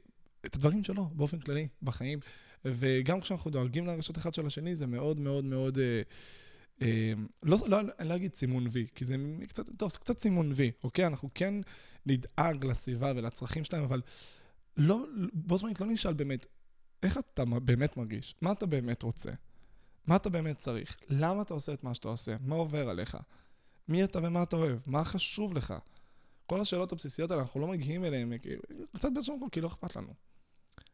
את 0.46 0.56
הדברים 0.56 0.84
שלו 0.84 1.10
באופן 1.12 1.38
כללי 1.38 1.68
בחיים. 1.82 2.18
וגם 2.64 3.20
כשאנחנו 3.20 3.50
דואגים 3.50 3.86
לרשת 3.86 4.18
אחד 4.18 4.34
של 4.34 4.46
השני, 4.46 4.74
זה 4.74 4.86
מאוד 4.86 5.18
מאוד 5.18 5.44
מאוד... 5.44 5.78
אה, 5.78 6.02
אה, 6.82 7.12
לא, 7.42 7.58
לא, 7.66 7.80
אני 7.98 8.08
לא 8.08 8.16
אגיד 8.16 8.34
סימון 8.34 8.66
וי, 8.70 8.86
כי 8.94 9.04
זה 9.04 9.16
קצת, 9.48 9.64
טוב, 9.76 9.92
זה 9.92 9.98
קצת 9.98 10.20
סימון 10.20 10.52
וי, 10.54 10.70
אוקיי? 10.84 11.06
אנחנו 11.06 11.30
כן 11.34 11.54
נדאג 12.06 12.64
לסביבה 12.64 13.12
ולצרכים 13.16 13.64
שלהם, 13.64 13.82
אבל 13.82 14.02
לא, 14.76 15.04
בו 15.32 15.58
זמנית 15.58 15.80
לא 15.80 15.86
נשאל 15.86 16.12
באמת, 16.12 16.46
איך 17.02 17.18
אתה 17.18 17.44
באמת 17.44 17.96
מרגיש? 17.96 18.34
מה 18.40 18.52
אתה 18.52 18.66
באמת 18.66 19.02
רוצה? 19.02 19.30
מה 20.06 20.16
אתה 20.16 20.28
באמת 20.28 20.58
צריך? 20.58 20.96
למה 21.08 21.42
אתה 21.42 21.54
עושה 21.54 21.72
את 21.72 21.84
מה 21.84 21.94
שאתה 21.94 22.08
עושה? 22.08 22.36
מה 22.40 22.54
עובר 22.54 22.88
עליך? 22.88 23.16
מי 23.88 24.04
אתה 24.04 24.18
ומה 24.18 24.42
אתה 24.42 24.56
אוהב? 24.56 24.78
מה 24.86 25.04
חשוב 25.04 25.54
לך? 25.54 25.74
כל 26.46 26.60
השאלות 26.60 26.92
הבסיסיות 26.92 27.30
האלה, 27.30 27.42
אנחנו 27.42 27.60
לא 27.60 27.66
מגיעים 27.66 28.04
אליהן, 28.04 28.32
קצת 28.96 29.08
באיזשהו 29.12 29.36
מקום, 29.36 29.48
כי 29.48 29.60
לא 29.60 29.66
אכפת 29.66 29.96
לנו. 29.96 30.14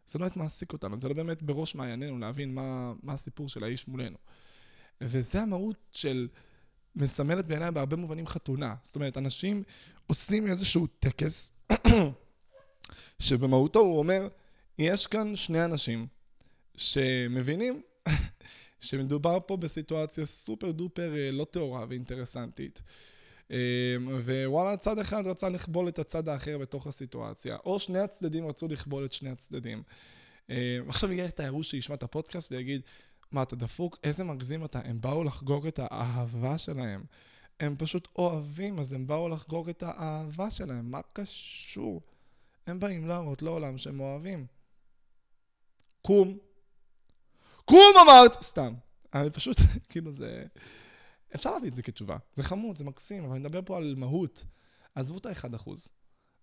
זה 0.07 0.18
לא 0.18 0.25
באמת 0.25 0.37
מעסיק 0.37 0.72
אותנו, 0.72 1.01
זה 1.01 1.09
לא 1.09 1.14
באמת 1.14 1.42
בראש 1.42 1.75
מעיינינו 1.75 2.18
להבין 2.18 2.55
מה, 2.55 2.92
מה 3.03 3.12
הסיפור 3.12 3.49
של 3.49 3.64
האיש 3.64 3.88
מולנו. 3.88 4.16
וזה 5.01 5.42
המהות 5.42 5.77
של, 5.90 6.29
מסמלת 6.96 7.46
בעיניי 7.46 7.70
בהרבה 7.70 7.96
מובנים 7.96 8.27
חתונה. 8.27 8.75
זאת 8.83 8.96
אומרת, 8.96 9.18
אנשים 9.18 9.62
עושים 10.07 10.46
איזשהו 10.46 10.87
טקס, 10.87 11.53
שבמהותו 13.18 13.79
הוא 13.79 13.99
אומר, 13.99 14.29
יש 14.79 15.07
כאן 15.07 15.37
שני 15.37 15.64
אנשים 15.64 16.07
שמבינים 16.77 17.83
שמדובר 18.80 19.38
פה 19.46 19.56
בסיטואציה 19.56 20.26
סופר 20.26 20.70
דופר 20.70 21.14
אה, 21.16 21.30
לא 21.32 21.44
טהורה 21.44 21.86
ואינטרסנטית. 21.88 22.82
אה, 23.50 23.96
ווואלה, 24.24 24.76
צד 24.76 24.98
אחד 24.98 25.26
רצה 25.26 25.48
לכבול 25.48 25.88
את 25.88 25.98
הצד 25.98 26.28
האחר 26.28 26.58
בתוך 26.58 26.86
הסיטואציה, 26.86 27.56
או 27.64 27.78
שני 27.78 27.98
הצדדים 27.98 28.48
רצו 28.48 28.68
לכבול 28.68 29.04
את 29.04 29.12
שני 29.12 29.30
הצדדים. 29.30 29.82
אה, 30.50 30.78
עכשיו 30.88 31.12
יהיה 31.12 31.26
את 31.26 31.40
האירוש 31.40 31.70
שישמע 31.70 31.94
את 31.94 32.02
הפודקאסט 32.02 32.52
ויגיד, 32.52 32.80
מה, 33.32 33.42
אתה 33.42 33.56
דפוק? 33.56 33.98
איזה 34.04 34.24
מגזים 34.24 34.64
אתה? 34.64 34.80
הם 34.84 35.00
באו 35.00 35.24
לחגוג 35.24 35.66
את 35.66 35.78
האהבה 35.78 36.58
שלהם. 36.58 37.04
הם 37.60 37.76
פשוט 37.78 38.08
אוהבים, 38.16 38.78
אז 38.78 38.92
הם 38.92 39.06
באו 39.06 39.28
לחגוג 39.28 39.68
את 39.68 39.82
האהבה 39.82 40.50
שלהם. 40.50 40.90
מה 40.90 41.00
קשור? 41.12 42.00
הם 42.66 42.80
באים 42.80 43.08
להראות 43.08 43.42
לעולם 43.42 43.78
שהם 43.78 44.00
אוהבים. 44.00 44.46
קום. 46.02 46.38
קום 47.70 47.94
אמרת! 48.02 48.42
סתם. 48.42 48.74
אני 49.14 49.31
פשוט, 49.31 49.57
כאילו 49.90 50.12
זה... 50.12 50.44
אפשר 51.35 51.55
להביא 51.55 51.68
את 51.68 51.74
זה 51.74 51.83
כתשובה. 51.83 52.16
זה 52.35 52.42
חמוד, 52.42 52.76
זה 52.76 52.85
מקסים, 52.85 53.24
אבל 53.24 53.33
אני 53.33 53.40
מדבר 53.40 53.61
פה 53.64 53.76
על 53.76 53.94
מהות. 53.96 54.44
עזבו 54.94 55.18
את 55.18 55.26
ה-1%. 55.26 55.70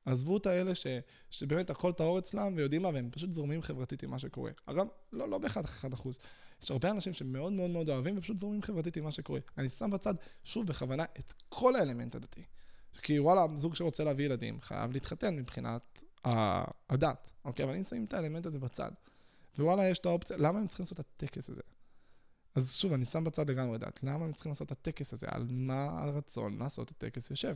עזבו 0.05 0.37
את 0.37 0.45
האלה 0.45 0.75
ש, 0.75 0.87
שבאמת 1.29 1.69
הכל 1.69 1.91
טהור 1.91 2.19
אצלם 2.19 2.53
ויודעים 2.55 2.81
מה, 2.81 2.89
והם 2.93 3.09
פשוט 3.11 3.31
זורמים 3.31 3.61
חברתית 3.61 4.03
עם 4.03 4.09
מה 4.09 4.19
שקורה. 4.19 4.51
אגב, 4.65 4.87
לא, 5.11 5.29
לא 5.29 5.37
בהכרח 5.37 5.85
1%. 5.85 6.09
יש 6.63 6.71
הרבה 6.71 6.89
אנשים 6.89 7.13
שמאוד 7.13 7.53
מאוד 7.53 7.69
מאוד 7.69 7.89
אוהבים 7.89 8.17
ופשוט 8.17 8.39
זורמים 8.39 8.61
חברתית 8.61 8.97
עם 8.97 9.03
מה 9.03 9.11
שקורה. 9.11 9.39
אני 9.57 9.69
שם 9.69 9.91
בצד, 9.91 10.13
שוב, 10.43 10.67
בכוונה, 10.67 11.03
את 11.19 11.33
כל 11.49 11.75
האלמנט 11.75 12.15
הדתי. 12.15 12.43
כי 13.01 13.19
וואלה, 13.19 13.45
זוג 13.55 13.75
שרוצה 13.75 14.03
להביא 14.03 14.25
ילדים 14.25 14.61
חייב 14.61 14.91
להתחתן 14.91 15.35
מבחינת 15.35 16.03
הדת, 16.89 17.31
אוקיי? 17.45 17.65
אבל 17.65 17.73
אני 17.73 17.83
שם 17.83 18.03
את 18.03 18.13
האלמנט 18.13 18.45
הזה 18.45 18.59
בצד. 18.59 18.91
ווואלה, 19.59 19.89
יש 19.89 19.99
את 19.99 20.05
האופציה, 20.05 20.37
למה 20.37 20.59
הם 20.59 20.67
צריכים 20.67 20.83
לעשות 20.83 20.99
את 20.99 21.05
הטקס 21.15 21.49
הזה? 21.49 21.61
אז 22.55 22.75
שוב, 22.75 22.93
אני 22.93 23.05
שם 23.05 23.23
בצד 23.23 23.49
לגמרי 23.49 23.77
דת, 23.77 24.03
למה 24.03 24.25
הם 24.25 24.33
צריכים 24.33 24.49
לעשות 24.49 24.67
את 24.67 24.71
הטקס 24.71 25.13
הזה? 25.13 25.27
על 25.29 25.47
מה 25.49 25.83
הרצון 25.83 26.57
לעשות 26.59 26.91
את 26.91 27.03
הטקס 27.03 27.29
יושב? 27.29 27.55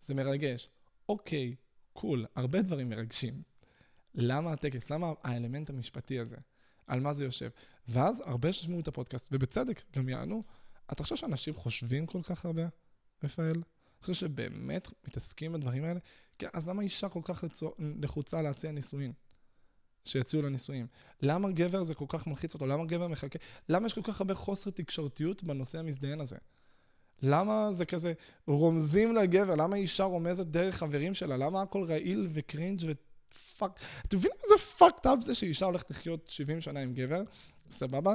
זה 0.00 0.14
מרגש. 0.14 0.68
אוקיי, 1.08 1.54
קול, 1.92 2.26
הרבה 2.34 2.62
דברים 2.62 2.88
מרגשים. 2.88 3.42
למה 4.14 4.52
הטקס? 4.52 4.90
למה 4.90 5.12
האלמנט 5.22 5.70
המשפטי 5.70 6.18
הזה? 6.18 6.36
על 6.86 7.00
מה 7.00 7.14
זה 7.14 7.24
יושב? 7.24 7.50
ואז 7.88 8.22
הרבה 8.26 8.52
שישמעו 8.52 8.80
את 8.80 8.88
הפודקאסט, 8.88 9.28
ובצדק 9.32 9.82
גם 9.96 10.08
יענו, 10.08 10.44
אתה 10.92 11.02
חושב 11.02 11.16
שאנשים 11.16 11.54
חושבים 11.54 12.06
כל 12.06 12.22
כך 12.22 12.44
הרבה, 12.44 12.62
רפאל? 13.24 13.62
אתה 13.98 14.06
חושב 14.06 14.14
שבאמת 14.14 14.88
מתעסקים 15.04 15.52
בדברים 15.52 15.84
האלה? 15.84 16.00
כן, 16.38 16.48
אז 16.52 16.68
למה 16.68 16.82
אישה 16.82 17.08
כל 17.08 17.20
כך 17.24 17.44
לחוצה 17.78 18.42
להציע 18.42 18.72
נישואין? 18.72 19.12
שיציעו 20.04 20.42
לנישואים. 20.42 20.86
למה 21.22 21.50
גבר 21.50 21.82
זה 21.82 21.94
כל 21.94 22.04
כך 22.08 22.26
מלחיץ 22.26 22.54
אותו? 22.54 22.66
למה 22.66 22.84
גבר 22.84 23.08
מחכה? 23.08 23.38
למה 23.68 23.86
יש 23.86 23.92
כל 23.92 24.02
כך 24.02 24.20
הרבה 24.20 24.34
חוסר 24.34 24.70
תקשורתיות 24.70 25.44
בנושא 25.44 25.78
המזדיין 25.78 26.20
הזה? 26.20 26.36
למה 27.22 27.70
זה 27.72 27.84
כזה, 27.84 28.12
רומזים 28.46 29.14
לגבר? 29.14 29.54
למה 29.54 29.76
אישה 29.76 30.04
רומזת 30.04 30.46
דרך 30.46 30.76
חברים 30.76 31.14
שלה? 31.14 31.36
למה 31.36 31.62
הכל 31.62 31.84
רעיל 31.84 32.28
וקרינג' 32.32 32.80
ופאק? 32.86 33.80
אתם 34.06 34.16
מבינים 34.16 34.36
איזה 34.44 34.64
פאקד 34.78 35.06
אפ 35.06 35.18
זה 35.22 35.34
שאישה 35.34 35.66
הולכת 35.66 35.90
לחיות 35.90 36.28
70 36.28 36.60
שנה 36.60 36.80
עם 36.80 36.94
גבר? 36.94 37.22
סבבה? 37.70 38.14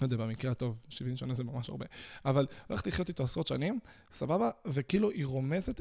לא 0.00 0.06
יודע, 0.06 0.16
במקרה 0.16 0.50
הטוב, 0.50 0.76
70 0.88 1.16
שנה 1.16 1.34
זה 1.34 1.44
ממש 1.44 1.68
הרבה. 1.68 1.86
אבל 2.24 2.46
הולכת 2.68 2.86
לחיות 2.86 3.08
איתו 3.08 3.24
עשרות 3.24 3.46
שנים, 3.46 3.78
סבבה? 4.10 4.50
וכאילו 4.66 5.10
היא 5.10 5.26
רומזת, 5.26 5.80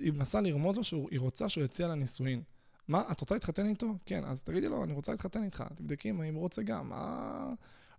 היא 0.00 0.12
מנסה 0.12 0.40
לרמוז 0.40 0.76
לו 0.76 0.84
שהיא 0.84 1.20
רוצה 1.20 1.48
שהוא 1.48 1.64
יציע 1.64 1.88
לה 1.88 1.94
נישואין. 1.94 2.42
מה, 2.88 3.02
את 3.12 3.20
רוצה 3.20 3.34
להתחתן 3.34 3.66
איתו? 3.66 3.94
כן, 4.06 4.24
אז 4.24 4.42
תגידי 4.42 4.68
לו, 4.68 4.84
אני 4.84 4.92
רוצה 4.92 5.12
להתחתן 5.12 5.42
איתך. 5.42 5.64
תבדקי 5.74 6.10
אם 6.10 6.34
הוא 6.34 6.40
רוצה 6.40 6.62
גם. 6.62 6.88
מה... 6.88 7.52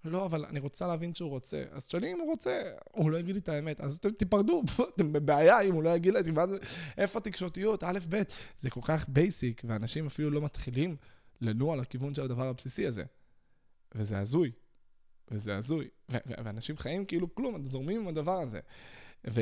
לא, 0.05 0.25
אבל 0.25 0.45
אני 0.45 0.59
רוצה 0.59 0.87
להבין 0.87 1.15
שהוא 1.15 1.29
רוצה. 1.29 1.63
אז 1.71 1.85
תשאלי 1.85 2.13
אם 2.13 2.19
הוא 2.19 2.27
רוצה, 2.27 2.71
הוא 2.91 3.11
לא 3.11 3.17
יגיד 3.17 3.35
לי 3.35 3.41
את 3.41 3.49
האמת. 3.49 3.81
אז 3.81 3.95
אתם 3.95 4.11
תיפרדו, 4.11 4.63
אתם 4.95 5.13
בבעיה 5.13 5.61
אם 5.61 5.73
הוא 5.73 5.83
לא 5.83 5.89
יגיד 5.89 6.13
לי, 6.13 6.19
איפה 6.97 7.19
התקשורתיות, 7.19 7.83
א', 7.83 7.99
ב', 8.09 8.21
זה 8.59 8.69
כל 8.69 8.81
כך 8.83 9.09
basic, 9.09 9.61
ואנשים 9.65 10.07
אפילו 10.07 10.29
לא 10.29 10.41
מתחילים 10.41 10.95
לנוע 11.41 11.75
לכיוון 11.75 12.13
של 12.13 12.23
הדבר 12.23 12.47
הבסיסי 12.47 12.85
הזה. 12.85 13.03
וזה 13.95 14.19
הזוי. 14.19 14.51
וזה 15.31 15.57
הזוי. 15.57 15.87
ואנשים 16.43 16.77
חיים 16.77 17.05
כאילו 17.05 17.35
כלום, 17.35 17.65
זורמים 17.65 18.01
עם 18.01 18.07
הדבר 18.07 18.39
הזה. 18.39 18.59
ו... 19.27 19.41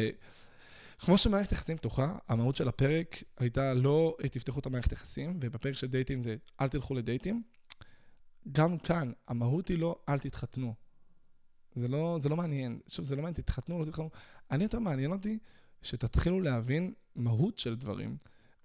כמו 0.98 1.18
שמערכת 1.18 1.52
יחסים 1.52 1.78
פתוחה, 1.78 2.18
המהות 2.28 2.56
של 2.56 2.68
הפרק 2.68 3.24
הייתה 3.38 3.74
לא 3.74 4.18
תפתחו 4.32 4.60
את 4.60 4.66
המערכת 4.66 4.92
יחסים, 4.92 5.40
ובפרק 5.42 5.76
של 5.76 5.88
דייטים 5.88 6.22
זה 6.22 6.36
אל 6.62 6.68
תלכו 6.68 6.94
לדייטים. 6.94 7.44
גם 8.52 8.78
כאן, 8.78 9.12
המהות 9.28 9.68
היא 9.68 9.78
לא 9.80 10.00
אל 10.10 10.20
תתחתנו. 10.20 10.74
זה 11.76 11.88
לא, 11.88 12.18
זה 12.22 12.30
לא 12.30 12.36
מעניין. 12.36 12.80
שוב, 12.88 13.06
זה 13.06 13.16
לא 13.16 13.22
מעניין, 13.22 13.42
תתחתנו, 13.42 13.80
לא 13.80 13.86
תתחתנו. 13.86 14.10
אני 14.52 14.64
יותר 14.64 14.80
מעניין 14.80 15.12
אותי 15.12 15.40
שתתחילו 15.82 16.42
להבין 16.42 16.94
מהות 17.16 17.60
של 17.60 17.76
דברים, 17.76 18.18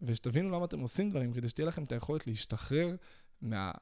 ושתבינו 0.02 0.50
למה 0.50 0.64
אתם 0.64 0.80
עושים 0.80 1.10
דברים, 1.10 1.32
כדי 1.32 1.48
שתהיה 1.48 1.66
לכם 1.66 1.84
את 1.84 1.92
היכולת 1.92 2.26
להשתחרר 2.26 2.96
מה, 3.40 3.72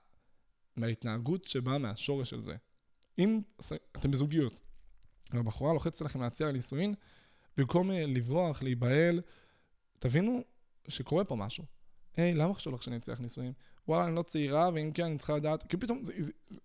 מההתנהגות 0.76 1.44
שבאה 1.44 1.78
מהשורש 1.78 2.30
של 2.30 2.40
זה. 2.40 2.56
אם 3.18 3.40
אתם 3.96 4.10
בזוגיות, 4.10 4.60
והבחורה 5.32 5.72
לוחצת 5.74 6.04
לכם 6.04 6.20
להציע 6.20 6.48
לנישואין, 6.48 6.94
במקום 7.56 7.90
אה, 7.90 8.06
לברוח, 8.06 8.62
להיבהל, 8.62 9.20
תבינו 9.98 10.42
שקורה 10.88 11.24
פה 11.24 11.36
משהו. 11.36 11.64
היי, 12.16 12.34
למה 12.34 12.54
חשוב 12.54 12.74
לך 12.74 12.82
שאני 12.82 12.96
אצליח 12.96 13.20
נישואים? 13.20 13.52
וואלה, 13.88 14.06
אני 14.06 14.14
לא 14.14 14.22
צעירה, 14.22 14.70
ואם 14.74 14.90
כן, 14.94 15.04
אני 15.04 15.18
צריכה 15.18 15.36
לדעת, 15.36 15.62
כי 15.68 15.76
פתאום, 15.76 16.02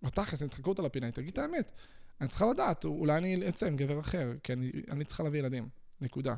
בתכלס, 0.02 0.42
הם 0.42 0.48
ידחקו 0.48 0.70
אותה 0.70 0.82
לפינה, 0.82 1.12
תגיד 1.12 1.32
את 1.32 1.38
האמת. 1.38 1.72
אני 2.20 2.28
צריכה 2.28 2.46
לדעת, 2.46 2.84
אולי 2.84 3.18
אני 3.18 3.48
אצא 3.48 3.66
עם 3.66 3.76
גבר 3.76 4.00
אחר, 4.00 4.32
כי 4.42 4.52
אני, 4.52 4.72
אני 4.90 5.04
צריכה 5.04 5.22
להביא 5.22 5.40
ילדים, 5.40 5.68
נקודה. 6.00 6.34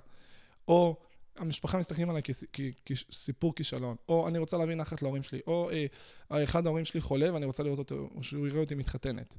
או 0.68 0.96
המשפחה 1.36 1.78
מסתכלים 1.78 2.10
עליי 2.10 2.22
כסיפור 2.86 3.54
כישלון, 3.54 3.96
או 4.08 4.28
אני 4.28 4.38
רוצה 4.38 4.56
להביא 4.58 4.74
נחת 4.74 5.02
להורים 5.02 5.22
שלי, 5.22 5.40
או 5.46 5.70
אה, 6.30 6.44
אחד 6.44 6.66
ההורים 6.66 6.84
שלי 6.84 7.00
חולה 7.00 7.34
ואני 7.34 7.46
רוצה 7.46 7.62
לראות 7.62 7.78
אותו, 7.78 8.08
או 8.14 8.22
שהוא 8.22 8.46
יראה 8.46 8.60
אותי 8.60 8.74
מתחתנת. 8.74 9.34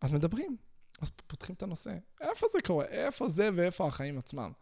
אז 0.00 0.12
מדברים, 0.12 0.56
אז 1.00 1.10
פותחים 1.26 1.54
את 1.54 1.62
הנושא. 1.62 1.96
איפה 2.20 2.46
זה 2.52 2.58
קורה? 2.62 2.84
איפה 2.84 3.28
זה 3.28 3.50
ואיפה 3.54 3.86
החיים 3.86 4.18
עצמם? 4.18 4.52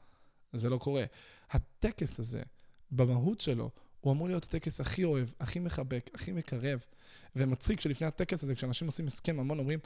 זה 0.52 0.70
לא 0.70 0.78
קורה. 0.78 1.04
הטקס 1.50 2.20
הזה, 2.20 2.42
במהות 2.90 3.40
שלו, 3.40 3.70
הוא 4.00 4.12
אמור 4.12 4.28
להיות 4.28 4.44
הטקס 4.44 4.80
הכי 4.80 5.04
אוהב, 5.04 5.28
הכי 5.40 5.58
מחבק, 5.58 6.10
הכי 6.14 6.32
מקרב. 6.32 6.80
ומצחיק 7.36 7.80
שלפני 7.80 8.06
הטקס 8.06 8.44
הזה, 8.44 8.54
כשאנשים 8.54 8.86
עושים 8.86 9.06
הסכם 9.06 9.36
ממון, 9.36 9.58
אומרים, 9.58 9.78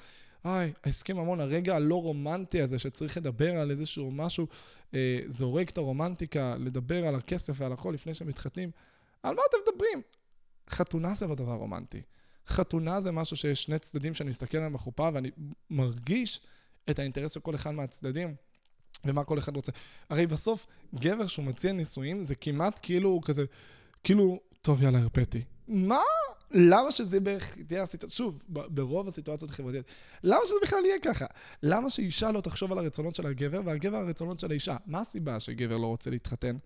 איי, 0.45 0.73
ההסכם 0.85 1.17
ממון, 1.17 1.41
הרגע 1.41 1.77
הלא 1.77 2.03
רומנטי 2.03 2.63
הזה 2.63 2.79
שצריך 2.79 3.17
לדבר 3.17 3.57
על 3.57 3.71
איזשהו 3.71 4.11
משהו, 4.11 4.47
אה, 4.95 5.21
זה 5.27 5.45
הורג 5.45 5.69
את 5.69 5.79
הרומנטיקה, 5.79 6.57
לדבר 6.59 7.07
על 7.07 7.15
הכסף 7.15 7.55
ועל 7.57 7.73
הכל 7.73 7.91
לפני 7.95 8.15
שמתחתנים. 8.15 8.71
על 9.23 9.35
מה 9.35 9.43
אתם 9.51 9.57
מדברים? 9.69 10.03
חתונה 10.71 11.15
זה 11.15 11.27
לא 11.27 11.35
דבר 11.35 11.53
רומנטי. 11.55 12.03
חתונה 12.51 13.01
זה 13.01 13.13
משהו 13.13 13.37
שיש 13.37 13.63
שני 13.63 13.79
צדדים 13.79 14.15
שאני 14.15 14.31
מסתכל 14.31 14.57
עליהם 14.57 14.73
בחופה 14.73 15.11
ואני 15.15 15.31
מרגיש 15.71 16.41
את 16.91 16.99
האינטרס 16.99 17.33
של 17.33 17.41
כל 17.41 17.55
אחד 17.55 17.71
מהצדדים 17.71 18.35
ומה 19.05 19.25
כל 19.25 19.39
אחד 19.39 19.57
רוצה. 19.57 19.73
הרי 20.11 20.27
בסוף, 20.27 20.67
גבר 20.95 21.27
שהוא 21.27 21.45
מציע 21.45 21.73
נישואים 21.73 22.23
זה 22.23 22.35
כמעט 22.35 22.79
כאילו 22.83 23.21
כזה, 23.25 23.45
כאילו, 24.05 24.41
טוב 24.63 24.83
יאללה 24.83 24.99
הרפאתי. 24.99 25.43
מה? 25.69 26.01
למה 26.51 26.93
שזה 26.93 27.21
בערך 27.21 27.57
תהיה 27.67 27.83
הסיטואציה, 27.83 28.17
שוב, 28.17 28.39
ברוב 28.49 29.09
הסיטואציות 29.09 29.51
החברתיות, 29.51 29.87
למה 30.23 30.41
שזה 30.45 30.55
בכלל 30.63 30.85
יהיה 30.85 30.99
ככה? 31.03 31.27
למה 31.63 31.91
שאישה 31.91 32.33
לא 32.33 32.41
תחשוב 32.41 32.73
על 32.73 32.79
הרצונות 32.79 33.15
של 33.15 33.27
הגבר 33.27 33.61
והגבר 33.65 33.97
הרצונות 33.97 34.41
של 34.41 34.51
האישה? 34.51 34.77
מה 34.87 35.01
הסיבה 35.01 35.41
שגבר 35.41 35.77
לא 35.77 35.87
רוצה 35.87 36.11
להתחתן? 36.11 36.57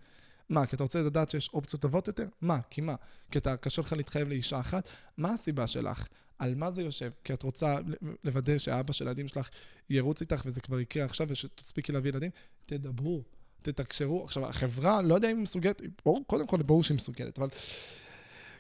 מה, 0.53 0.67
כי 0.67 0.77
אתה 0.77 0.83
רוצה 0.83 1.03
לדעת 1.03 1.31
שיש 1.31 1.51
אופציות 1.55 1.83
טובות 1.83 2.09
יותר? 2.09 2.27
מה? 2.41 2.59
כי 2.71 2.81
מה? 2.81 2.95
כי 3.31 3.39
אתה 3.39 3.57
קשה 3.57 3.83
לך 3.83 3.93
להתחייב 3.93 4.29
לאישה 4.29 4.61
אחת? 4.61 4.89
מה 5.17 5.33
הסיבה 5.33 5.67
שלך? 5.67 6.07
על 6.39 6.55
מה 6.55 6.71
זה 6.71 6.83
יושב? 6.83 7.11
כי 7.25 7.33
את 7.33 7.43
רוצה 7.43 7.77
לוודא 8.25 8.59
שהאבא 8.59 8.93
של 8.93 9.09
הילדים 9.09 9.29
שלך 9.29 9.49
ירוץ 9.91 10.21
איתך 10.21 10.43
וזה 10.47 10.61
כבר 10.61 10.81
יקרה 10.81 11.05
עכשיו 11.05 11.27
ושתספיקי 11.31 11.93
להביא 11.93 12.11
ילדים? 12.11 12.31
תדברו, 12.67 13.23
תתקשרו. 13.63 14.25
עכשיו, 14.25 14.47
החברה, 14.47 15.03
לא 15.03 15.15
יודע 15.15 15.31
אם 15.31 15.37
היא 15.37 15.43
מסוגלת, 15.43 15.83
ברור, 16.05 16.25
קודם 16.27 16.47
כל 16.47 16.63
ברור 16.63 16.83
שהיא 16.83 16.97
מסוגלת, 16.97 17.39
אבל 17.39 17.49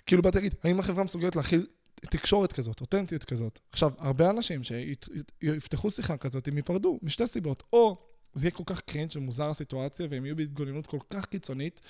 כאילו 0.06 0.22
באתי 0.22 0.36
להגיד, 0.36 0.54
האם 0.64 0.80
החברה 0.80 1.04
מסוגלת 1.04 1.36
להכיל 1.36 1.66
תקשורת 1.94 2.52
כזאת, 2.52 2.80
אותנטיות 2.80 3.24
כזאת? 3.24 3.58
עכשיו, 3.72 3.92
הרבה 3.98 4.30
אנשים 4.30 4.60
שיפתחו 4.64 5.90
שיחה 5.90 6.16
כזאת, 6.16 6.48
הם 6.48 6.56
ייפרדו 6.56 6.98
משתי 7.02 7.26
סיבות. 7.26 7.62
או 7.72 8.11
זה 8.34 8.46
יהיה 8.46 8.50
כל 8.50 8.62
כך 8.66 8.80
קרינג' 8.80 9.10
ומוזר 9.16 9.50
הסיטואציה, 9.50 10.06
והם 10.10 10.24
יהיו 10.24 10.36
בהתגוננות 10.36 10.86
כל 10.86 10.98
כך 11.10 11.26
קיצונית, 11.26 11.80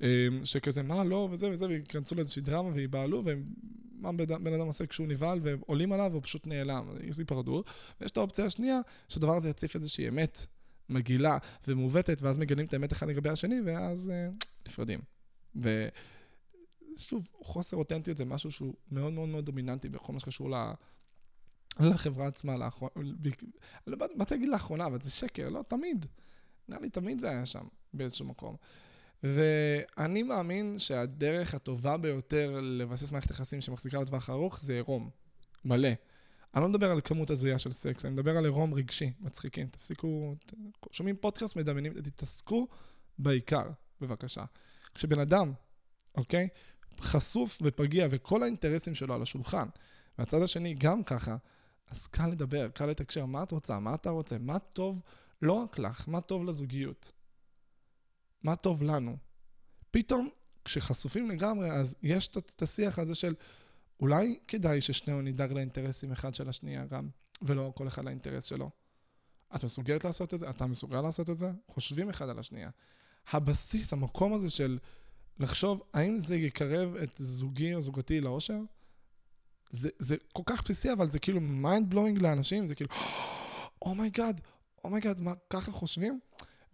אמ, 0.00 0.06
שכזה, 0.44 0.82
מה, 0.82 1.04
לא, 1.04 1.28
וזה 1.30 1.50
וזה, 1.50 1.66
וייכנסו 1.68 2.14
לאיזושהי 2.14 2.42
דרמה 2.42 2.68
וייבהלו, 2.74 3.22
ומה 3.24 4.12
בן 4.12 4.54
אדם 4.54 4.66
עושה 4.66 4.86
כשהוא 4.86 5.08
נבהל, 5.08 5.40
ועולים 5.42 5.92
עליו, 5.92 6.08
והוא 6.10 6.22
פשוט 6.22 6.46
נעלם, 6.46 6.84
אז 7.08 7.20
ייפרדו. 7.20 7.64
ויש 8.00 8.10
את 8.10 8.16
האופציה 8.16 8.44
השנייה, 8.44 8.80
שהדבר 9.08 9.34
הזה 9.36 9.48
יציף 9.48 9.74
איזושהי 9.74 10.08
אמת 10.08 10.46
מגעילה 10.88 11.38
ומעוותת, 11.68 12.22
ואז 12.22 12.38
מגלים 12.38 12.66
את 12.66 12.72
האמת 12.72 12.92
אחד 12.92 13.08
לגבי 13.08 13.28
השני, 13.28 13.60
ואז 13.64 14.10
אה, 14.10 14.28
נפרדים. 14.68 15.00
ושוב, 16.96 17.28
חוסר 17.42 17.76
אותנטיות 17.76 18.16
זה 18.16 18.24
משהו 18.24 18.52
שהוא 18.52 18.74
מאוד 18.90 19.12
מאוד 19.12 19.28
מאוד 19.28 19.44
דומיננטי 19.44 19.88
בכל 19.88 20.12
מה 20.12 20.20
שקשור 20.20 20.50
ל... 20.50 20.72
לחברה 21.80 22.26
עצמה, 22.26 22.56
לאחרונה, 22.56 22.92
לא 23.86 23.96
באתי 23.96 24.34
להגיד 24.34 24.48
לאחרונה, 24.48 24.86
אבל 24.86 25.00
זה 25.00 25.10
שקר, 25.10 25.48
לא, 25.48 25.64
תמיד. 25.68 26.06
נראה 26.68 26.80
לי 26.80 26.90
תמיד 26.90 27.20
זה 27.20 27.30
היה 27.30 27.46
שם, 27.46 27.64
באיזשהו 27.94 28.26
מקום. 28.26 28.56
ואני 29.22 30.22
מאמין 30.22 30.78
שהדרך 30.78 31.54
הטובה 31.54 31.96
ביותר 31.96 32.58
לבסס 32.62 33.12
מערכת 33.12 33.30
יחסים 33.30 33.60
שמחזיקה 33.60 34.00
לטווח 34.00 34.30
ארוך 34.30 34.60
זה 34.60 34.72
עירום, 34.72 35.10
מלא. 35.64 35.88
אני 36.54 36.62
לא 36.62 36.68
מדבר 36.68 36.90
על 36.90 37.00
כמות 37.04 37.30
הזויה 37.30 37.58
של 37.58 37.72
סקס, 37.72 38.04
אני 38.04 38.14
מדבר 38.14 38.36
על 38.36 38.44
עירום 38.44 38.74
רגשי, 38.74 39.12
מצחיקים. 39.20 39.66
תפסיקו, 39.66 40.34
שומעים 40.90 41.16
פודקאסט, 41.16 41.56
מדמיינים, 41.56 41.92
תתעסקו 41.92 42.68
בעיקר, 43.18 43.70
בבקשה. 44.00 44.44
כשבן 44.94 45.18
אדם, 45.18 45.52
אוקיי, 46.14 46.48
חשוף 47.00 47.58
ופגיע 47.62 48.08
וכל 48.10 48.42
האינטרסים 48.42 48.94
שלו 48.94 49.14
על 49.14 49.22
השולחן, 49.22 49.68
והצד 50.18 50.42
השני 50.42 50.74
גם 50.74 51.04
ככה, 51.04 51.36
אז 51.92 52.06
קל 52.06 52.26
לדבר, 52.26 52.68
קל 52.68 52.86
לתקשר, 52.86 53.26
מה 53.26 53.42
את 53.42 53.52
רוצה, 53.52 53.78
מה 53.78 53.94
אתה 53.94 54.10
רוצה, 54.10 54.38
מה 54.38 54.58
טוב 54.58 55.00
לא 55.42 55.52
רק 55.52 55.78
לך, 55.78 56.08
מה 56.08 56.20
טוב 56.20 56.44
לזוגיות. 56.44 57.12
מה 58.42 58.56
טוב 58.56 58.82
לנו. 58.82 59.16
פתאום, 59.90 60.28
כשחשופים 60.64 61.30
לגמרי, 61.30 61.70
אז 61.70 61.96
יש 62.02 62.28
את 62.28 62.62
השיח 62.62 62.98
הזה 62.98 63.14
של 63.14 63.34
אולי 64.00 64.38
כדאי 64.48 64.80
ששנינו 64.80 65.22
נדאג 65.22 65.52
לאינטרסים 65.52 66.12
אחד 66.12 66.34
של 66.34 66.48
השנייה 66.48 66.84
גם, 66.84 67.08
ולא 67.42 67.72
כל 67.76 67.88
אחד 67.88 68.04
לאינטרס 68.04 68.44
שלו. 68.44 68.70
את 69.56 69.64
מסוגלת 69.64 70.04
לעשות 70.04 70.34
את 70.34 70.40
זה? 70.40 70.50
אתה 70.50 70.66
מסוגל 70.66 71.00
לעשות 71.00 71.30
את 71.30 71.38
זה? 71.38 71.50
חושבים 71.68 72.10
אחד 72.10 72.28
על 72.28 72.38
השנייה. 72.38 72.70
הבסיס, 73.30 73.92
המקום 73.92 74.32
הזה 74.32 74.50
של 74.50 74.78
לחשוב 75.38 75.82
האם 75.92 76.18
זה 76.18 76.36
יקרב 76.36 76.94
את 76.94 77.10
זוגי 77.18 77.74
או 77.74 77.82
זוגתי 77.82 78.20
לאושר, 78.20 78.58
זה, 79.72 79.88
זה 79.98 80.16
כל 80.32 80.42
כך 80.46 80.62
בסיסי, 80.62 80.92
אבל 80.92 81.10
זה 81.10 81.18
כאילו 81.18 81.40
mind 81.40 81.94
blowing 81.94 82.22
לאנשים, 82.22 82.66
זה 82.66 82.74
כאילו, 82.74 82.90
oh 83.82 84.80
my 84.84 84.95
god, 84.95 85.18
oh 85.18 85.19
my 85.19 85.20
god, 85.20 85.22
מה, 85.22 85.32
ככה 85.50 85.72
חושבים? 85.72 86.20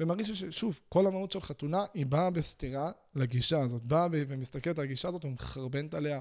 ומרגיש 0.00 0.30
ששוב, 0.30 0.80
כל 0.88 1.06
המהות 1.06 1.32
של 1.32 1.40
חתונה 1.40 1.84
היא 1.94 2.06
באה 2.06 2.30
בסתירה 2.30 2.90
לגישה 3.14 3.60
הזאת, 3.60 3.82
באה 3.82 4.06
ומסתכלת 4.12 4.78
על 4.78 4.84
הגישה 4.84 5.08
הזאת 5.08 5.24
ומחרבנת 5.24 5.94
עליה 5.94 6.20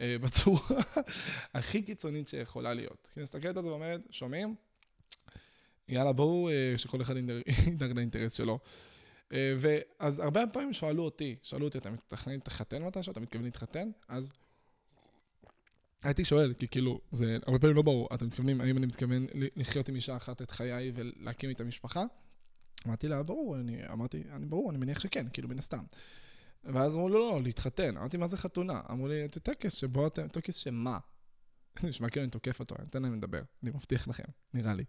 אה, 0.00 0.16
בצורה 0.22 0.60
הכי 1.54 1.82
קיצונית 1.82 2.28
שיכולה 2.28 2.74
להיות. 2.74 3.10
כי 3.14 3.20
מסתכלת 3.20 3.56
על 3.56 3.62
זה 3.62 3.70
ואומרת, 3.70 4.00
שומעים? 4.10 4.54
יאללה, 5.88 6.12
בואו 6.12 6.48
אה, 6.48 6.74
שכל 6.76 7.00
אחד 7.00 7.14
ידאג 7.66 7.92
לאינטרס 7.96 8.32
שלו. 8.32 8.58
אה, 9.32 9.54
ואז 9.58 10.18
הרבה 10.18 10.46
פעמים 10.52 10.72
שאלו 10.72 11.04
אותי, 11.04 11.36
שאלו 11.42 11.64
אותי, 11.64 11.78
אתה 11.78 11.90
מתכנן 11.90 12.32
להתחתן 12.32 12.82
מתישהו? 12.82 13.12
אתה 13.12 13.20
מתכוון 13.20 13.44
להתחתן? 13.44 13.90
אז 14.08 14.30
הייתי 16.02 16.24
שואל, 16.24 16.54
כי 16.54 16.68
כאילו, 16.68 17.00
זה 17.10 17.36
הרבה 17.46 17.58
פעמים 17.58 17.76
לא 17.76 17.82
ברור, 17.82 18.08
אתם 18.14 18.26
מתכוונים, 18.26 18.60
האם 18.60 18.76
אני 18.76 18.86
מתכוון 18.86 19.26
לחיות 19.56 19.88
עם 19.88 19.96
אישה 19.96 20.16
אחת 20.16 20.42
את 20.42 20.50
חיי 20.50 20.92
ולהקים 20.94 21.50
איתה 21.50 21.64
משפחה? 21.64 22.04
אמרתי 22.86 23.08
לה, 23.08 23.22
ברור, 23.22 23.56
אני 23.56 23.88
אמרתי, 23.92 24.22
אני 24.32 24.46
ברור, 24.46 24.70
אני 24.70 24.78
מניח 24.78 25.00
שכן, 25.00 25.26
כאילו, 25.32 25.48
מן 25.48 25.58
הסתם. 25.58 25.84
ואז 26.64 26.96
אמרו, 26.96 27.08
לא, 27.08 27.18
לא, 27.18 27.42
להתחתן. 27.42 27.96
אמרתי, 27.96 28.16
מה 28.16 28.28
זה 28.28 28.36
חתונה? 28.36 28.80
אמרו 28.90 29.08
לי, 29.08 29.28
טקס 29.28 29.72
שבו 29.74 30.06
אתם, 30.06 30.28
טקס 30.28 30.56
שמה? 30.56 30.98
זה 31.80 31.88
נשמע 31.88 32.10
כאילו 32.10 32.24
אני 32.24 32.30
תוקף 32.30 32.60
אותו, 32.60 32.74
אני 32.78 32.86
אתן 32.88 33.02
להם 33.02 33.14
לדבר, 33.14 33.42
אני 33.62 33.70
מבטיח 33.70 34.08
לכם, 34.08 34.24
נראה 34.54 34.74
לי. 34.74 34.84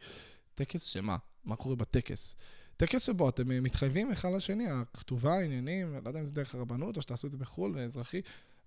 טקס 0.55 0.83
שמה? 0.83 1.17
מה 1.43 1.55
קורה 1.55 1.75
בטקס? 1.75 2.35
טקס 2.77 3.05
שבו 3.05 3.29
אתם 3.29 3.51
אה, 3.51 3.61
מתחייבים 3.61 4.11
אחד 4.11 4.29
לשני, 4.35 4.69
הכתובה, 4.69 5.33
העניינים, 5.33 5.93
לא 6.03 6.09
יודע 6.09 6.19
אם 6.19 6.25
זה 6.25 6.33
דרך 6.33 6.55
הרבנות, 6.55 6.97
או 6.97 7.01
שתעשו 7.01 7.27
את 7.27 7.31
זה 7.31 7.37
בחו"ל, 7.37 7.79
אזרחי, 7.79 8.21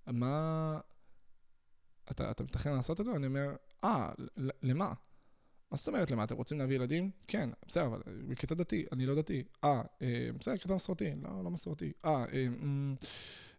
מה... 0.07 0.80
אתה, 2.11 2.30
אתה 2.30 2.42
מתכנן 2.42 2.72
לעשות 2.76 3.01
את 3.01 3.05
זה? 3.05 3.12
אני 3.16 3.26
אומר, 3.26 3.57
אה, 3.84 4.12
למה? 4.62 4.92
מה 5.70 5.76
זאת 5.76 5.88
אומרת 5.88 6.11
למה? 6.11 6.24
אתם 6.24 6.36
רוצים 6.36 6.59
להביא 6.59 6.76
ילדים? 6.76 7.11
כן, 7.28 7.51
בסדר, 7.68 7.86
אבל 7.86 8.03
בקטע 8.28 8.55
דתי, 8.55 8.86
אני 8.92 9.07
לא 9.07 9.14
דתי. 9.14 9.42
אה, 9.64 9.82
אה 10.03 10.30
בסדר, 10.38 10.57
קטע 10.57 10.74
מסורתי, 10.74 11.11
לא, 11.22 11.44
לא 11.44 11.51
מסורתי. 11.51 11.92
אה, 12.05 12.24
אה, 12.32 12.46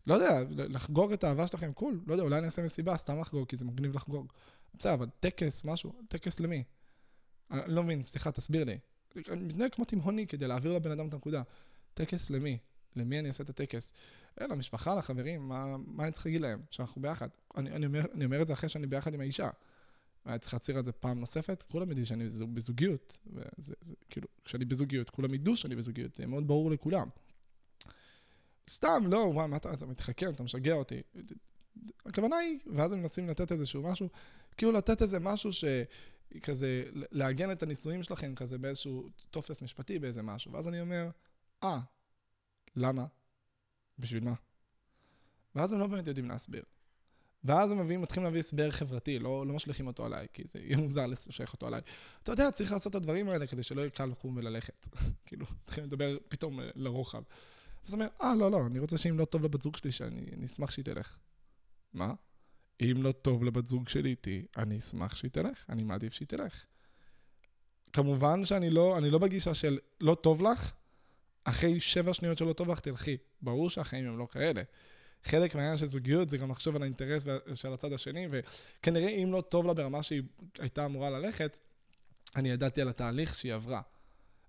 לא 0.07 0.13
יודע, 0.13 0.39
לחגוג 0.49 1.11
את 1.11 1.23
האהבה 1.23 1.47
שלכם, 1.47 1.73
cool. 1.73 2.01
לא 2.07 2.13
יודע, 2.13 2.23
אולי 2.23 2.37
אני 2.37 2.45
אעשה 2.45 2.63
מסיבה, 2.63 2.97
סתם 2.97 3.19
לחגוג, 3.19 3.47
כי 3.47 3.55
זה 3.55 3.65
מגניב 3.65 3.95
לחגוג. 3.95 4.31
בסדר, 4.73 4.93
אבל 4.93 5.09
טקס, 5.19 5.65
משהו, 5.65 5.93
טקס 6.07 6.39
למי? 6.39 6.63
אני 7.51 7.61
לא 7.67 7.83
מבין, 7.83 8.03
סליחה, 8.03 8.31
תסביר 8.31 8.63
לי. 8.63 8.79
אני 9.29 9.43
מתנהג 9.43 9.71
כמו 9.71 9.85
תימהוני 9.85 10.27
כדי 10.27 10.47
להעביר 10.47 10.73
לבן 10.73 10.91
אדם 10.91 11.07
את 11.07 11.13
הנקודה. 11.13 11.41
טקס 11.93 12.29
למי? 12.29 12.57
למי 12.95 13.19
אני 13.19 13.27
אעשה 13.27 13.43
את 13.43 13.49
הטקס? 13.49 13.93
אה, 14.41 14.47
למשפחה, 14.47 14.95
לחברים, 14.95 15.47
מה, 15.47 15.77
מה 15.77 16.03
אני 16.03 16.11
צריך 16.11 16.25
להגיד 16.25 16.41
להם? 16.41 16.61
שאנחנו 16.71 17.01
ביחד. 17.01 17.27
אני, 17.57 17.71
אני, 17.71 17.85
אומר, 17.85 18.05
אני 18.13 18.25
אומר 18.25 18.41
את 18.41 18.47
זה 18.47 18.53
אחרי 18.53 18.69
שאני 18.69 18.87
ביחד 18.87 19.13
עם 19.13 19.21
האישה. 19.21 19.49
היה 20.25 20.37
צריך 20.37 20.53
להצהיר 20.53 20.79
את 20.79 20.85
זה 20.85 20.91
פעם 20.91 21.19
נוספת, 21.19 21.63
כולם 21.71 21.89
יודעים 21.89 22.05
שאני 22.05 22.25
בזוגיות. 22.53 23.17
וזה, 23.27 23.75
זה, 23.81 23.95
כאילו, 24.09 24.27
כשאני 24.45 24.65
בזוגיות, 24.65 25.09
כולם 25.09 25.33
ידעו 25.33 25.55
שאני 25.55 25.75
בזוגיות, 25.75 26.15
זה 26.15 26.27
מאוד 26.27 26.47
ברור 26.47 26.71
לכולם. 26.71 27.07
סתם, 28.69 29.03
לא, 29.07 29.17
וואי, 29.17 29.47
מה 29.47 29.57
אתה, 29.57 29.73
אתה 29.73 29.85
מתחכם, 29.85 30.29
אתה 30.29 30.43
משגע 30.43 30.73
אותי. 30.73 31.01
הכוונה 32.05 32.35
היא, 32.35 32.59
ואז 32.75 32.93
הם 32.93 33.01
מנסים 33.01 33.29
לתת 33.29 33.51
איזשהו 33.51 33.81
משהו, 33.81 34.09
כאילו 34.57 34.71
לתת 34.71 35.01
איזה 35.01 35.19
משהו 35.19 35.53
ש... 35.53 35.63
כזה, 36.43 36.83
לעגן 36.93 37.51
את 37.51 37.63
הנישואים 37.63 38.03
שלכם 38.03 38.35
כזה 38.35 38.57
באיזשהו 38.57 39.09
טופס 39.31 39.61
משפטי, 39.61 39.99
באיזה 39.99 40.21
משהו. 40.21 40.51
ואז 40.51 40.67
אני 40.67 40.81
אומר, 40.81 41.09
אה, 41.63 41.79
למה? 42.75 43.05
בשביל 44.01 44.23
מה? 44.23 44.33
ואז 45.55 45.73
הם 45.73 45.79
לא 45.79 45.87
באמת 45.87 46.07
יודעים 46.07 46.29
להסביר. 46.29 46.63
ואז 47.43 47.71
הם 47.71 47.79
מביאים, 47.79 48.01
מתחילים 48.01 48.23
להביא 48.23 48.39
הסבר 48.39 48.71
חברתי, 48.71 49.19
לא, 49.19 49.47
לא 49.47 49.53
משליכים 49.53 49.87
אותו 49.87 50.05
עליי, 50.05 50.27
כי 50.33 50.43
זה 50.51 50.59
יהיה 50.59 50.77
מוזר 50.77 51.05
לשייך 51.05 51.53
אותו 51.53 51.67
עליי. 51.67 51.81
אתה 52.23 52.31
יודע, 52.31 52.51
צריך 52.51 52.71
לעשות 52.71 52.89
את 52.91 52.95
הדברים 52.95 53.29
האלה 53.29 53.47
כדי 53.47 53.63
שלא 53.63 53.81
יהיה 53.81 53.89
קל 53.89 54.05
לקום 54.05 54.37
וללכת. 54.37 54.87
כאילו, 55.25 55.45
מתחילים 55.63 55.89
לדבר 55.89 56.17
פתאום 56.29 56.59
לרוחב. 56.75 57.23
אז 57.87 57.93
אומר, 57.93 58.07
אה, 58.21 58.35
לא, 58.35 58.51
לא, 58.51 58.67
אני 58.67 58.79
רוצה 58.79 58.97
שאם 58.97 59.19
לא 59.19 59.25
טוב 59.25 59.43
לבת 59.43 59.61
זוג 59.61 59.77
שלי, 59.77 59.91
שאני 59.91 60.45
אשמח 60.45 60.71
שהיא 60.71 60.85
תלך. 60.85 61.17
מה? 61.93 62.13
אם 62.81 63.03
לא 63.03 63.11
טוב 63.11 63.43
לבת 63.43 63.67
זוג 63.67 63.89
שלי 63.89 64.09
איתי, 64.09 64.45
אני 64.57 64.77
אשמח 64.77 65.15
שהיא 65.15 65.31
תלך, 65.31 65.65
אני 65.69 65.83
מעדיף 65.83 66.13
שהיא 66.13 66.27
תלך. 66.27 66.65
כמובן 67.93 68.45
שאני 68.45 68.69
לא, 68.69 68.99
לא 69.01 69.17
בגישה 69.17 69.53
של 69.53 69.79
לא 70.01 70.15
טוב 70.15 70.41
לך, 70.41 70.73
אחרי 71.43 71.79
שבע 71.79 72.13
שניות 72.13 72.37
שלא 72.37 72.53
טוב 72.53 72.69
לך, 72.69 72.79
תלכי. 72.79 73.17
ברור 73.41 73.69
שהחיים 73.69 74.07
הם 74.07 74.17
לא 74.17 74.27
כאלה. 74.31 74.61
חלק 75.23 75.55
מהעניין 75.55 75.77
של 75.77 75.85
זוגיות 75.85 76.29
זה 76.29 76.37
גם 76.37 76.51
לחשוב 76.51 76.75
על 76.75 76.81
האינטרס 76.81 77.25
של 77.55 77.73
הצד 77.73 77.93
השני, 77.93 78.27
וכנראה 78.29 79.09
אם 79.09 79.31
לא 79.31 79.41
טוב 79.41 79.65
לה 79.65 79.73
ברמה 79.73 80.03
שהיא 80.03 80.21
הייתה 80.59 80.85
אמורה 80.85 81.09
ללכת, 81.09 81.57
אני 82.35 82.49
ידעתי 82.49 82.81
על 82.81 82.89
התהליך 82.89 83.35
שהיא 83.35 83.53
עברה. 83.53 83.81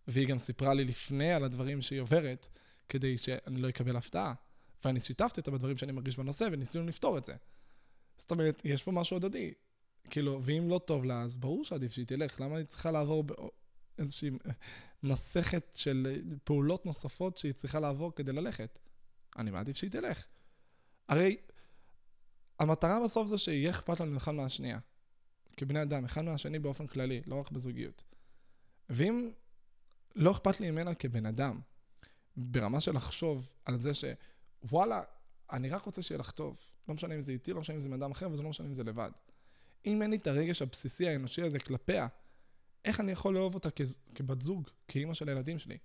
והיא 0.09 0.29
גם 0.29 0.39
סיפרה 0.39 0.75
לי 0.75 0.85
לפני 0.85 1.33
על 1.33 1.45
הדברים 1.45 1.83
שהיא 1.83 2.01
עוברת, 2.01 2.49
כדי 2.89 3.19
שאני 3.19 3.63
לא 3.63 3.69
אקבל 3.69 3.97
הפתעה. 3.97 4.35
ואני 4.85 5.01
שיתפתי 5.01 5.41
אותה 5.41 5.51
בדברים 5.51 5.77
שאני 5.77 5.93
מרגיש 5.93 6.17
בנושא, 6.17 6.49
וניסינו 6.53 6.87
לפתור 6.87 7.19
את 7.19 7.25
זה. 7.25 7.35
זאת 8.19 8.31
אומרת, 8.31 8.63
יש 8.65 8.83
פה 8.83 8.93
משהו 8.93 9.17
הדדי. 9.17 9.53
כאילו, 10.11 10.41
ואם 10.43 10.69
לא 10.69 10.79
טוב 10.79 11.05
לה, 11.05 11.23
אז 11.23 11.37
ברור 11.37 11.65
שעדיף 11.65 11.93
שהיא 11.93 12.07
תלך. 12.07 12.41
למה 12.41 12.57
היא 12.57 12.67
צריכה 12.67 12.91
לעבור 12.91 13.25
באיזושהי 13.99 14.31
מסכת 15.03 15.71
של 15.75 16.23
פעולות 16.45 16.87
נוספות 16.87 17.37
שהיא 17.37 17.53
צריכה 17.53 17.81
לעבור 17.81 18.15
כדי 18.15 18.33
ללכת? 18.33 18.79
אני 19.39 19.51
מעדיף 19.51 19.77
שהיא 19.77 19.91
תלך. 19.91 20.27
הרי 21.09 21.37
המטרה 22.59 23.05
בסוף 23.05 23.29
זה 23.29 23.39
שיהיה 23.39 23.71
אכפת 23.71 24.01
לנו 24.01 24.17
אחד 24.17 24.33
מהשנייה. 24.33 24.79
כבני 25.57 25.83
אדם, 25.83 26.05
אחד 26.05 26.23
מהשני 26.23 26.59
באופן 26.59 26.87
כללי, 26.87 27.23
לא 27.27 27.35
רק 27.41 27.51
בזוגיות. 27.51 28.03
ואם 28.91 29.31
לא 30.15 30.31
אכפת 30.31 30.61
לי 30.61 30.71
ממנה 30.71 30.95
כבן 30.95 31.27
אדם, 31.27 31.61
ברמה 32.37 32.81
של 32.81 32.97
לחשוב 32.97 33.49
על 33.65 33.79
זה 33.79 33.91
שוואלה, 33.95 35.03
אני 35.53 35.71
רק 35.71 35.83
רוצה 35.83 36.03
שיהיה 36.03 36.19
לך 36.19 36.31
טוב. 36.31 36.57
לא 36.89 36.95
משנה 36.95 37.15
אם 37.15 37.21
זה 37.21 37.33
איתי, 37.33 37.53
לא 37.53 37.61
משנה 37.61 37.77
אם 37.77 37.81
זה 37.81 37.89
בן 37.89 38.03
אדם 38.03 38.11
אחר, 38.11 38.31
וזה 38.31 38.43
לא 38.43 38.51
משנה 38.51 38.67
אם 38.67 38.75
זה 38.75 38.85
לבד. 38.85 39.11
אם 39.87 40.03
אין 40.03 40.11
לי 40.11 40.17
את 40.17 40.27
הרגש 40.27 40.63
הבסיסי 40.63 41.09
האנושי 41.09 41.43
הזה 41.43 41.59
כלפיה, 41.59 42.07
איך 42.85 43.01
אני 43.01 43.13
יכול 43.13 43.35
לאהוב 43.35 43.55
אותה 43.55 43.69
כ- 43.77 44.15
כבת 44.15 44.41
זוג, 44.41 44.69
כאימא 44.89 45.15
של 45.15 45.29
הילדים 45.29 45.59
שלי? 45.59 45.79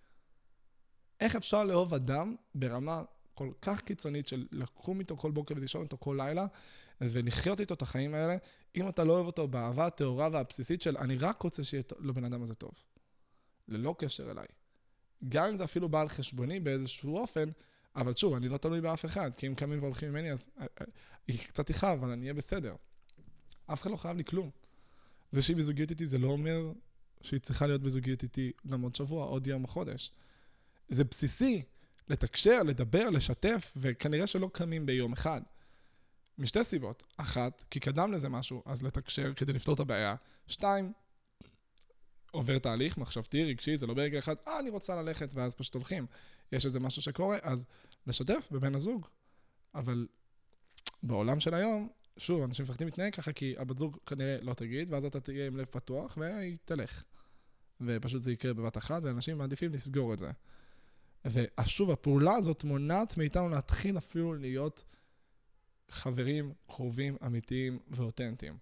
איך 1.19 1.35
אפשר 1.35 1.63
לאהוב 1.63 1.93
אדם 1.93 2.35
ברמה 2.55 3.03
כל 3.33 3.51
כך 3.61 3.81
קיצונית 3.81 4.27
של 4.27 4.47
לקום 4.51 4.99
איתו 4.99 5.17
כל 5.17 5.31
בוקר 5.31 5.55
ולישון 5.57 5.83
איתו 5.83 5.97
כל 5.97 6.15
לילה, 6.19 6.45
ולחיות 7.01 7.59
איתו 7.59 7.73
את 7.73 7.81
החיים 7.81 8.13
האלה, 8.13 8.37
אם 8.75 8.89
אתה 8.89 9.03
לא 9.03 9.13
אוהב 9.13 9.25
אותו 9.25 9.47
באהבה 9.47 9.85
הטהורה 9.85 10.29
והבסיסית 10.31 10.81
של 10.81 10.97
אני 10.97 11.17
רק 11.17 11.41
רוצה 11.41 11.63
שיהיה 11.63 11.83
לבן 11.99 12.23
אדם 12.23 12.43
הזה 12.43 12.55
טוב. 12.55 12.71
ללא 13.67 13.95
קשר 13.97 14.31
אליי. 14.31 14.47
גם 15.29 15.45
אם 15.49 15.57
זה 15.57 15.63
אפילו 15.63 15.89
בא 15.89 16.01
על 16.01 16.09
חשבוני 16.09 16.59
באיזשהו 16.59 17.17
אופן, 17.17 17.49
אבל 17.95 18.15
שוב, 18.15 18.33
אני 18.33 18.49
לא 18.49 18.57
תלוי 18.57 18.81
באף 18.81 19.05
אחד, 19.05 19.35
כי 19.35 19.47
אם 19.47 19.55
קמים 19.55 19.79
והולכים 19.79 20.09
ממני, 20.09 20.31
אז 20.31 20.49
אה, 20.59 20.65
אה, 20.81 20.85
היא 21.27 21.39
קצת 21.39 21.67
תכאב, 21.67 21.99
אבל 22.03 22.11
אני 22.11 22.21
אהיה 22.21 22.33
בסדר. 22.33 22.75
אף 23.65 23.81
אחד 23.81 23.91
לא 23.91 23.95
חייב 23.95 24.17
לי 24.17 24.23
כלום. 24.23 24.49
זה 25.31 25.41
שהיא 25.41 25.57
בזוגיות 25.57 25.91
איתי 25.91 26.05
זה 26.05 26.17
לא 26.17 26.27
אומר 26.27 26.71
שהיא 27.21 27.39
צריכה 27.39 27.67
להיות 27.67 27.81
בזוגיות 27.81 28.23
איתי 28.23 28.51
גם 28.67 28.81
עוד 28.81 28.95
שבוע, 28.95 29.25
עוד 29.25 29.47
יום 29.47 29.63
או 29.63 29.67
חודש. 29.67 30.11
זה 30.89 31.03
בסיסי, 31.03 31.63
לתקשר, 32.07 32.63
לדבר, 32.63 33.09
לשתף, 33.09 33.73
וכנראה 33.77 34.27
שלא 34.27 34.49
קמים 34.53 34.85
ביום 34.85 35.13
אחד. 35.13 35.41
משתי 36.37 36.63
סיבות. 36.63 37.03
אחת, 37.17 37.63
כי 37.69 37.79
קדם 37.79 38.13
לזה 38.13 38.29
משהו, 38.29 38.63
אז 38.65 38.83
לתקשר 38.83 39.33
כדי 39.33 39.53
לפתור 39.53 39.75
את 39.75 39.79
הבעיה. 39.79 40.15
שתיים, 40.47 40.93
עובר 42.31 42.59
תהליך 42.59 42.97
מחשבתי, 42.97 43.43
רגשי, 43.43 43.77
זה 43.77 43.87
לא 43.87 43.93
ברגע 43.93 44.19
אחד, 44.19 44.35
אה, 44.47 44.59
אני 44.59 44.69
רוצה 44.69 44.95
ללכת, 44.95 45.33
ואז 45.33 45.53
פשוט 45.53 45.73
הולכים. 45.73 46.05
יש 46.51 46.65
איזה 46.65 46.79
משהו 46.79 47.01
שקורה, 47.01 47.37
אז 47.41 47.65
לשתף 48.07 48.47
בבן 48.51 48.75
הזוג. 48.75 49.07
אבל 49.75 50.07
בעולם 51.03 51.39
של 51.39 51.53
היום, 51.53 51.89
שוב, 52.17 52.43
אנשים 52.43 52.63
מפחדים 52.63 52.87
להתנהג 52.87 53.15
ככה, 53.15 53.33
כי 53.33 53.55
הבת 53.57 53.77
זוג 53.77 53.97
כנראה 54.05 54.37
לא 54.41 54.53
תגיד, 54.53 54.93
ואז 54.93 55.05
אתה 55.05 55.19
תהיה 55.19 55.47
עם 55.47 55.57
לב 55.57 55.65
פתוח, 55.65 56.17
והיא 56.21 56.57
תלך. 56.65 57.03
ופשוט 57.81 58.21
זה 58.21 58.31
יקרה 58.31 58.53
בבת 58.53 58.77
אחת, 58.77 59.01
ואנשים 59.03 59.37
מעדיפים 59.37 59.73
לסגור 59.73 60.13
את 60.13 60.19
זה. 60.19 60.31
ושוב, 61.25 61.91
הפעולה 61.91 62.35
הזאת 62.35 62.63
מונעת 62.63 63.17
מאיתנו 63.17 63.49
להתחיל 63.49 63.97
אפילו 63.97 64.33
להיות 64.33 64.85
חברים 65.89 66.53
קרובים, 66.67 67.17
אמיתיים 67.25 67.79
ואותנטיים. 67.87 68.57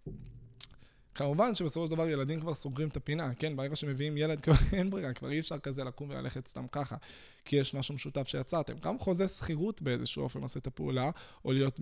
כמובן 1.16 1.56
שבסופו 1.56 1.86
של 1.86 1.92
דבר 1.92 2.10
ילדים 2.10 2.42
כבר 2.42 2.54
סוגרים 2.54 2.88
את 2.88 2.98
הפינה, 2.98 3.34
כן? 3.34 3.56
ברגע 3.56 3.76
שמביאים 3.76 4.18
ילד 4.18 4.42
כבר 4.42 4.54
אין 4.78 4.90
ברירה, 4.90 5.14
כבר 5.14 5.32
אי 5.32 5.40
אפשר 5.40 5.60
כזה 5.60 5.84
לקום 5.84 6.10
וללכת 6.10 6.48
סתם 6.48 6.66
ככה, 6.72 6.96
כי 7.46 7.56
יש 7.56 7.74
משהו 7.74 7.96
משותף 7.96 8.28
שיצרתם. 8.28 8.74
גם 8.78 9.00
חוזה 9.00 9.28
שכירות 9.28 9.82
באיזשהו 9.82 10.24
אופן 10.24 10.42
עושה 10.42 10.60
את 10.60 10.68
הפעולה, 10.68 11.10
או 11.46 11.52
להיות, 11.52 11.80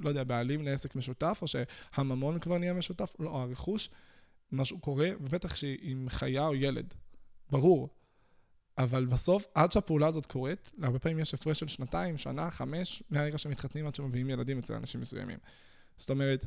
לא 0.00 0.08
יודע, 0.08 0.24
בעלים 0.24 0.62
לעסק 0.62 0.96
משותף, 0.96 1.38
או 1.42 1.46
שהממון 1.46 2.38
כבר 2.38 2.58
נהיה 2.58 2.74
משותף, 2.74 3.12
לא, 3.18 3.30
הרכוש, 3.30 3.90
משהו 4.52 4.78
קורה, 4.78 5.10
ובטח 5.20 5.56
שעם 5.56 6.06
חיה 6.08 6.46
או 6.46 6.54
ילד. 6.54 6.94
ברור. 7.50 7.88
אבל 8.78 9.06
בסוף, 9.06 9.46
עד 9.54 9.72
שהפעולה 9.72 10.06
הזאת 10.06 10.26
קורית, 10.26 10.72
הרבה 10.82 10.98
פעמים 10.98 11.18
יש 11.18 11.34
הפרש 11.34 11.60
של 11.60 11.68
שנתיים, 11.68 12.18
שנה, 12.18 12.50
חמש, 12.50 13.02
מהרגע 13.10 13.38
שמתחתנים 13.38 13.86
עד 13.86 13.94
שמביאים 13.94 14.30
ילדים 14.30 14.58
אצל 14.58 14.74
אנשים 14.74 15.00
מסוימים. 15.00 15.38
זאת 15.96 16.10
אומרת, 16.10 16.46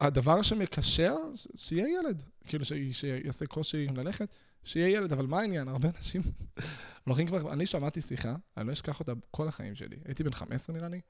הדבר 0.00 0.42
שמקשר, 0.42 1.16
שיהיה 1.56 1.86
ילד. 1.98 2.22
כאילו, 2.46 2.64
שיעשה 2.92 3.46
קושי 3.46 3.86
ללכת, 3.86 4.34
שיהיה 4.64 4.88
ילד. 4.88 5.12
אבל 5.12 5.26
מה 5.26 5.40
העניין? 5.40 5.68
הרבה 5.68 5.88
אנשים 5.98 6.22
הולכים 7.04 7.26
כבר... 7.26 7.52
אני 7.52 7.66
שמעתי 7.66 8.00
שיחה, 8.00 8.34
אני 8.56 8.66
לא 8.66 8.72
אשכח 8.72 9.00
אותה 9.00 9.12
כל 9.30 9.48
החיים 9.48 9.74
שלי. 9.74 9.96
הייתי 10.04 10.24
בן 10.24 10.32
15 10.32 10.76
נראה 10.76 10.88
לי. 10.88 11.00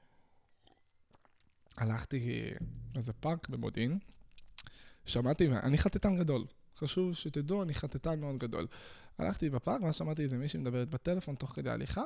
הלכתי 1.77 2.51
לאיזה 2.95 3.13
פארק 3.13 3.49
במודיעין, 3.49 3.99
שמעתי, 5.05 5.47
אני 5.47 5.77
חטטן 5.77 6.15
גדול. 6.15 6.45
חשוב 6.77 7.13
שתדעו, 7.13 7.63
אני 7.63 7.73
חטטן 7.73 8.19
מאוד 8.19 8.37
גדול. 8.37 8.67
הלכתי 9.17 9.49
בפארק, 9.49 9.81
ואז 9.81 9.95
שמעתי 9.95 10.23
איזה 10.23 10.37
מישהי 10.37 10.59
מדברת 10.59 10.89
בטלפון 10.89 11.35
תוך 11.35 11.49
כדי 11.49 11.69
הליכה. 11.69 12.03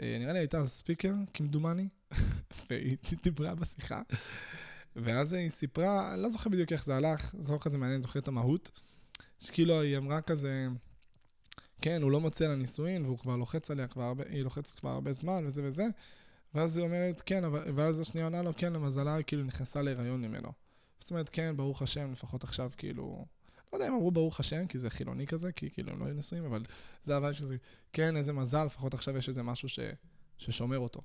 אה, 0.00 0.16
נראה 0.20 0.32
לי 0.32 0.38
הייתה 0.38 0.66
ספיקר, 0.68 1.14
כמדומני, 1.34 1.88
והיא 2.70 2.96
דיברה 3.22 3.54
בשיחה. 3.54 4.02
ואז 4.96 5.32
היא 5.32 5.48
סיפרה, 5.48 6.14
אני 6.14 6.22
לא 6.22 6.28
זוכר 6.28 6.50
בדיוק 6.50 6.72
איך 6.72 6.84
זה 6.84 6.96
הלך, 6.96 7.34
זה 7.40 7.52
לא 7.52 7.58
כזה 7.60 7.78
מעניין, 7.78 8.02
זוכר 8.02 8.18
את 8.18 8.28
המהות. 8.28 8.70
שכאילו 9.40 9.80
היא 9.80 9.96
אמרה 9.96 10.20
כזה, 10.20 10.66
כן, 11.80 12.02
הוא 12.02 12.10
לא 12.10 12.20
מציע 12.20 12.48
לה 12.48 12.56
נישואין, 12.56 13.04
והוא 13.04 13.18
כבר 13.18 13.36
לוחץ 13.36 13.70
עליה 13.70 13.86
כבר 13.86 14.02
הרבה, 14.02 14.24
היא 14.28 14.42
לוחצת 14.42 14.78
כבר 14.78 14.90
הרבה 14.90 15.12
זמן, 15.12 15.44
וזה 15.46 15.62
וזה. 15.64 15.86
ואז 16.54 16.76
היא 16.76 16.86
אומרת, 16.86 17.22
כן, 17.26 17.44
אבל, 17.44 17.72
ואז 17.74 18.00
השנייה 18.00 18.26
עונה 18.26 18.42
לו, 18.42 18.52
כן, 18.56 18.72
למזלה, 18.72 19.14
היא 19.14 19.24
כאילו 19.26 19.44
נכנסה 19.44 19.82
להיריון 19.82 20.22
ממנו. 20.22 20.52
זאת 21.00 21.10
אומרת, 21.10 21.28
כן, 21.28 21.56
ברוך 21.56 21.82
השם, 21.82 22.12
לפחות 22.12 22.44
עכשיו, 22.44 22.70
כאילו... 22.76 23.24
לא 23.72 23.78
יודע 23.78 23.88
אם 23.88 23.94
אמרו 23.94 24.10
ברוך 24.10 24.40
השם, 24.40 24.66
כי 24.66 24.78
זה 24.78 24.90
חילוני 24.90 25.26
כזה, 25.26 25.52
כי 25.52 25.70
כאילו 25.70 25.92
הם 25.92 26.00
לא 26.00 26.04
היו 26.04 26.14
נשואים, 26.14 26.44
אבל 26.44 26.64
זה 27.02 27.16
ה 27.16 27.20
vibe 27.20 27.34
שזה, 27.34 27.56
כן, 27.92 28.16
איזה 28.16 28.32
מזל, 28.32 28.64
לפחות 28.64 28.94
עכשיו 28.94 29.16
יש 29.16 29.28
איזה 29.28 29.42
משהו 29.42 29.68
ש, 29.68 29.78
ששומר 30.38 30.78
אותו. 30.78 31.00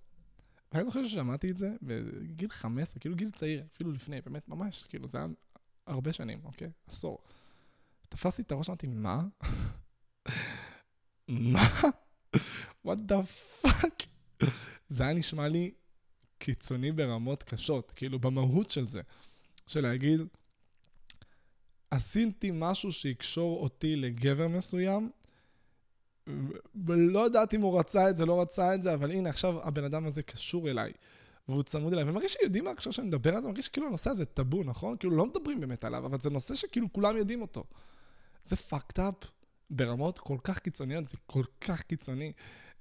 ואני 0.72 0.86
זוכר 0.86 1.08
ששמעתי 1.08 1.52
את 1.52 1.58
זה 1.58 1.76
בגיל 1.82 2.50
15, 2.50 3.00
כאילו 3.00 3.16
גיל 3.16 3.32
צעיר, 3.32 3.64
אפילו 3.74 3.92
לפני, 3.92 4.22
באמת, 4.22 4.48
ממש, 4.48 4.86
כאילו, 4.90 5.08
זה 5.08 5.18
היה 5.18 5.28
הרבה 5.88 6.14
שנים, 6.14 6.40
אוקיי? 6.44 6.70
עשור. 6.88 7.18
תפסתי 8.10 8.42
את 8.42 8.52
הראש, 8.52 8.70
אמרתי, 8.70 8.88
מה? 8.88 9.24
מה? 11.28 11.70
what 12.88 13.12
the 13.12 13.16
fuck? 13.64 14.06
זה 14.90 15.04
היה 15.04 15.14
נשמע 15.14 15.48
לי 15.48 15.72
קיצוני 16.38 16.92
ברמות 16.92 17.44
קשות, 17.44 17.92
כאילו, 17.92 18.20
במהות 18.20 18.72
של 18.72 18.88
זה. 18.88 19.02
של 19.68 19.82
להגיד, 19.82 20.22
עשיתי 21.92 22.52
משהו 22.54 22.92
שיקשור 22.92 23.64
אותי 23.64 23.96
לגבר 23.96 24.48
מסוים, 24.48 25.12
ולא 26.86 27.20
יודעת 27.20 27.54
אם 27.54 27.62
הוא 27.62 27.80
רצה 27.80 28.10
את 28.10 28.18
זה, 28.18 28.26
לא 28.26 28.42
רצה 28.42 28.76
את 28.76 28.82
זה, 28.82 28.94
אבל 28.94 29.12
הנה, 29.12 29.30
עכשיו 29.30 29.68
הבן 29.68 29.84
אדם 29.84 30.06
הזה 30.06 30.24
קשור 30.24 30.70
אליי, 30.70 30.92
והוא 31.50 31.64
צמוד 31.64 31.94
אליי, 31.94 32.04
ואני 32.04 32.16
מרגיש 32.16 32.36
שיודעים 32.40 32.64
מה 32.64 32.72
עכשיו 32.72 32.94
שאני 32.94 33.08
מדבר 33.08 33.36
על 33.36 33.42
זה, 33.42 33.48
מרגיש 33.48 33.66
שכאילו 33.66 33.88
הנושא 33.88 34.10
הזה 34.10 34.26
טאבו, 34.26 34.64
נכון? 34.64 34.98
כאילו 34.98 35.18
לא 35.18 35.26
מדברים 35.26 35.60
באמת 35.60 35.84
עליו, 35.84 36.06
אבל 36.06 36.20
זה 36.20 36.30
נושא 36.30 36.56
שכאילו 36.56 36.94
כולם 36.94 37.18
יודעים 37.18 37.42
אותו. 37.42 37.64
זה 38.46 38.56
fucked 38.70 38.98
up 38.98 39.26
ברמות 39.70 40.20
כל 40.20 40.38
כך 40.44 40.60
קיצוניות, 40.60 41.08
זה 41.08 41.18
כל 41.26 41.44
כך 41.62 41.82
קיצוני. 41.82 42.32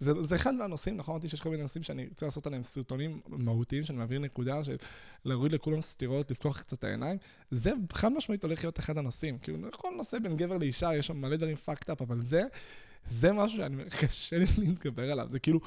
זה, 0.01 0.22
זה 0.22 0.34
אחד 0.34 0.55
מהנושאים, 0.55 0.96
נכון? 0.96 1.14
אמרתי 1.14 1.28
שיש 1.28 1.40
כל 1.40 1.51
מיני 1.51 1.62
נושאים 1.62 1.82
שאני 1.82 2.07
רוצה 2.09 2.26
לעשות 2.26 2.46
עליהם 2.46 2.62
סרטונים 2.62 3.20
מהותיים, 3.28 3.84
שאני 3.84 3.99
מעביר 3.99 4.18
נקודה 4.18 4.64
של 4.64 4.76
להוריד 5.24 5.53
לכולם 5.53 5.80
סתירות, 5.80 6.30
לפקוח 6.30 6.61
קצת 6.61 6.78
את 6.78 6.84
העיניים. 6.84 7.18
זה 7.51 7.70
חד 7.92 8.12
משמעית 8.12 8.42
הולך 8.42 8.64
להיות 8.64 8.78
אחד 8.78 8.99
הנושאים. 8.99 9.38
כאילו, 9.38 9.59
כל 9.72 9.88
נושא 9.96 10.18
בין 10.18 10.36
גבר 10.36 10.59
לאישה, 10.59 10.96
יש 10.96 11.07
שם 11.07 11.20
מלא 11.20 11.36
דברים 11.36 11.57
fucked 11.66 11.90
up, 11.90 12.05
אבל 12.05 12.22
זה, 12.22 12.42
זה 13.11 13.32
משהו 13.32 13.56
שאני, 13.56 13.84
קשה 14.00 14.38
לי 14.38 14.46
להתגבר 14.59 15.12
עליו. 15.12 15.28
זה 15.30 15.38
כאילו, 15.38 15.61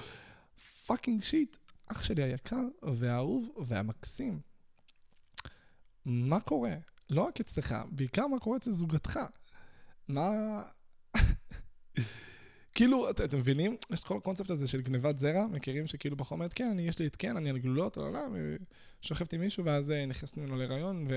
fucking 0.85 1.23
shit, 1.23 1.57
אח 1.87 2.03
שלי 2.03 2.23
היקר 2.23 2.61
והאהוב 2.83 3.49
והמקסים. 3.57 4.39
מה 6.05 6.39
קורה? 6.39 6.73
לא 7.09 7.21
רק 7.21 7.39
אצלך, 7.39 7.75
בעיקר 7.91 8.27
מה 8.27 8.39
קורה 8.39 8.57
אצל 8.57 8.71
זוגתך. 8.71 9.19
מה... 10.07 10.61
כאילו, 12.75 13.09
את, 13.09 13.21
אתם 13.21 13.37
מבינים? 13.37 13.77
יש 13.89 13.99
את 13.99 14.05
כל 14.05 14.17
הקונספט 14.17 14.49
הזה 14.49 14.67
של 14.67 14.81
גניבת 14.81 15.19
זרע, 15.19 15.47
מכירים 15.47 15.87
שכאילו 15.87 16.15
בחור 16.15 16.35
אומרת, 16.35 16.53
כן, 16.53 16.69
אני, 16.71 16.81
יש 16.81 16.99
לי 16.99 17.05
התקן, 17.05 17.37
אני 17.37 17.49
על 17.49 17.57
גלולות, 17.57 17.97
לא, 17.97 18.13
לא, 18.13 18.19
שוכבת 19.01 19.33
עם 19.33 19.39
מישהו, 19.39 19.65
ואז 19.65 19.91
אה, 19.91 20.05
נכנסת 20.05 20.37
ממנו 20.37 20.57
להיריון, 20.57 21.07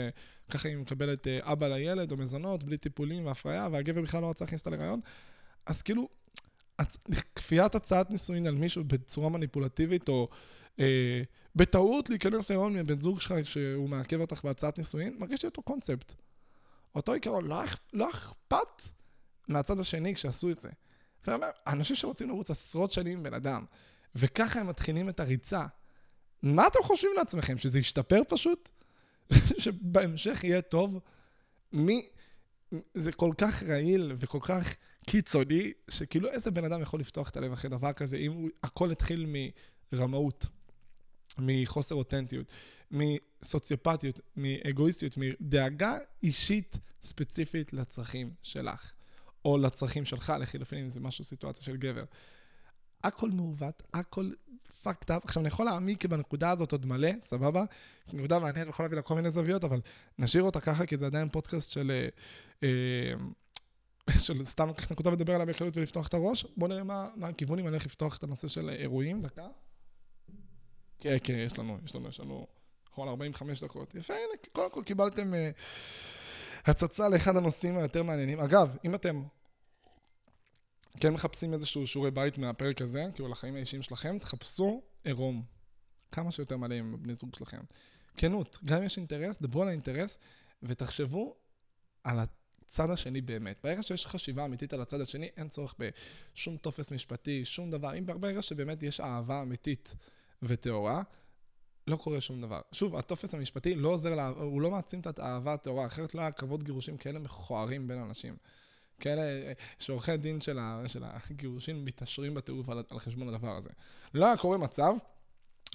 וככה 0.49 0.69
היא 0.69 0.77
מקבלת 0.77 1.27
אה, 1.27 1.53
אבא 1.53 1.67
לילד, 1.67 2.13
או 2.13 2.17
מזונות, 2.17 2.65
בלי 2.65 2.77
טיפולים 2.77 3.27
והפריה, 3.27 3.69
והגבר 3.73 4.03
בכלל 4.03 4.23
לא 4.23 4.31
רצה 4.31 4.45
להכניס 4.45 4.61
אותה 4.61 4.71
להיריון. 4.71 5.01
אז 5.67 5.83
כאילו, 5.83 6.09
כפיית 7.35 7.75
הצעת 7.75 8.11
נישואין 8.11 8.47
על 8.47 8.55
מישהו 8.55 8.85
בצורה 8.85 9.29
מניפולטיבית, 9.29 10.09
או 10.09 10.29
אה, 10.81 11.23
בטעות 11.57 12.11
להיכנס 12.11 12.51
להיריון 12.51 12.75
מבן 12.75 12.99
זוג 12.99 13.21
שלך 13.21 13.35
שהוא 13.45 13.89
מעכב 13.89 14.21
אותך 14.21 14.45
בהצעת 14.45 14.79
נישואין, 14.79 15.17
מרגיש 15.19 15.43
לי 15.43 15.49
אותו 15.49 15.63
קונספט. 15.63 16.13
אותו 16.95 17.13
עיקרון, 17.13 17.47
לא, 17.47 17.63
לא 17.93 18.11
אכפת 18.11 18.83
מהצד 19.49 19.81
השני 19.81 20.15
כשעשו 20.15 20.51
את 20.51 20.61
זה. 20.61 20.69
ואומר, 21.27 21.47
אנשים 21.67 21.97
שרוצים 21.97 22.29
לרוץ 22.29 22.51
עשרות 22.51 22.93
שנים 22.93 23.23
בן 23.23 23.35
אדם, 23.35 23.65
וככה 24.15 24.61
הם 24.61 24.67
מתחילים 24.67 25.09
את 25.09 25.21
הריצה. 25.21 25.67
מה 26.43 26.67
אתם 26.67 26.79
חושבים 26.83 27.11
לעצמכם? 27.17 27.59
שזה 27.59 27.79
ישתפר 27.79 28.23
פשוט? 28.29 28.71
שבהמשך 29.59 30.45
יהיה 30.45 30.63
טוב? 30.63 30.99
מי... 31.73 32.09
זה 32.95 33.13
כל 33.13 33.31
כך 33.39 33.63
רעיל 33.63 34.13
וכל 34.19 34.39
כך 34.43 34.75
קיצוני, 35.07 35.73
שכאילו 35.89 36.29
איזה 36.29 36.51
בן 36.51 36.65
אדם 36.65 36.83
יכול 36.83 37.01
לפתוח 37.01 37.31
את 37.31 37.37
הלב 37.37 37.53
אחרי 37.53 37.71
דבר 37.71 37.93
כזה, 37.93 38.17
אם 38.17 38.33
הוא, 38.33 38.51
הכל 38.63 38.91
התחיל 38.91 39.27
מרמאות, 39.93 40.47
מחוסר 41.39 41.95
אותנטיות, 41.95 42.53
מסוציופטיות, 42.91 44.21
מאגואיסטיות, 44.37 45.17
מדאגה 45.17 45.97
אישית 46.23 46.77
ספציפית 47.03 47.73
לצרכים 47.73 48.31
שלך, 48.43 48.93
או 49.45 49.59
לצרכים 49.59 50.05
שלך, 50.05 50.33
לחילופין, 50.41 50.79
אם 50.79 50.91
זה 50.91 51.01
משהו, 51.01 51.25
סיטואציה 51.25 51.63
של 51.63 51.77
גבר. 51.77 52.05
הכל 53.05 53.31
מעוות, 53.31 53.83
הכל 53.95 54.31
fucked 54.85 55.11
up. 55.11 55.25
עכשיו, 55.25 55.41
אני 55.41 55.49
יכול 55.49 55.67
להעמיק 55.67 56.07
בנקודה 56.07 56.51
הזאת 56.51 56.73
עוד 56.73 56.87
מלא, 56.87 57.11
סבבה? 57.21 57.65
נקודה 58.13 58.39
מעניינת, 58.39 58.69
יכול 58.69 58.85
להביא 58.85 58.97
לה 58.97 59.03
כל 59.03 59.15
מיני 59.15 59.31
זוויות, 59.31 59.65
אבל 59.65 59.81
נשאיר 60.19 60.43
אותה 60.43 60.61
ככה, 60.61 60.87
כי 60.87 60.97
זה 60.97 61.07
עדיין 61.07 61.29
פודקאסט 61.29 61.71
של... 61.71 61.91
אה, 61.91 62.09
אה, 62.63 63.15
של 64.11 64.45
סתם 64.45 64.69
לקחת 64.69 64.91
נקודה 64.91 65.11
ולדבר 65.11 65.35
עליה 65.35 65.47
בקלות 65.47 65.77
ולפתוח 65.77 66.07
את 66.09 66.15
הראש. 66.15 66.47
בואו 66.57 66.71
נראה 66.71 66.85
מה, 66.85 67.09
מה 67.17 67.29
הכיוון, 67.29 67.59
אם 67.59 67.67
אני 67.67 67.77
הולך 67.77 67.87
לפתוח 67.87 68.17
את 68.19 68.23
הנושא 68.23 68.49
של 68.49 68.71
אירועים, 68.71 69.23
דקה. 69.23 69.47
כן, 71.01 71.17
כן, 71.25 71.39
יש 71.47 71.59
לנו, 71.59 71.79
יש 71.85 71.95
לנו, 71.95 72.09
יש 72.09 72.21
לנו, 72.21 72.47
נכון, 72.93 73.09
45 73.09 73.65
דקות. 73.65 73.95
יפה, 73.95 74.15
הנה, 74.15 74.33
קודם 74.53 74.71
כל 74.71 74.83
קיבלתם 74.83 75.33
uh, 75.33 75.37
הצצה 76.71 77.09
לאחד 77.09 77.37
הנושאים 77.37 77.79
היותר 77.79 78.03
מעניינים. 78.03 78.41
אגב, 78.41 78.77
אם 78.85 78.95
אתם 78.95 79.23
כן 81.01 81.13
מחפשים 81.13 81.53
איזשהו 81.53 81.87
שיעורי 81.87 82.11
בית 82.11 82.39
מהפרק 82.39 82.83
הזה, 82.83 83.05
כאילו 83.15 83.29
לחיים 83.29 83.57
האישיים 83.57 83.83
שלכם, 83.83 84.19
תחפשו 84.19 84.83
עירום. 85.05 85.43
כמה 86.13 86.31
שיותר 86.33 86.57
מלא 86.57 86.75
עם 86.75 86.97
בני 87.03 87.15
זוג 87.15 87.35
שלכם. 87.35 87.61
כנות, 88.17 88.59
גם 88.65 88.77
אם 88.77 88.83
יש 88.83 88.97
אינטרס, 88.97 89.43
דברו 89.43 89.63
על 89.63 89.69
האינטרס 89.69 90.19
ותחשבו 90.63 91.37
על 92.05 92.19
הצד 92.67 92.91
השני 92.91 93.21
באמת. 93.21 93.59
ברגע 93.65 93.83
שיש 93.83 94.07
חשיבה 94.07 94.45
אמיתית 94.45 94.73
על 94.73 94.83
הצד 94.83 95.01
השני, 95.01 95.29
אין 95.37 95.49
צורך 95.49 95.75
בשום 95.79 96.57
טופס 96.57 96.91
משפטי, 96.91 97.45
שום 97.45 97.71
דבר. 97.71 97.99
אם 97.99 98.07
ברגע 98.07 98.43
שבאמת 98.43 98.83
יש 98.83 99.01
אהבה 99.01 99.43
אמיתית 99.43 99.95
וטהורה, 100.43 101.03
לא 101.87 101.97
קורה 101.97 102.21
שום 102.21 102.41
דבר. 102.41 102.61
שוב, 102.73 102.97
הטופס 102.97 103.35
המשפטי 103.35 103.75
לא 103.75 103.89
עוזר, 103.89 104.15
לה, 104.15 104.29
הוא 104.29 104.63
לא 104.63 104.71
מעצים 104.71 105.01
את 105.01 105.19
האהבה 105.19 105.53
הטהורה, 105.53 105.87
אחרת 105.87 106.15
לא 106.15 106.21
היה 106.21 106.33
קרבות 106.33 106.63
גירושים 106.63 106.97
כאלה 106.97 107.19
מכוערים 107.19 107.89
בין 107.89 107.99
אנשים. 107.99 108.37
כאלה 109.01 109.53
שעורכי 109.79 110.17
דין 110.17 110.41
של, 110.41 110.59
ה, 110.59 110.83
של 110.87 111.03
הגירושין 111.05 111.85
מתעשרים 111.85 112.35
בטירוף 112.35 112.69
על, 112.69 112.83
על 112.91 112.99
חשבון 112.99 113.29
הדבר 113.29 113.57
הזה. 113.57 113.71
לא 114.15 114.27
היה 114.27 114.37
קורה 114.37 114.59
מצב 114.59 114.93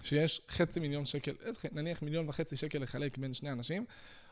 שיש 0.03 0.41
חצי 0.49 0.79
מיליון 0.79 1.05
שקל, 1.05 1.35
נניח 1.71 2.01
מיליון 2.01 2.29
וחצי 2.29 2.55
שקל 2.55 2.79
לחלק 2.79 3.17
בין 3.17 3.33
שני 3.33 3.51
אנשים, 3.51 3.85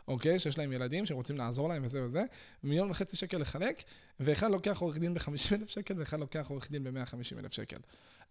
אוקיי? 0.07 0.39
שיש 0.39 0.57
להם 0.57 0.71
ילדים 0.71 1.05
שרוצים 1.05 1.37
לעזור 1.37 1.69
להם 1.69 1.85
וזה 1.85 2.03
וזה, 2.03 2.23
מיליון 2.63 2.91
וחצי 2.91 3.17
שקל 3.17 3.37
לחלק, 3.37 3.83
ואחד 4.19 4.51
לוקח 4.51 4.81
עורך 4.81 4.97
דין 4.97 5.13
ב-50 5.13 5.55
אלף 5.55 5.69
שקל 5.69 5.93
ואחד 5.99 6.19
לוקח 6.19 6.47
עורך 6.49 6.71
דין 6.71 6.83
ב-150 6.83 7.39
אלף 7.39 7.53
שקל. 7.53 7.77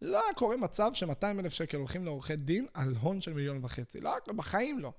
לא 0.02 0.24
היה 0.24 0.34
קורה 0.34 0.56
מצב 0.56 0.90
ש-200 0.94 1.24
אלף 1.38 1.52
שקל 1.52 1.76
הולכים 1.76 2.04
לעורכי 2.04 2.36
דין 2.36 2.66
על 2.74 2.94
הון 3.00 3.20
של 3.20 3.32
מיליון 3.32 3.58
וחצי. 3.62 4.00
לא, 4.00 4.16
בחיים 4.36 4.78
לא. 4.78 4.92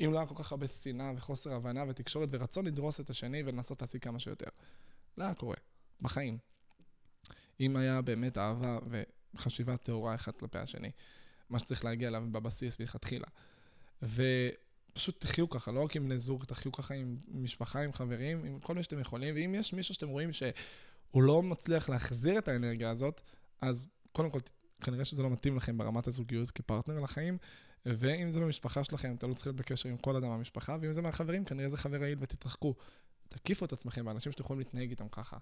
אם 0.00 0.12
לא 0.12 0.18
היה 0.18 0.26
כל 0.26 0.34
כך 0.34 0.52
הרבה 0.52 0.66
שנאה 0.66 1.12
וחוסר 1.16 1.52
הבנה 1.52 1.84
ותקשורת 1.88 2.28
ורצון 2.32 2.66
לדרוס 2.66 3.00
את 3.00 3.10
השני 3.10 3.42
ולנסות 3.46 3.80
להשיג 3.80 4.02
כמה 4.02 4.18
שיותר. 4.18 4.48
לא 5.18 5.24
היה 5.24 5.34
קורה, 5.34 5.56
בחיים. 6.00 6.38
אם 7.60 7.76
היה 7.76 8.02
באמת 8.02 8.38
אהבה 8.38 8.78
וחשיבה 9.34 9.76
טהורה 9.76 10.14
אחד 10.14 10.32
כלפי 10.32 10.58
השני, 10.58 10.90
מה 11.50 11.58
שצריך 11.58 11.84
להגיע 11.84 12.08
אליו 12.08 12.24
בבסיס 12.32 12.80
מלכתחילה. 12.80 13.26
ופשוט 14.90 15.20
תחיו 15.20 15.50
ככה, 15.50 15.72
לא 15.72 15.84
רק 15.84 15.96
עם 15.96 16.04
בני 16.04 16.18
זוג, 16.18 16.44
תחיו 16.44 16.72
ככה 16.72 16.94
עם 16.94 17.16
משפחה, 17.28 17.80
עם 17.80 17.92
חברים, 17.92 18.44
עם 18.44 18.60
כל 18.60 18.74
מי 18.74 18.82
שאתם 18.82 19.00
יכולים, 19.00 19.34
ואם 19.34 19.54
יש 19.54 19.72
מישהו 19.72 19.94
שאתם 19.94 20.08
רואים 20.08 20.32
שהוא 20.32 21.22
לא 21.22 21.42
מצליח 21.42 21.88
להחזיר 21.88 22.38
את 22.38 22.48
האנרגיה 22.48 22.90
הזאת, 22.90 23.20
אז 23.60 23.88
קודם 24.12 24.30
כל, 24.30 24.38
כנראה 24.80 25.04
שזה 25.04 25.22
לא 25.22 25.30
מתאים 25.30 25.56
לכם 25.56 25.78
ברמת 25.78 26.06
הזוגיות 26.06 26.50
כפרטנר 26.50 27.00
לחיים, 27.00 27.38
ואם 27.86 28.32
זה 28.32 28.40
במשפחה 28.40 28.84
שלכם, 28.84 29.14
אתם 29.18 29.28
לא 29.28 29.34
צריכים 29.34 29.50
להיות 29.50 29.60
בקשר 29.60 29.88
עם 29.88 29.96
כל 29.96 30.16
אדם 30.16 30.30
במשפחה, 30.30 30.76
ואם 30.80 30.92
זה 30.92 31.02
מהחברים, 31.02 31.44
כנראה 31.44 31.68
זה 31.68 31.76
חבר 31.76 32.00
רעיל 32.00 32.18
ותתרחקו. 32.20 32.74
תקיפו 33.28 33.64
את 33.64 33.72
עצמכם 33.72 34.04
באנשים 34.04 34.32
שאתם 34.32 34.44
יכולים 34.44 34.58
להתנהג 34.58 34.90
איתם 34.90 35.08
ככה. 35.08 35.36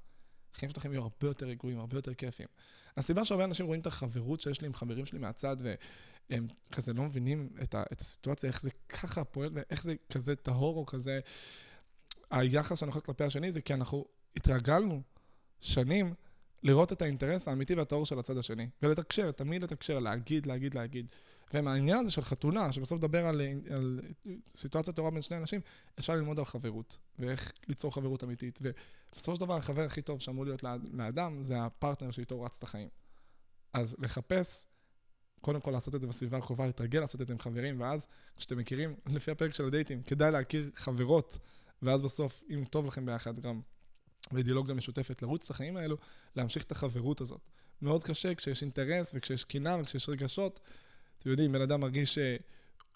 החיים 0.54 0.70
שלכם 0.70 0.92
יהיו 0.92 1.02
הרבה 1.02 1.26
יותר 1.26 1.46
רגועים, 1.46 1.78
הרבה 1.78 1.96
יותר 1.96 2.14
כיפים. 2.14 2.46
הסיבה 2.96 3.24
שהרבה 3.24 3.44
אנשים 3.44 3.66
רואים 3.66 3.80
את 3.80 3.86
החברות 3.86 4.40
שיש 4.40 4.60
לי 4.60 4.66
עם 4.66 4.74
חברים 4.74 5.06
שלי 5.06 5.18
מהצד, 5.18 5.56
והם 6.30 6.46
כזה 6.72 6.92
לא 6.92 7.02
מבינים 7.02 7.48
את, 7.62 7.74
ה, 7.74 7.82
את 7.92 8.00
הסיטואציה, 8.00 8.48
איך 8.48 8.60
זה 8.62 8.70
ככה 8.88 9.24
פועל, 9.24 9.50
ואיך 9.54 9.82
זה 9.82 9.94
כזה 10.10 10.36
טהור 10.36 10.76
או 10.76 10.86
כזה... 10.86 11.20
היחס 12.30 12.78
שאנחנו 12.78 13.02
כלפי 13.02 13.24
השני 13.24 13.52
זה 13.52 13.60
כי 13.60 13.74
אנחנו 13.74 14.04
התרגלנו 14.36 15.02
שנים 15.60 16.14
לראות 16.62 16.92
את 16.92 17.02
האינטרס 17.02 17.48
האמיתי 17.48 17.74
והטהור 17.74 18.06
של 18.06 18.18
הצד 18.18 18.36
השני, 18.36 18.68
ולתקשר, 18.82 19.30
תמיד 19.32 19.62
לתקשר, 19.62 19.98
להגיד, 19.98 20.46
להגיד, 20.46 20.74
להגיד. 20.74 21.06
ומהעניין 21.54 21.98
הזה 21.98 22.10
של 22.10 22.22
חתונה, 22.22 22.72
שבסוף 22.72 22.98
מדבר 22.98 23.26
על, 23.26 23.40
על 23.70 24.00
סיטואציה 24.56 24.92
טהורה 24.92 25.10
בין 25.10 25.22
שני 25.22 25.36
אנשים, 25.36 25.60
אפשר 25.98 26.14
ללמוד 26.14 26.38
על 26.38 26.44
חברות, 26.44 26.98
ואיך 27.18 27.52
ליצור 27.68 27.94
חברות 27.94 28.24
אמיתית. 28.24 28.58
ובסופו 28.60 29.34
של 29.34 29.40
דבר, 29.40 29.56
החבר 29.56 29.82
הכי 29.82 30.02
טוב 30.02 30.20
שאמור 30.20 30.44
להיות 30.44 30.62
לאדם, 30.92 31.42
זה 31.42 31.62
הפרטנר 31.62 32.10
שאיתו 32.10 32.42
רץ 32.42 32.56
את 32.58 32.62
החיים. 32.62 32.88
אז 33.72 33.96
לחפש, 33.98 34.66
קודם 35.40 35.60
כל 35.60 35.70
לעשות 35.70 35.94
את 35.94 36.00
זה 36.00 36.06
בסביבה 36.06 36.38
הקרובה, 36.38 36.66
להתרגל 36.66 37.00
לעשות 37.00 37.20
את 37.20 37.26
זה 37.26 37.32
עם 37.32 37.38
חברים, 37.38 37.80
ואז 37.80 38.06
כשאתם 38.36 38.58
מכירים, 38.58 38.94
לפי 39.06 39.30
הפרק 39.30 39.54
של 39.54 39.64
הדייטים, 39.64 40.02
כדאי 40.02 40.30
להכיר 40.30 40.70
חברות, 40.74 41.38
ואז 41.82 42.02
בסוף, 42.02 42.42
אם 42.50 42.64
טוב 42.70 42.86
לכם 42.86 43.06
ביחד, 43.06 43.40
גם 43.40 43.60
ואידיאולוגיה 44.32 44.74
משותפת 44.74 45.22
לרוץ 45.22 45.44
את 45.44 45.50
החיים 45.50 45.76
האלו, 45.76 45.96
להמשיך 46.36 46.62
את 46.62 46.72
החברות 46.72 47.20
הזאת. 47.20 47.40
מאוד 47.82 48.04
קשה 48.04 48.34
כשיש 48.34 48.62
אינטרס 48.62 49.12
וכשיש 49.14 49.44
קינה 49.44 49.76
וכשיש 49.80 50.08
רגשות. 50.08 50.60
אתם 51.18 51.30
יודעים, 51.30 51.52
בן 51.52 51.60
אדם 51.60 51.80
מרגיש 51.80 52.18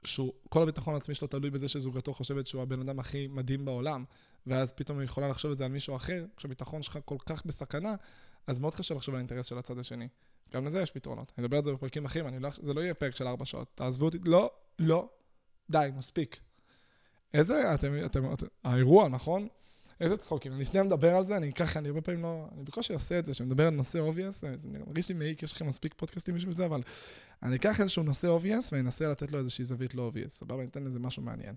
שהוא, 0.05 0.33
כל 0.49 0.63
הביטחון 0.63 0.95
העצמי 0.95 1.15
שלו 1.15 1.29
תלוי 1.29 1.51
בזה 1.51 1.69
שזוגתו 1.69 2.13
חושבת 2.13 2.47
שהוא 2.47 2.63
הבן 2.63 2.81
אדם 2.81 2.99
הכי 2.99 3.27
מדהים 3.27 3.65
בעולם, 3.65 4.05
ואז 4.47 4.73
פתאום 4.73 4.99
היא 4.99 5.05
יכולה 5.05 5.29
לחשוב 5.29 5.51
את 5.51 5.59
זה 5.59 5.65
על 5.65 5.71
מישהו 5.71 5.97
אחר, 5.97 6.25
כשהביטחון 6.37 6.83
שלך 6.83 6.99
כל 7.05 7.17
כך 7.27 7.47
בסכנה, 7.47 7.95
אז 8.47 8.59
מאוד 8.59 8.75
קשה 8.75 8.95
לחשוב 8.95 9.15
על 9.15 9.19
האינטרס 9.19 9.47
של 9.47 9.59
הצד 9.59 9.79
השני. 9.79 10.09
גם 10.53 10.67
לזה 10.67 10.81
יש 10.83 10.91
פתרונות. 10.91 11.33
אני 11.39 11.47
אדבר 11.47 11.57
על 11.57 11.65
זה 11.65 11.73
בפרקים 11.73 12.05
אחרים, 12.05 12.43
לא, 12.43 12.51
זה 12.63 12.75
לא 12.75 12.81
יהיה 12.81 12.95
פרק 12.95 13.17
של 13.17 13.27
ארבע 13.27 13.45
שעות. 13.45 13.69
תעזבו 13.75 14.05
אותי, 14.05 14.19
לא, 14.25 14.51
לא, 14.79 15.09
די, 15.71 15.89
מספיק. 15.97 16.41
איזה, 17.35 17.75
אתם, 17.75 18.05
אתם, 18.07 18.33
אתם 18.33 18.47
האירוע, 18.65 19.09
נכון? 19.09 19.49
איזה 20.01 20.17
צחוקים, 20.17 20.53
אני 20.53 20.65
שנייה 20.65 20.85
מדבר 20.85 21.17
על 21.17 21.27
זה, 21.27 21.37
אני 21.37 21.53
ככה, 21.53 21.79
אני 21.79 21.89
הרבה 21.89 22.01
פעמים 22.01 22.23
לא, 22.23 22.47
אני 22.53 22.63
בקושי 22.63 22.93
עושה 22.93 23.19
את 23.19 23.27
זה, 23.27 23.35
שאני 23.35 23.49
מדבר 23.49 23.67
על 23.67 23.75
נושא 23.75 23.99
obvious, 23.99 24.41
זה 24.41 24.69
מרגיש 24.87 25.09
לי 25.09 25.15
מעיק, 25.15 25.43
יש 25.43 25.53
לכם 25.53 25.67
מספיק 25.67 25.95
פודקאסטים 25.97 26.35
בשביל 26.35 26.55
זה, 26.55 26.67
אבל 26.67 26.83
אני 27.43 27.57
אקח 27.57 27.81
איזשהו 27.81 28.03
נושא 28.03 28.29
obvious 28.29 28.73
ואני 28.73 28.85
אנסה 28.85 29.09
לתת 29.09 29.33
לו 29.33 29.39
איזושהי 29.39 29.65
זווית 29.65 29.95
לא 29.95 30.03
obvious, 30.03 30.39
סבבה? 30.39 30.61
אני 30.61 30.69
אתן 30.69 30.85
לזה 30.85 30.99
משהו 30.99 31.23
מעניין. 31.23 31.55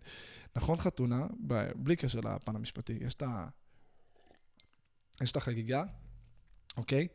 נכון 0.56 0.78
חתונה, 0.78 1.28
בלי 1.76 1.96
קשר 1.96 2.20
לפן 2.20 2.56
המשפטי, 2.56 2.98
יש 3.02 3.14
את 3.16 3.22
ה... 3.22 3.48
יש 5.22 5.32
את 5.32 5.38
החגיגה, 5.38 5.84
אוקיי? 6.78 7.08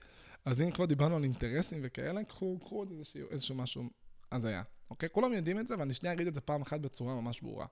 אז 0.44 0.62
אם 0.62 0.70
כבר 0.70 0.84
דיברנו 0.84 1.16
על 1.16 1.24
אינטרסים 1.24 1.80
וכאלה, 1.82 2.24
קחו, 2.24 2.58
קחו 2.60 2.78
עוד 2.78 2.92
איזשהו, 2.92 3.28
איזשהו 3.30 3.54
משהו 3.54 3.84
הזיה, 4.32 4.62
אוקיי? 4.90 5.08
כולם 5.12 5.32
יודעים 5.32 5.58
את 5.58 5.66
זה, 5.66 5.78
ואני 5.78 5.94
שנייה 5.94 6.12
אגיד 6.12 6.26
את 6.26 6.34
זה 6.34 6.40
פעם 6.40 6.62
אחת 6.62 6.80
בצורה 6.80 7.14
ממש 7.14 7.40
ברורה. 7.40 7.66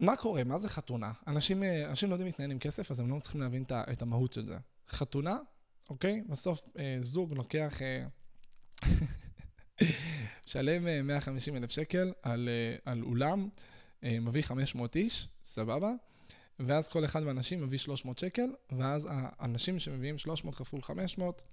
מה 0.00 0.16
קורה? 0.16 0.44
מה 0.44 0.58
זה 0.58 0.68
חתונה? 0.68 1.12
אנשים, 1.26 1.62
אה, 1.62 1.90
אנשים 1.90 2.08
לא 2.08 2.14
יודעים 2.14 2.26
להתנהל 2.26 2.50
עם 2.50 2.58
כסף, 2.58 2.90
אז 2.90 3.00
הם 3.00 3.10
לא 3.10 3.20
צריכים 3.20 3.40
להבין 3.40 3.64
את 3.72 4.02
המהות 4.02 4.32
של 4.32 4.46
זה. 4.46 4.58
חתונה, 4.88 5.38
אוקיי? 5.90 6.22
בסוף 6.28 6.62
אה, 6.78 6.96
זוג 7.00 7.34
לוקח... 7.34 7.82
אה, 7.82 8.04
שלם 10.46 11.06
150 11.06 11.56
אלף 11.56 11.70
שקל 11.70 12.12
על, 12.22 12.48
על 12.84 13.02
אולם, 13.02 13.48
מביא 14.02 14.42
500 14.42 14.96
איש, 14.96 15.28
סבבה? 15.44 15.92
ואז 16.58 16.88
כל 16.88 17.04
אחד 17.04 17.22
מהאנשים 17.22 17.62
מביא 17.62 17.78
300 17.78 18.18
שקל, 18.18 18.54
ואז 18.72 19.08
האנשים 19.10 19.78
שמביאים 19.78 20.18
300 20.18 20.54
כפול 20.54 20.82
500, 20.82 21.44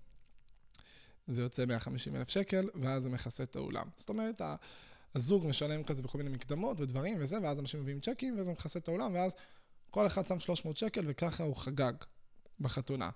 זה 1.27 1.41
יוצא 1.41 1.65
150 1.65 2.15
אלף 2.15 2.29
שקל, 2.29 2.69
ואז 2.81 3.03
זה 3.03 3.09
מכסה 3.09 3.43
את 3.43 3.55
האולם. 3.55 3.87
זאת 3.97 4.09
אומרת, 4.09 4.41
הזוג 5.15 5.47
משלם 5.47 5.83
כזה 5.83 6.01
בכל 6.01 6.17
מיני 6.17 6.29
מקדמות 6.29 6.79
ודברים 6.79 7.17
וזה, 7.19 7.37
ואז 7.41 7.59
אנשים 7.59 7.81
מביאים 7.81 7.99
צ'קים, 7.99 8.39
וזה 8.39 8.51
מכסה 8.51 8.79
את 8.79 8.87
העולם, 8.87 9.13
ואז 9.13 9.35
כל 9.89 10.07
אחד 10.07 10.27
שם 10.27 10.39
300 10.39 10.77
שקל, 10.77 11.03
וככה 11.07 11.43
הוא 11.43 11.55
חגג 11.55 11.93
בחתונה. 12.59 13.09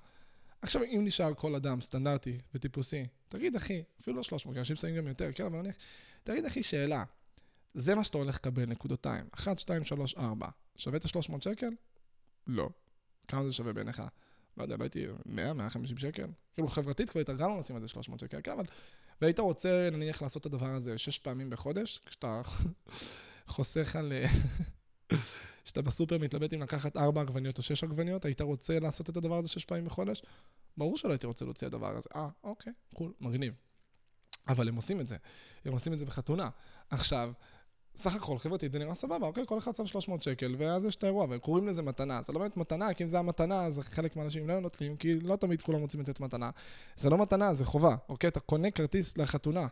עכשיו, 0.62 0.84
אם 0.84 1.02
נשאל 1.04 1.34
כל 1.34 1.56
אדם 1.56 1.82
סטנדרטי 1.82 2.40
וטיפוסי, 2.56 3.08
תגיד 3.30 3.56
אחי, 3.56 3.84
אפילו 4.02 4.18
לא 4.18 4.24
300, 4.24 4.56
כי 4.56 4.60
אנשים 4.60 4.76
שמים 4.76 4.96
גם 4.96 5.08
יותר, 5.08 5.32
כן, 5.36 5.46
אבל 5.46 5.60
נניח, 5.60 5.76
תגיד 6.24 6.46
אחי, 6.46 6.64
שאלה, 6.64 7.04
זה 7.76 7.96
מה 7.96 8.04
שאתה 8.04 8.18
הולך 8.18 8.36
לקבל, 8.36 8.66
נקודותיים. 8.66 9.26
1, 9.34 9.60
2, 9.60 9.84
3, 9.84 10.16
4. 10.18 10.48
שווה 10.76 10.98
את 10.98 11.06
ה-300 11.06 11.34
שקל? 11.40 11.70
לא. 12.48 12.70
כמה 13.28 13.46
זה 13.46 13.54
שווה 13.54 13.74
בעיניך? 13.74 14.04
לא 14.58 14.64
יודע, 14.64 14.78
לא 14.78 14.84
הייתי 14.84 15.06
100, 15.26 15.54
150 15.54 15.98
שקל. 15.98 16.28
כאילו, 16.54 16.68
חברתית 16.68 17.10
כבר 17.10 17.22
התרגלנו 17.22 17.60
לשים 17.60 17.76
על 17.76 17.82
זה 17.82 17.88
300 17.88 18.20
שקל, 18.20 18.40
כן, 18.44 18.52
אבל... 18.52 18.66
והיית 19.22 19.40
רוצה, 19.40 19.90
נניח, 19.92 20.22
לעשות 20.22 20.42
את 20.42 20.46
הדבר 20.46 20.70
הזה 20.70 20.98
שש 20.98 21.20
פעמים 21.20 21.50
בחודש, 21.50 22.02
כשאתה 22.06 22.42
חוסך 23.48 23.96
על... 23.96 24.14
כשאתה 25.64 25.82
בסופר 25.82 26.18
מתלבט 26.18 26.54
אם 26.54 26.62
לקחת 26.62 26.98
ארבע 26.98 27.22
עגבניות 27.22 27.58
או 27.58 27.64
שש 27.64 27.84
עגבניות, 27.84 28.26
היית 28.26 28.42
רוצה 28.42 28.80
לעשות 28.80 29.10
את 29.10 29.18
הדבר 29.18 29.38
הזה 29.38 29.48
שש 29.48 29.66
פעמים 29.66 29.86
בחודש? 29.86 30.22
ברור 30.78 30.98
שלא 30.98 31.12
הייתי 31.12 31.28
רוצה 31.28 31.46
להוציא 31.46 31.68
את 31.68 31.74
הדבר 31.74 31.98
הזה. 31.98 32.10
אה, 32.16 32.28
אוקיי, 32.44 32.74
קול, 32.94 33.14
מגניב. 33.20 33.54
אבל 34.48 34.68
הם 34.68 34.76
עושים 34.76 35.00
את 35.00 35.08
זה. 35.08 35.18
הם 35.66 35.74
עושים 35.74 35.94
את 35.94 36.00
זה 36.00 36.06
בחתונה. 36.06 36.50
עכשיו, 36.90 37.32
סך 37.96 38.16
הכל 38.16 38.38
חברתית 38.38 38.72
זה 38.72 38.80
נראה 38.80 38.96
סבבה, 38.96 39.28
אוקיי? 39.28 39.44
כל 39.48 39.58
אחד 39.58 39.76
שם 39.76 39.86
300 39.86 40.24
שקל, 40.24 40.56
ואז 40.58 40.86
יש 40.86 40.96
את 40.96 41.04
האירוע, 41.04 41.26
והם 41.30 41.40
קוראים 41.40 41.68
לזה 41.68 41.82
מתנה. 41.82 42.22
זה 42.22 42.34
לא 42.34 42.40
באמת 42.40 42.58
מתנה, 42.58 42.94
כי 42.94 43.04
אם 43.04 43.10
זה 43.10 43.20
המתנה, 43.20 43.66
אז 43.66 43.80
חלק 43.80 44.16
מהאנשים 44.16 44.48
לא 44.48 44.60
נותנים, 44.60 44.98
כי 44.98 45.20
לא 45.20 45.36
תמיד 45.36 45.62
כולם 45.62 45.82
רוצים 45.82 46.02
לתת 46.02 46.20
מתנה. 46.20 46.50
זה 46.98 47.10
לא 47.10 47.18
מתנה, 47.18 47.54
זה 47.54 47.66
חובה, 47.66 47.96
אוקיי? 48.10 48.28
אתה 48.28 48.40
קונה 48.40 48.72
כרטיס 48.72 49.18
לחתונה. 49.18 49.68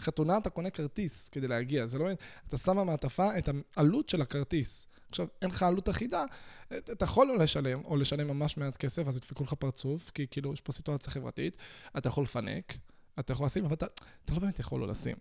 חתונה 0.00 0.38
אתה 0.38 0.50
קונה 0.50 0.70
כרטיס 0.70 1.28
כדי 1.28 1.48
להגיע, 1.48 1.86
זה 1.86 1.98
לא... 1.98 2.08
אתה 2.48 2.58
שם 2.58 2.76
במעטפה 2.76 3.38
את 3.38 3.48
העלות 3.76 4.08
של 4.08 4.22
הכרטיס. 4.22 4.86
עכשיו, 5.08 5.26
אין 5.42 5.50
לך 5.50 5.62
עלות 5.62 5.88
אחידה, 5.88 6.24
אתה 6.68 7.04
יכול 7.04 7.26
לא 7.26 7.38
לשלם, 7.38 7.84
או 7.84 7.96
לשלם 7.96 8.28
ממש 8.28 8.56
מעט 8.56 8.76
כסף, 8.76 9.08
אז 9.08 9.16
ידפקו 9.16 9.44
לך 9.44 9.52
פרצוף, 9.52 10.10
כי 10.10 10.26
כאילו 10.30 10.52
יש 10.52 10.60
פה 10.60 10.72
סיטואציה 10.72 11.12
חברתית, 11.12 11.56
אתה 11.98 12.08
יכול 12.08 12.24
לפנק, 12.24 12.74
אתה 13.18 13.32
יכול 13.32 13.46
לשים, 13.46 13.64
אבל 13.64 13.74
אתה, 13.74 13.86
אתה 14.24 14.32
לא 14.32 14.38
באמת 14.38 14.58
יכול 14.58 14.80
לא 14.80 14.88
לשים. 14.88 15.16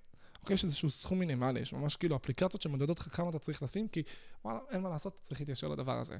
יש 0.51 0.63
איזשהו 0.63 0.89
סכום 0.89 1.19
מינימלי, 1.19 1.59
יש 1.59 1.73
ממש 1.73 1.95
כאילו 1.95 2.15
אפליקציות 2.15 2.61
שמודדות 2.61 2.99
לך 2.99 3.15
כמה 3.15 3.29
אתה 3.29 3.39
צריך 3.39 3.63
לשים, 3.63 3.87
כי 3.87 4.03
וואלה, 4.45 4.59
אין 4.69 4.81
מה 4.81 4.89
לעשות, 4.89 5.13
אתה 5.13 5.21
צריך 5.21 5.41
להתיישר 5.41 5.67
לדבר 5.67 5.99
הזה. 5.99 6.17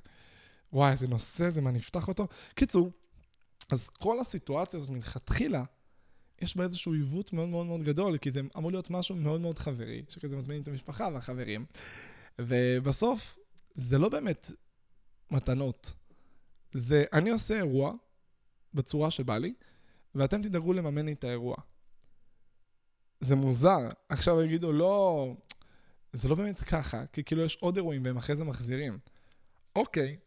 וואי, 0.74 0.92
איזה 0.92 1.08
נושא 1.08 1.50
זה, 1.50 1.62
מה 1.62 1.72
נפתח 1.72 2.08
אותו? 2.08 2.28
קיצור, 2.56 2.92
אז 3.72 3.90
כל 3.90 4.20
הסיטואציה 4.20 4.78
הזאת 4.80 4.90
מלכתחילה, 4.90 5.64
יש 6.42 6.58
בה 6.58 6.64
איזשהו 6.64 6.94
עיוות 6.94 7.34
מאוד 7.34 7.50
מאוד 7.50 7.66
מאוד 7.66 7.84
גדול, 7.84 8.18
כי 8.18 8.32
זה 8.32 8.42
אמור 8.58 8.72
להיות 8.72 8.90
משהו 8.90 9.16
מאוד 9.16 9.42
מאוד 9.42 9.60
חברי, 9.60 10.04
שכזה 10.10 10.38
מזמינים 10.38 10.62
את 10.62 10.68
המשפחה 10.68 11.10
והחברים, 11.14 11.66
ובסוף, 12.40 13.38
זה 13.76 13.98
לא 13.98 14.10
באמת 14.10 14.52
מתנות. 15.32 15.94
זה, 16.74 17.06
אני 17.14 17.30
עושה 17.30 17.58
אירוע 17.58 17.94
בצורה 18.74 19.12
שבא 19.12 19.38
לי, 19.38 19.54
ואתם 20.16 20.42
תדאגו 20.42 20.74
לממן 20.74 21.06
לי 21.06 21.14
את 21.14 21.24
האירוע. 21.24 21.56
זה 23.20 23.36
מוזר. 23.36 23.80
עכשיו 24.10 24.42
יגידו, 24.42 24.72
לא, 24.72 25.34
זה 26.14 26.30
לא 26.30 26.36
באמת 26.36 26.62
ככה, 26.62 27.06
כי 27.06 27.24
כאילו 27.24 27.42
יש 27.42 27.58
עוד 27.62 27.76
אירועים 27.76 28.06
והם 28.06 28.18
אחרי 28.18 28.36
זה 28.36 28.44
מחזירים. 28.44 29.00
אוקיי, 29.76 30.18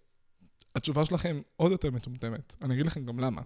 התשובה 0.74 1.04
שלכם 1.04 1.40
עוד 1.56 1.72
יותר 1.72 1.90
מטומטמת. 1.90 2.56
אני 2.62 2.74
אגיד 2.74 2.86
לכם 2.86 3.06
גם 3.06 3.20
למה. 3.20 3.42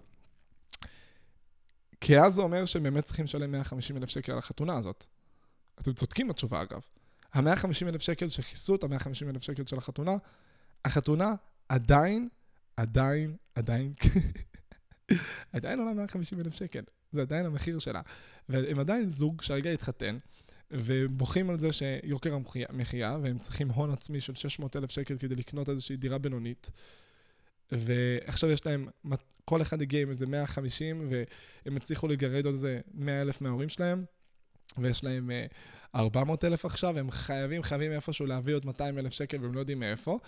כי 2.01 2.19
אז 2.19 2.33
זה 2.33 2.41
אומר 2.41 2.65
שהם 2.65 2.83
באמת 2.83 3.05
צריכים 3.05 3.25
לשלם 3.25 3.51
150 3.51 3.97
אלף 3.97 4.09
שקל 4.09 4.31
על 4.31 4.37
החתונה 4.37 4.77
הזאת. 4.77 5.05
אתם 5.79 5.93
צודקים 5.93 6.27
בתשובה 6.27 6.61
אגב. 6.61 6.81
ה-150 7.33 7.87
אלף 7.87 8.01
שקל 8.01 8.29
שכיסו 8.29 8.75
את 8.75 8.83
ה-150 8.83 9.29
אלף 9.29 9.43
שקל 9.43 9.65
של 9.65 9.77
החתונה, 9.77 10.15
החתונה 10.85 11.35
עדיין, 11.69 12.29
עדיין, 12.77 13.35
עדיין, 13.55 13.93
עדיין 15.53 15.79
עולה 15.79 15.93
150 15.93 16.39
אלף 16.39 16.55
שקל. 16.55 16.81
זה 17.13 17.21
עדיין 17.21 17.45
המחיר 17.45 17.79
שלה. 17.79 18.01
והם 18.49 18.79
עדיין 18.79 19.09
זוג 19.09 19.41
שהרגע 19.41 19.71
התחתן, 19.71 20.17
ובוכים 20.71 21.49
על 21.49 21.59
זה 21.59 21.73
שיוקר 21.73 22.37
המחיה, 22.69 23.17
והם 23.21 23.37
צריכים 23.37 23.69
הון 23.69 23.91
עצמי 23.91 24.21
של 24.21 24.35
600 24.35 24.75
אלף 24.75 24.91
שקל 24.91 25.17
כדי 25.17 25.35
לקנות 25.35 25.69
איזושהי 25.69 25.97
דירה 25.97 26.17
בינונית. 26.17 26.71
ועכשיו 27.71 28.49
יש 28.49 28.65
להם, 28.65 28.87
כל 29.45 29.61
אחד 29.61 29.81
הגיע 29.81 30.01
עם 30.01 30.09
איזה 30.09 30.25
150, 30.27 31.09
והם 31.09 31.77
הצליחו 31.77 32.07
לגרד 32.07 32.45
עוד 32.45 32.53
איזה 32.53 32.79
100 32.93 33.21
אלף 33.21 33.41
מההורים 33.41 33.69
שלהם, 33.69 34.05
ויש 34.77 35.03
להם 35.03 35.31
400 35.95 36.43
אלף 36.43 36.65
עכשיו, 36.65 36.99
הם 36.99 37.11
חייבים, 37.11 37.63
חייבים 37.63 37.91
איפשהו 37.91 38.25
להביא 38.25 38.55
עוד 38.55 38.65
200 38.65 38.97
אלף 38.97 39.13
שקל, 39.13 39.41
והם 39.41 39.53
לא 39.53 39.59
יודעים 39.59 39.79
מאיפה, 39.79 40.19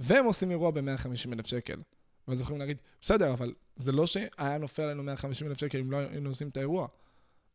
והם 0.00 0.24
עושים 0.24 0.50
אירוע 0.50 0.70
ב-150 0.70 1.32
אלף 1.32 1.46
שקל. 1.46 1.80
ואז 2.28 2.40
יכולים 2.40 2.60
להגיד, 2.60 2.82
בסדר, 3.00 3.32
אבל 3.32 3.54
זה 3.76 3.92
לא 3.92 4.06
שהיה 4.06 4.58
נופל 4.58 4.82
עלינו 4.82 5.02
150 5.02 5.46
אלף 5.46 5.58
שקל 5.58 5.78
אם 5.78 5.90
לא 5.90 5.96
היינו 5.96 6.28
עושים 6.28 6.48
את 6.48 6.56
האירוע. 6.56 6.86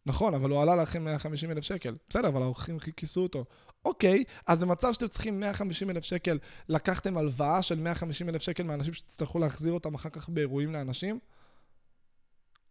נכון, 0.05 0.33
אבל 0.33 0.49
הוא 0.49 0.61
עלה 0.61 0.75
לכם 0.75 1.05
150 1.05 1.51
אלף 1.51 1.63
שקל. 1.63 1.95
בסדר, 2.09 2.27
אבל 2.27 2.41
האורחים 2.41 2.79
כיסו 2.79 3.23
אותו. 3.23 3.45
אוקיי, 3.85 4.23
אז 4.47 4.63
במצב 4.63 4.93
שאתם 4.93 5.07
צריכים 5.07 5.39
150 5.39 5.89
אלף 5.89 6.03
שקל, 6.03 6.39
לקחתם 6.69 7.17
הלוואה 7.17 7.61
של 7.61 7.79
150 7.79 8.29
אלף 8.29 8.41
שקל 8.41 8.63
מאנשים 8.63 8.93
שתצטרכו 8.93 9.39
להחזיר 9.39 9.73
אותם 9.73 9.93
אחר 9.93 10.09
כך 10.09 10.29
באירועים 10.29 10.73
לאנשים? 10.73 11.19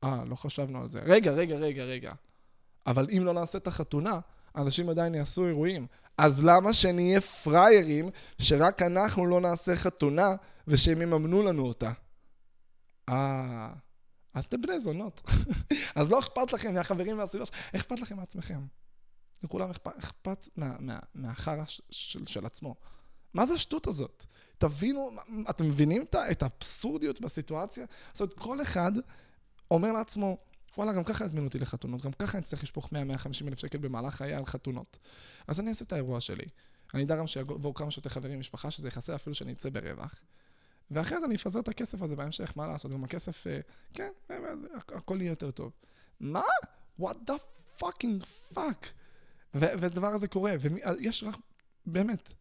אה, 0.04 0.24
לא 0.24 0.34
חשבנו 0.34 0.82
על 0.82 0.90
זה. 0.90 1.00
רגע, 1.00 1.30
רגע, 1.30 1.56
רגע, 1.56 1.84
רגע. 1.84 2.12
אבל 2.86 3.06
אם 3.16 3.24
לא 3.24 3.32
נעשה 3.32 3.58
את 3.58 3.66
החתונה, 3.66 4.18
אנשים 4.56 4.88
עדיין 4.88 5.14
יעשו 5.14 5.46
אירועים. 5.46 5.86
אז 6.18 6.44
למה 6.44 6.74
שנהיה 6.74 7.20
פראיירים 7.20 8.10
שרק 8.38 8.82
אנחנו 8.82 9.26
לא 9.26 9.40
נעשה 9.40 9.76
חתונה 9.76 10.34
ושהם 10.66 11.02
יממנו 11.02 11.42
לנו 11.42 11.66
אותה? 11.66 11.92
אה... 13.08 13.72
אז 14.34 14.44
אתם 14.44 14.60
בני 14.60 14.80
זונות. 14.80 15.20
אז 15.94 16.10
לא 16.10 16.18
אכפת 16.18 16.52
לכם 16.52 16.74
מהחברים 16.74 17.18
והסביבה 17.18 17.46
שלכם, 17.46 17.58
אכפת 17.76 18.00
לכם 18.00 18.16
מעצמכם. 18.16 18.66
לכולם 19.42 19.70
אכפת, 19.70 19.92
אכפת 19.98 20.48
מה, 20.56 20.76
מה, 20.78 20.98
מהחרא 21.14 21.64
של, 21.90 22.26
של 22.26 22.46
עצמו. 22.46 22.74
מה 23.34 23.46
זה 23.46 23.54
השטות 23.54 23.86
הזאת? 23.86 24.26
תבינו, 24.58 25.10
אתם 25.50 25.68
מבינים 25.68 26.04
את 26.30 26.42
האבסורדיות 26.42 27.20
בסיטואציה? 27.20 27.86
זאת 28.12 28.20
אומרת, 28.20 28.38
כל 28.38 28.62
אחד 28.62 28.92
אומר 29.70 29.92
לעצמו, 29.92 30.38
וואלה, 30.76 30.92
גם 30.92 31.04
ככה 31.04 31.24
יזמינו 31.24 31.46
אותי 31.46 31.58
לחתונות, 31.58 32.02
גם 32.02 32.12
ככה 32.12 32.38
אני 32.38 32.44
צריך 32.44 32.62
לשפוך 32.62 32.86
100-150 32.86 33.48
אלף 33.48 33.58
שקל 33.58 33.78
במהלך 33.78 34.14
חיי 34.14 34.34
על 34.34 34.46
חתונות. 34.46 34.98
אז 35.48 35.60
אני 35.60 35.70
אעשה 35.70 35.84
את 35.84 35.92
האירוע 35.92 36.20
שלי. 36.20 36.46
אני 36.94 37.02
אדע 37.02 37.16
גם 37.16 37.26
שיבואו 37.26 37.74
כמה 37.74 37.90
שיותר 37.90 38.10
חברים 38.10 38.40
משפחה, 38.40 38.70
שזה 38.70 38.88
יכסה 38.88 39.14
אפילו 39.14 39.34
שאני 39.34 39.52
אצא 39.52 39.70
ברווח. 39.70 40.14
ואחרי 40.90 41.18
זה 41.20 41.26
אני 41.26 41.34
אפזר 41.34 41.60
את 41.60 41.68
הכסף 41.68 42.02
הזה 42.02 42.16
בהמשך, 42.16 42.52
מה 42.56 42.66
לעשות? 42.66 42.90
גם 42.92 43.04
הכסף, 43.04 43.46
אה, 43.46 43.60
כן, 43.94 44.10
הכל 44.88 45.20
יהיה 45.20 45.30
יותר 45.30 45.50
טוב. 45.50 45.72
מה? 46.20 46.40
what 47.00 47.14
the 47.26 47.34
fucking 47.78 48.54
fuck? 48.54 48.86
והדבר 49.54 50.06
הזה 50.06 50.28
קורה, 50.28 50.54
ויש 50.60 51.24
רק, 51.24 51.34
באמת, 51.86 52.32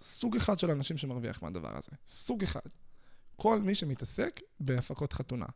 סוג 0.00 0.36
אחד 0.36 0.58
של 0.58 0.70
אנשים 0.70 0.98
שמרוויח 0.98 1.42
מהדבר 1.42 1.78
הזה. 1.78 1.92
סוג 2.08 2.42
אחד. 2.42 2.60
כל 3.36 3.60
מי 3.60 3.74
שמתעסק 3.74 4.40
בהפקות 4.60 5.12
חתונה. 5.12 5.46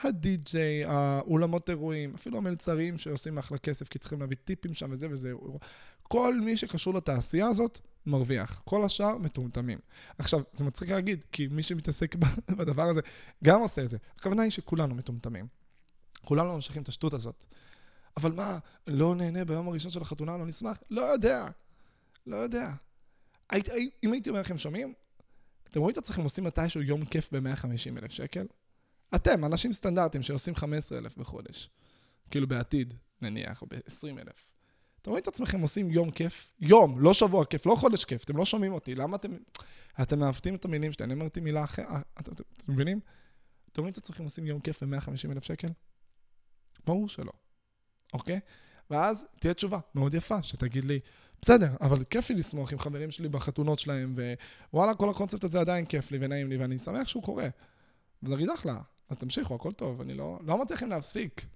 הדי-ג'יי, 0.00 0.84
האולמות 0.84 1.70
אירועים, 1.70 2.14
אפילו 2.14 2.38
המלצרים 2.38 2.98
שעושים 2.98 3.38
אחלה 3.38 3.58
כסף 3.58 3.88
כי 3.88 3.98
צריכים 3.98 4.20
להביא 4.20 4.36
טיפים 4.44 4.74
שם 4.74 4.90
וזה 4.92 5.06
וזה. 5.10 5.32
כל 6.08 6.40
מי 6.40 6.56
שקשור 6.56 6.94
לתעשייה 6.94 7.46
הזאת, 7.46 7.80
מרוויח. 8.06 8.62
כל 8.64 8.84
השאר 8.84 9.18
מטומטמים. 9.18 9.78
עכשיו, 10.18 10.40
זה 10.52 10.64
מצחיק 10.64 10.90
להגיד, 10.90 11.24
כי 11.32 11.46
מי 11.50 11.62
שמתעסק 11.62 12.14
בדבר 12.58 12.82
הזה 12.82 13.00
גם 13.44 13.60
עושה 13.60 13.82
את 13.82 13.88
זה. 13.88 13.96
הכוונה 14.16 14.42
היא 14.42 14.50
שכולנו 14.50 14.94
מטומטמים. 14.94 15.46
כולנו 16.24 16.54
ממשיכים 16.54 16.82
את 16.82 16.88
השטות 16.88 17.14
הזאת. 17.14 17.46
אבל 18.16 18.32
מה, 18.32 18.58
לא 18.86 19.14
נהנה 19.14 19.44
ביום 19.44 19.68
הראשון 19.68 19.90
של 19.90 20.02
החתונה, 20.02 20.36
לא 20.36 20.46
נשמח? 20.46 20.78
לא 20.90 21.02
יודע. 21.02 21.46
לא 22.26 22.36
יודע. 22.36 22.72
אם 24.04 24.12
הייתי 24.12 24.30
אומר 24.30 24.40
לכם, 24.40 24.58
שומעים? 24.58 24.94
אתם 25.68 25.80
רואים 25.80 25.92
את 25.92 25.98
עצמכם 25.98 26.22
עושים 26.22 26.44
מתישהו 26.44 26.82
יום 26.82 27.04
כיף 27.04 27.32
ב-150 27.32 27.98
אלף 27.98 28.10
שקל? 28.10 28.46
אתם, 29.14 29.44
אנשים 29.44 29.72
סטנדרטיים 29.72 30.22
שעושים 30.22 30.54
15 30.54 30.98
אלף 30.98 31.16
בחודש. 31.16 31.70
כאילו 32.30 32.46
בעתיד, 32.46 32.94
נניח, 33.22 33.62
או 33.62 33.66
ב-20 33.66 34.20
אלף. 34.20 34.46
אתם 35.06 35.10
רואים 35.10 35.22
את 35.22 35.28
עצמכם 35.28 35.60
עושים 35.60 35.90
יום 35.90 36.10
כיף? 36.10 36.52
יום, 36.60 37.00
לא 37.00 37.14
שבוע 37.14 37.44
כיף, 37.44 37.66
לא 37.66 37.74
חודש 37.74 38.04
כיף, 38.04 38.24
אתם 38.24 38.36
לא 38.36 38.44
שומעים 38.44 38.72
אותי, 38.72 38.94
למה 38.94 39.16
אתם... 39.16 39.36
אתם 40.02 40.18
מעוותים 40.18 40.54
את 40.54 40.64
המילים 40.64 40.92
שלי, 40.92 41.04
אני 41.04 41.14
אמרתי 41.14 41.40
מילה 41.40 41.64
אחרת, 41.64 41.86
אה, 41.86 42.00
אתם, 42.20 42.32
אתם, 42.32 42.42
אתם 42.62 42.72
מבינים? 42.72 43.00
אתם 43.72 43.80
רואים 43.80 43.92
את 43.92 43.98
עצמכם 43.98 44.24
עושים 44.24 44.46
יום 44.46 44.60
כיף 44.60 44.82
ב-150 44.82 45.32
אלף 45.32 45.44
שקל? 45.44 45.68
ברור 46.86 47.08
שלא, 47.08 47.32
אוקיי? 48.12 48.40
ואז 48.90 49.26
תהיה 49.40 49.54
תשובה 49.54 49.78
מאוד 49.94 50.14
יפה, 50.14 50.42
שתגיד 50.42 50.84
לי, 50.84 51.00
בסדר, 51.42 51.74
אבל 51.80 52.04
כיף 52.04 52.30
לי 52.30 52.36
לשמוח 52.36 52.72
עם 52.72 52.78
חברים 52.78 53.10
שלי 53.10 53.28
בחתונות 53.28 53.78
שלהם, 53.78 54.14
ווואלה, 54.72 54.94
כל 54.94 55.10
הקונספט 55.10 55.44
הזה 55.44 55.60
עדיין 55.60 55.84
כיף 55.84 56.10
לי 56.10 56.18
ונעים 56.20 56.48
לי, 56.48 56.56
ואני 56.56 56.78
שמח 56.78 57.08
שהוא 57.08 57.22
קורה. 57.22 57.48
וזה 58.22 58.54
אחלה, 58.54 58.80
אז 59.08 59.18
תמשיכו, 59.18 59.54
הכל 59.54 59.72
טוב, 59.72 60.00
אני 60.00 60.14
לא... 60.14 60.38
לא 60.46 60.54
אמרתי 60.54 60.74
לכם 60.74 60.88
להפסיק. 60.88 61.46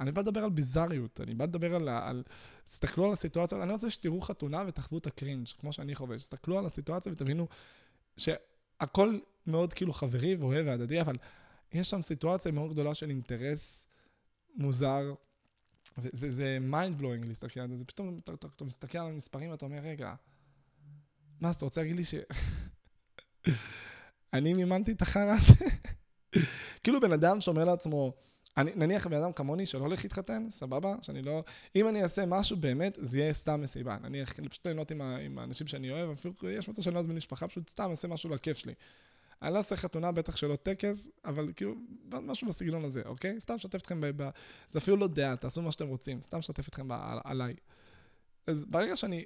אני 0.00 0.12
בא 0.12 0.20
לדבר 0.20 0.44
על 0.44 0.50
ביזאריות, 0.50 1.20
אני 1.20 1.34
בא 1.34 1.44
לדבר 1.44 1.74
על... 1.74 1.88
על... 1.88 2.22
תסתכלו 2.64 3.04
על 3.04 3.12
הסיטואציה, 3.12 3.62
אני 3.62 3.72
רוצה 3.72 3.90
שתראו 3.90 4.20
חתונה 4.20 4.64
ותחוו 4.66 4.98
את 4.98 5.06
ה 5.06 5.11
cringe, 5.11 5.46
כמו 5.58 5.72
שאני 5.72 5.94
חווה, 5.94 6.16
תסתכלו 6.16 6.58
על 6.58 6.66
הסיטואציה 6.66 7.12
ותבינו 7.12 7.48
שהכל 8.16 9.18
מאוד 9.46 9.72
כאילו 9.72 9.92
חברי 9.92 10.34
ואוהב 10.34 10.66
והדדי, 10.66 11.00
אבל 11.00 11.16
יש 11.72 11.90
שם 11.90 12.02
סיטואציה 12.02 12.52
מאוד 12.52 12.72
גדולה 12.72 12.94
של 12.94 13.10
אינטרס 13.10 13.86
מוזר, 14.54 15.14
וזה 15.98 16.58
mind 16.60 16.98
blowing 16.98 17.24
להסתכל 17.24 17.60
על 17.60 17.76
זה, 17.76 17.84
פתאום 17.84 18.18
אתה, 18.18 18.34
אתה, 18.34 18.46
אתה 18.56 18.64
מסתכל 18.64 18.98
על 18.98 19.06
המספרים 19.06 19.50
ואתה 19.50 19.64
אומר, 19.64 19.78
רגע, 19.78 20.14
מה, 21.40 21.48
אז 21.48 21.54
אתה 21.54 21.64
רוצה 21.64 21.80
להגיד 21.80 21.96
לי 21.96 22.04
ש... 22.04 22.14
אני 24.32 24.54
מימנתי 24.54 24.92
את 24.92 25.02
החרא 25.02 25.36
הזה? 25.40 25.64
כאילו 26.82 27.00
בן 27.00 27.12
אדם 27.12 27.40
שאומר 27.40 27.64
לעצמו, 27.64 28.12
אני, 28.56 28.70
נניח 28.74 29.06
בן 29.06 29.22
אדם 29.22 29.32
כמוני 29.32 29.66
שלא 29.66 29.80
הולך 29.80 30.04
להתחתן, 30.04 30.46
סבבה? 30.50 30.94
שאני 31.02 31.22
לא... 31.22 31.44
אם 31.76 31.88
אני 31.88 32.02
אעשה 32.02 32.26
משהו 32.26 32.56
באמת, 32.56 32.98
זה 33.00 33.18
יהיה 33.18 33.32
סתם 33.32 33.62
מסיבה. 33.62 33.96
נניח, 34.02 34.32
פשוט 34.32 34.66
ליהנות 34.66 34.90
עם, 34.90 35.00
עם 35.00 35.38
האנשים 35.38 35.66
שאני 35.66 35.90
אוהב, 35.90 36.10
אפילו 36.10 36.34
יש 36.50 36.68
מצב 36.68 36.82
שאני 36.82 36.94
לא 36.94 37.00
אזמין 37.00 37.16
משפחה, 37.16 37.48
פשוט 37.48 37.68
סתם 37.68 37.90
אעשה 37.90 38.08
משהו 38.08 38.30
לכיף 38.30 38.56
שלי. 38.56 38.74
אני 39.42 39.52
לא 39.52 39.58
אעשה 39.58 39.76
חתונה, 39.76 40.12
בטח 40.12 40.36
שלא 40.36 40.56
טקס, 40.56 41.08
אבל 41.24 41.52
כאילו, 41.56 41.74
משהו 42.10 42.48
בסגנון 42.48 42.84
הזה, 42.84 43.02
אוקיי? 43.04 43.40
סתם 43.40 43.58
שתף 43.58 43.74
אתכם 43.74 44.00
ב... 44.00 44.22
ב 44.22 44.30
זה 44.70 44.78
אפילו 44.78 44.96
לא 44.96 45.06
דעה, 45.06 45.36
תעשו 45.36 45.62
מה 45.62 45.72
שאתם 45.72 45.88
רוצים, 45.88 46.20
סתם 46.20 46.42
שתף 46.42 46.68
אתכם 46.68 46.88
ב, 46.88 46.92
על, 46.92 47.18
עליי. 47.24 47.54
אז 48.46 48.64
ברגע 48.64 48.96
שאני 48.96 49.24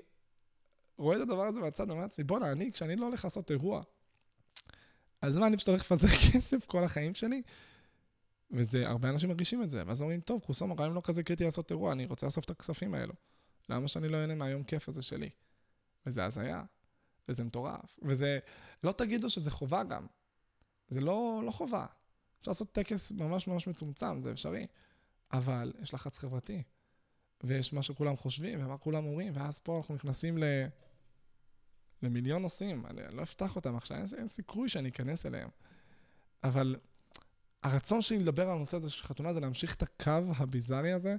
רואה 0.99 1.16
את 1.16 1.22
הדבר 1.22 1.43
הזה 1.43 1.61
מהצד, 1.61 1.83
אני 1.83 1.93
אומר 1.93 2.03
לעצמי, 2.03 2.25
בואנה, 2.25 2.53
אני, 2.53 2.72
כשאני 2.72 2.97
לא 2.97 3.07
הולך 3.07 3.25
לעשות 3.25 3.51
אירוע, 3.51 3.83
אז 5.22 5.39
מה, 5.39 5.47
אני 5.47 5.57
פשוט 5.57 5.68
הולך 5.68 5.81
לפזר 5.93 6.09
כסף 6.33 6.66
כל 6.66 6.85
החיים 6.85 7.14
שלי? 7.14 7.43
וזה, 8.55 8.88
הרבה 8.88 9.09
אנשים 9.09 9.28
מרגישים 9.28 9.62
את 9.62 9.70
זה, 9.70 9.82
ואז 9.86 10.02
אומרים, 10.02 10.20
טוב, 10.20 10.42
חוסום, 10.42 10.70
הרעיון 10.70 10.94
לא 10.94 11.00
כזה 11.05 11.22
קריטי 11.22 11.44
לעשות 11.44 11.70
אירוע, 11.70 11.92
אני 11.92 12.07
רוצה 12.07 12.26
לאסוף 12.26 12.44
את 12.44 12.50
הכספים 12.50 12.94
האלו. 12.94 13.14
למה 13.68 13.88
שאני 13.88 14.09
לא 14.09 14.16
אהנה 14.16 14.34
מהיום 14.34 14.64
כיף 14.64 14.88
הזה 14.88 15.02
שלי? 15.02 15.30
וזה 16.07 16.24
הזיה, 16.24 16.64
וזה 17.28 17.44
מטורף, 17.44 17.98
וזה, 18.02 18.38
לא 18.84 18.92
תגידו 18.92 19.30
שזה 19.30 19.50
חובה 19.50 19.84
גם. 19.84 20.07
זה 20.88 21.00
לא, 21.00 21.42
לא 21.46 21.50
חובה. 21.50 21.86
אפשר 22.40 22.50
לעשות 22.50 22.72
טקס 22.72 23.12
ממש 23.12 23.46
ממש 23.48 23.66
מצומצם, 23.66 24.22
זה 24.22 24.32
אפשרי. 24.32 24.66
אבל 25.32 25.72
יש 25.82 25.94
לחץ 25.94 26.18
חברתי, 26.18 26.62
ויש 27.44 27.72
מה 27.72 27.82
שכולם 27.82 28.16
חושבים, 28.16 28.64
ומה 28.64 28.78
כולם 28.78 29.07
אומרים, 29.07 29.32
ואז 29.36 29.59
פה 29.59 29.76
אנחנו 29.76 29.94
נכנסים 29.94 30.38
ל... 30.38 30.44
למיליון 32.02 32.42
נושאים. 32.42 32.86
אני 32.86 33.16
לא 33.16 33.22
אפתח 33.22 33.57
אותם 33.57 33.76
עכשיו, 33.76 33.98
אין 34.16 34.28
סיכוי 34.28 34.68
שאני 34.68 34.88
אכנס 34.88 35.26
אליהם. 35.26 35.48
אבל 36.44 36.76
הרצון 37.65 38.03
שלי 38.03 38.19
לדבר 38.19 38.43
על 38.43 38.57
הנושא 38.57 38.77
הזה 38.77 38.91
של 38.91 39.05
חתונה 39.05 39.33
זה 39.33 39.41
להמשיך 39.41 39.75
את 39.75 39.83
הקו 39.83 40.33
הביזארי 40.37 40.93
הזה 40.93 41.17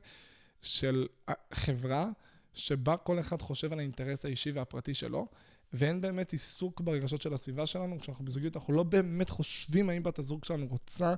של 0.61 1.07
חברה 1.53 2.09
שבה 2.53 2.97
כל 2.97 3.19
אחד 3.19 3.41
חושב 3.41 3.73
על 3.73 3.79
האינטרס 3.79 4.25
האישי 4.25 4.51
והפרטי 4.51 4.93
שלו, 4.93 5.27
ואין 5.73 6.01
באמת 6.01 6.31
עיסוק 6.31 6.81
ברגשות 6.81 7.21
של 7.21 7.33
הסביבה 7.33 7.65
שלנו. 7.65 7.99
כשאנחנו 7.99 8.25
בזוגיות, 8.25 8.55
אנחנו 8.55 8.73
לא 8.73 8.83
באמת 8.83 9.29
חושבים 9.29 9.89
האם 9.89 10.03
בת 10.03 10.19
הזוג 10.19 10.45
שלנו 10.45 10.67
רוצה 10.67 11.13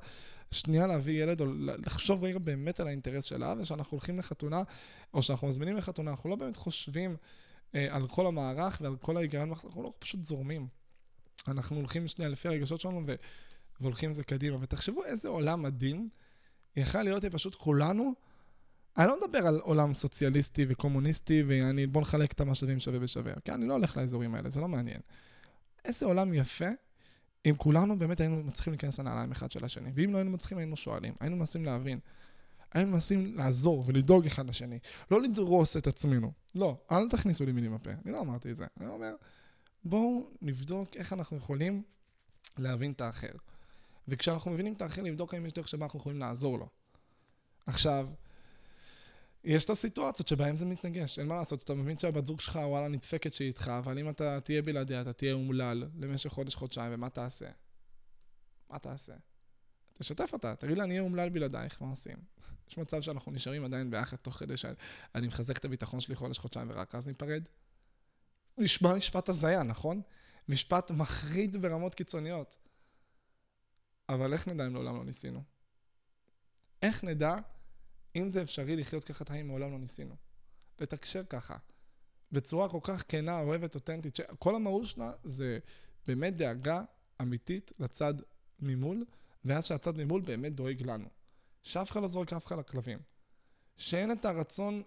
שנייה 0.52 0.88
להביא 0.88 1.24
ילד, 1.24 1.42
או 1.42 1.46
לחשוב 1.86 2.24
רגע 2.24 2.40
באמת 2.40 2.80
על 2.80 2.88
האינטרס 2.88 3.26
שלה, 3.26 3.54
ושאנחנו 3.60 3.92
הולכים 3.92 4.20
לחתונה, 4.20 4.62
או 5.14 5.24
שאנחנו 5.24 5.48
מזמינים 5.48 5.78
לחתונה, 5.78 6.12
אנחנו 6.12 6.30
לא 6.30 6.36
באמת 6.36 6.56
חושבים 6.56 7.16
אה, 7.76 7.96
על 7.96 8.08
כל 8.08 8.28
המערך 8.28 8.78
ועל 8.82 8.96
כל 8.96 9.18
ההיגיון, 9.18 9.50
אנחנו 9.50 9.84
לא 9.84 9.92
פשוט 10.00 10.26
זורמים. 10.26 10.68
אנחנו 11.48 11.76
הולכים 11.76 12.08
שנייה 12.08 12.30
לפי 12.30 12.48
הרגשות 12.48 12.82
שלנו, 12.82 13.04
ו... 13.08 13.16
והולכים 13.82 14.10
עם 14.10 14.16
זה 14.16 14.24
קדימה. 14.24 14.58
ותחשבו 14.62 15.06
איזה 15.06 15.28
עולם 15.28 15.62
מדהים 15.62 16.10
יכל 16.76 17.04
להיות 17.04 17.26
פשוט 17.26 17.56
כולנו, 17.56 18.14
אני 18.98 19.08
לא 19.08 19.18
מדבר 19.22 19.48
על 19.48 19.60
עולם 19.60 19.94
סוציאליסטי 19.94 20.66
וקומוניסטי, 20.70 21.44
ואני, 21.48 21.88
בוא 21.88 22.02
נחלק 22.02 22.32
את 22.32 22.42
המשאבים 22.42 22.80
שווה 22.80 23.00
בשווה, 23.00 23.34
אוקיי? 23.34 23.54
אני 23.56 23.68
לא 23.68 23.74
הולך 23.74 23.98
לאזורים 23.98 24.36
האלה, 24.36 24.50
זה 24.50 24.60
לא 24.60 24.68
מעניין. 24.68 25.00
איזה 25.86 26.06
עולם 26.06 26.34
יפה 26.34 26.66
אם 27.46 27.56
כולנו 27.58 28.00
באמת 28.00 28.20
היינו 28.20 28.44
מצליחים 28.44 28.74
להיכנס 28.74 29.00
לנעליים 29.00 29.32
אחד 29.32 29.52
של 29.52 29.66
השני. 29.66 29.92
ואם 29.96 30.14
לא 30.14 30.18
היינו 30.18 30.32
מצליחים, 30.32 30.58
היינו 30.58 30.76
שואלים, 30.76 31.14
היינו 31.20 31.36
מנסים 31.36 31.66
להבין. 31.66 32.00
היינו 32.74 32.92
מנסים 32.92 33.38
לעזור 33.38 33.84
ולדאוג 33.88 34.26
אחד 34.26 34.48
לשני. 34.48 34.80
לא 35.12 35.22
לדרוס 35.22 35.78
את 35.78 35.88
עצמנו. 35.88 36.32
לא, 36.56 36.78
אל 36.92 37.10
תכניסו 37.10 37.46
לי 37.46 37.52
מילים 37.52 37.74
בפה. 37.74 37.92
אני 38.06 38.14
לא 38.14 38.22
אמרתי 38.22 38.52
את 38.52 38.58
זה. 38.58 38.66
אני 38.80 38.88
אומר, 38.88 39.16
בואו 39.84 40.30
נבדוק 40.42 40.96
איך 40.96 41.14
אנחנו 41.14 41.38
יכולים 41.38 41.84
להבין 42.58 42.92
את 42.92 43.02
האחר. 43.02 43.32
וכשאנחנו 44.08 44.52
מבינים 44.52 44.74
את 44.74 44.82
האחר, 44.82 45.02
לבדוק 45.02 45.34
האם 45.34 45.46
יש 45.46 45.54
דרך 45.54 45.68
שבה 45.68 45.86
אנחנו 45.86 46.00
יכולים 46.00 46.20
לעזור 46.20 46.60
לו. 46.60 46.68
עכשיו, 47.66 48.08
יש 49.44 49.66
את 49.66 49.70
הסיטואציות 49.70 50.28
שבהן 50.28 50.58
זה 50.58 50.66
מתנגש, 50.66 51.20
אין 51.20 51.28
מה 51.28 51.36
לעשות, 51.36 51.64
אתה 51.64 51.74
מבין 51.74 51.98
שהבת 51.98 52.26
זוג 52.26 52.40
שלך, 52.40 52.60
וואלה, 52.64 52.88
נדפקת 52.88 53.34
שהיא 53.34 53.48
איתך, 53.48 53.72
אבל 53.80 54.00
אם 54.00 54.10
אתה 54.10 54.40
תהיה 54.42 54.62
בלעדיה, 54.62 55.02
אתה 55.02 55.14
תהיה 55.14 55.34
אומלל 55.34 55.84
למשך 56.00 56.30
חודש-חודשיים, 56.30 56.94
ומה 56.94 57.10
תעשה? 57.10 57.50
מה 58.70 58.80
תעשה? 58.80 59.14
תשתף 59.94 60.30
אותה, 60.34 60.56
תגיד 60.56 60.78
לה, 60.78 60.84
אני 60.84 60.94
אהיה 60.94 61.02
אומלל 61.02 61.30
בלעדייך, 61.30 61.82
מה 61.82 61.90
עושים? 61.90 62.18
יש 62.70 62.78
מצב 62.78 63.02
שאנחנו 63.02 63.32
נשארים 63.32 63.66
עדיין 63.66 63.92
ביחד 63.92 64.18
תוך 64.18 64.36
כדי 64.36 64.58
שאני 64.58 65.28
מחזק 65.28 65.58
את 65.58 65.66
הביטחון 65.66 66.00
שלי 66.00 66.16
חודש-חודשיים 66.16 66.68
ורק 66.70 66.96
אז 66.96 67.08
ניפרד? 67.08 67.44
נשמע 68.58 68.96
משפט 68.96 69.30
הזיה, 69.30 69.64
נכון? 69.64 70.02
משפט 70.50 70.92
מחריד 70.92 71.62
ברמות 71.62 71.96
קיצוניות. 71.96 72.58
אבל 74.10 74.34
איך 74.34 74.48
נדע 74.48 74.68
אם 74.68 74.74
לעולם 74.74 74.96
לא 74.96 75.04
ניסינו? 75.04 75.44
איך 76.82 77.04
נדע 77.04 77.36
אם 78.16 78.30
זה 78.30 78.42
אפשרי 78.42 78.76
לחיות 78.76 79.04
ככה 79.04 79.24
את 79.24 79.30
החיים 79.30 79.48
מעולם 79.48 79.72
לא 79.72 79.80
ניסינו? 79.80 80.16
לתקשר 80.80 81.24
ככה, 81.30 81.58
בצורה 82.32 82.70
כל 82.70 82.80
כך 82.84 83.04
כנה, 83.08 83.40
אוהבת, 83.40 83.76
אותנטית, 83.76 84.16
שכל 84.16 84.56
המהות 84.56 84.86
שלה 84.86 85.12
זה 85.24 85.60
באמת 86.08 86.38
דאגה 86.38 86.82
אמיתית 87.22 87.72
לצד 87.80 88.14
ממול, 88.60 89.06
ואז 89.46 89.66
שהצד 89.66 89.98
ממול 89.98 90.22
באמת 90.22 90.56
דואג 90.56 90.82
לנו. 90.82 91.10
שאף 91.64 91.92
אחד 91.92 92.02
לא 92.02 92.08
זורק 92.08 92.34
אף 92.34 92.46
אחד 92.46 92.60
לכלבים. 92.60 93.00
שאין 93.78 94.12
את 94.12 94.26
הרצון 94.26 94.84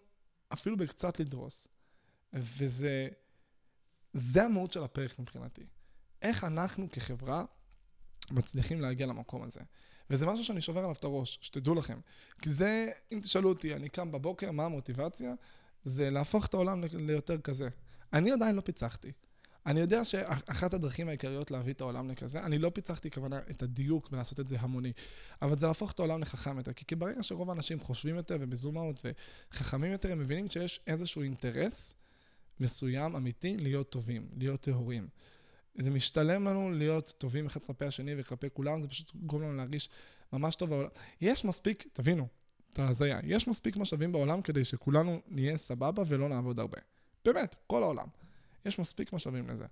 אפילו 0.52 0.76
בקצת 0.76 1.20
לדרוס. 1.20 1.68
וזה... 2.32 3.08
זה 4.12 4.44
המהות 4.44 4.72
של 4.72 4.82
הפרק 4.82 5.18
מבחינתי. 5.18 5.66
איך 6.22 6.44
אנחנו 6.44 6.90
כחברה 6.90 7.44
מצליחים 8.30 8.80
להגיע 8.80 9.06
למקום 9.06 9.42
הזה. 9.42 9.60
וזה 10.10 10.26
משהו 10.26 10.44
שאני 10.44 10.60
שובר 10.60 10.80
עליו 10.80 10.92
את 10.92 11.04
הראש, 11.04 11.38
שתדעו 11.42 11.74
לכם. 11.74 11.98
כי 12.42 12.50
זה, 12.50 12.90
אם 13.12 13.20
תשאלו 13.20 13.48
אותי, 13.48 13.74
אני 13.74 13.88
קם 13.88 14.12
בבוקר, 14.12 14.50
מה 14.50 14.64
המוטיבציה? 14.64 15.34
זה 15.84 16.10
להפוך 16.10 16.46
את 16.46 16.54
העולם 16.54 16.84
ליותר 16.92 17.40
כזה. 17.40 17.68
אני 18.12 18.32
עדיין 18.32 18.56
לא 18.56 18.60
פיצחתי. 18.60 19.12
אני 19.66 19.80
יודע 19.80 20.04
שאחת 20.04 20.74
הדרכים 20.74 21.08
העיקריות 21.08 21.50
להביא 21.50 21.72
את 21.72 21.80
העולם 21.80 22.10
לכזה, 22.10 22.42
אני 22.42 22.58
לא 22.58 22.70
פיצחתי 22.70 23.10
כוונה 23.10 23.38
את 23.50 23.62
הדיוק 23.62 24.08
ולעשות 24.12 24.40
את 24.40 24.48
זה 24.48 24.56
המוני, 24.60 24.92
אבל 25.42 25.58
זה 25.58 25.66
להפוך 25.66 25.92
את 25.92 25.98
העולם 25.98 26.20
לחכם 26.20 26.58
יותר, 26.58 26.72
כי 26.72 26.96
ברגע 26.96 27.22
שרוב 27.22 27.50
האנשים 27.50 27.80
חושבים 27.80 28.16
יותר 28.16 28.36
ובזומאות 28.40 29.06
וחכמים 29.52 29.92
יותר, 29.92 30.12
הם 30.12 30.18
מבינים 30.18 30.50
שיש 30.50 30.80
איזשהו 30.86 31.22
אינטרס 31.22 31.94
מסוים, 32.60 33.16
אמיתי, 33.16 33.56
להיות 33.56 33.90
טובים, 33.90 34.28
להיות 34.36 34.60
טהורים. 34.60 35.08
זה 35.82 35.90
משתלם 35.90 36.44
לנו 36.44 36.70
להיות 36.70 37.14
טובים 37.18 37.46
אחד 37.46 37.64
כלפי 37.64 37.84
השני 37.84 38.14
וכלפי 38.16 38.46
כולם, 38.52 38.80
זה 38.80 38.88
פשוט 38.88 39.12
גורם 39.14 39.42
לנו 39.42 39.56
להרגיש 39.56 39.88
ממש 40.32 40.56
טוב 40.56 40.70
בעולם. 40.70 40.88
יש 41.20 41.44
מספיק, 41.44 41.84
תבינו, 41.92 42.26
את 42.72 42.78
ההזיה, 42.78 43.20
יש 43.24 43.48
מספיק 43.48 43.76
משאבים 43.76 44.12
בעולם 44.12 44.42
כדי 44.42 44.64
שכולנו 44.64 45.20
נהיה 45.28 45.56
סבבה 45.56 46.02
ולא 46.06 46.28
נעבוד 46.28 46.60
הרבה. 46.60 46.78
באמת, 47.24 47.56
כל 47.66 47.82
העולם. 47.82 48.06
יש 48.64 48.78
מספיק 48.78 49.12
משאבים 49.12 49.48
לזה. 49.48 49.66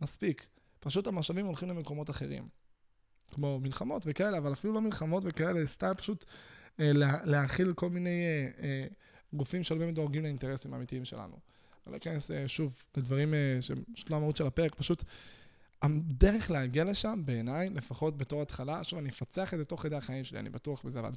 מספיק. 0.00 0.46
פשוט 0.80 1.06
המשאבים 1.06 1.46
הולכים 1.46 1.68
למקומות 1.68 2.10
אחרים. 2.10 2.48
כמו 3.30 3.60
מלחמות 3.60 4.02
וכאלה, 4.06 4.38
אבל 4.38 4.52
אפילו 4.52 4.74
לא 4.74 4.80
מלחמות 4.80 5.22
וכאלה, 5.26 5.66
סתם 5.66 5.92
פשוט 5.96 6.24
אה, 6.80 6.92
לה, 6.92 7.24
להכיל 7.24 7.72
כל 7.72 7.90
מיני 7.90 8.24
אה, 8.24 8.64
אה, 8.64 8.86
גופים 9.32 9.62
שלא 9.62 9.78
באמת 9.78 9.94
דואגים 9.94 10.22
לאינטרסים 10.22 10.74
האמיתיים 10.74 11.04
שלנו. 11.04 11.36
לא 11.86 11.96
אכנס 11.96 12.30
אה, 12.30 12.48
שוב 12.48 12.82
לדברים 12.96 13.34
אה, 13.34 13.58
פשוט 13.94 14.10
לא 14.10 14.16
המהות 14.16 14.36
של 14.36 14.46
הפרק, 14.46 14.74
פשוט 14.74 15.04
הדרך 15.82 16.50
להגיע 16.50 16.84
לשם, 16.84 17.22
בעיניי, 17.24 17.70
לפחות 17.70 18.16
בתור 18.16 18.42
התחלה, 18.42 18.84
שוב, 18.84 18.98
אני 18.98 19.08
אפצח 19.08 19.54
את 19.54 19.58
זה 19.58 19.64
תוך 19.64 19.82
כדי 19.82 19.96
החיים 19.96 20.24
שלי, 20.24 20.38
אני 20.38 20.50
בטוח 20.50 20.82
בזה, 20.84 21.00
אבל 21.00 21.12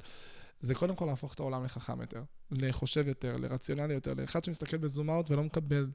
זה 0.60 0.74
קודם 0.74 0.96
כל 0.96 1.04
להפוך 1.04 1.34
את 1.34 1.40
העולם 1.40 1.64
לחכם 1.64 2.00
יותר, 2.00 2.22
לחושב 2.50 3.08
יותר, 3.08 3.36
לרציונלי 3.36 3.94
יותר, 3.94 4.14
לאחד 4.14 4.44
שמסתכל 4.44 4.76
בזום 4.76 5.10
אאוט 5.10 5.30
ולא 5.30 5.42
מקבל 5.42 5.90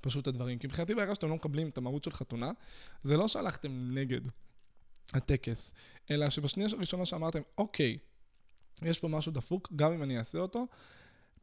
פשוט 0.00 0.22
את 0.22 0.28
הדברים. 0.28 0.58
כי 0.58 0.66
מבחינתי 0.66 0.94
ברגע 0.94 1.14
שאתם 1.14 1.28
לא 1.28 1.34
מקבלים 1.34 1.68
את 1.68 1.78
המהות 1.78 2.04
של 2.04 2.12
חתונה, 2.12 2.50
זה 3.02 3.16
לא 3.16 3.28
שהלכתם 3.28 3.90
נגד 3.94 4.20
הטקס, 5.12 5.72
אלא 6.10 6.30
שבשנייה 6.30 6.68
הראשונה 6.72 7.06
שאמרתם, 7.06 7.40
אוקיי, 7.58 7.98
יש 8.82 8.98
פה 8.98 9.08
משהו 9.08 9.32
דפוק, 9.32 9.68
גם 9.76 9.92
אם 9.92 10.02
אני 10.02 10.18
אעשה 10.18 10.38
אותו, 10.38 10.66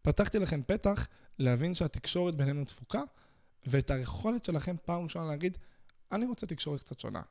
פתחתי 0.02 0.40
לכם 0.40 0.62
פתח 0.64 1.08
להבין 1.40 1.76
שהתקשורת 1.76 2.36
בינינו 2.36 2.66
תפוקה, 2.66 3.02
ואת 3.68 3.92
היכולת 3.92 4.46
שלכם 4.46 4.76
פעם 4.86 5.04
ראשונה 5.04 5.26
להגיד, 5.26 5.58
אני 6.12 6.26
רוצה 6.26 6.48
תקשורת 6.48 6.80
קצת 6.80 7.00
שונה. 7.00 7.22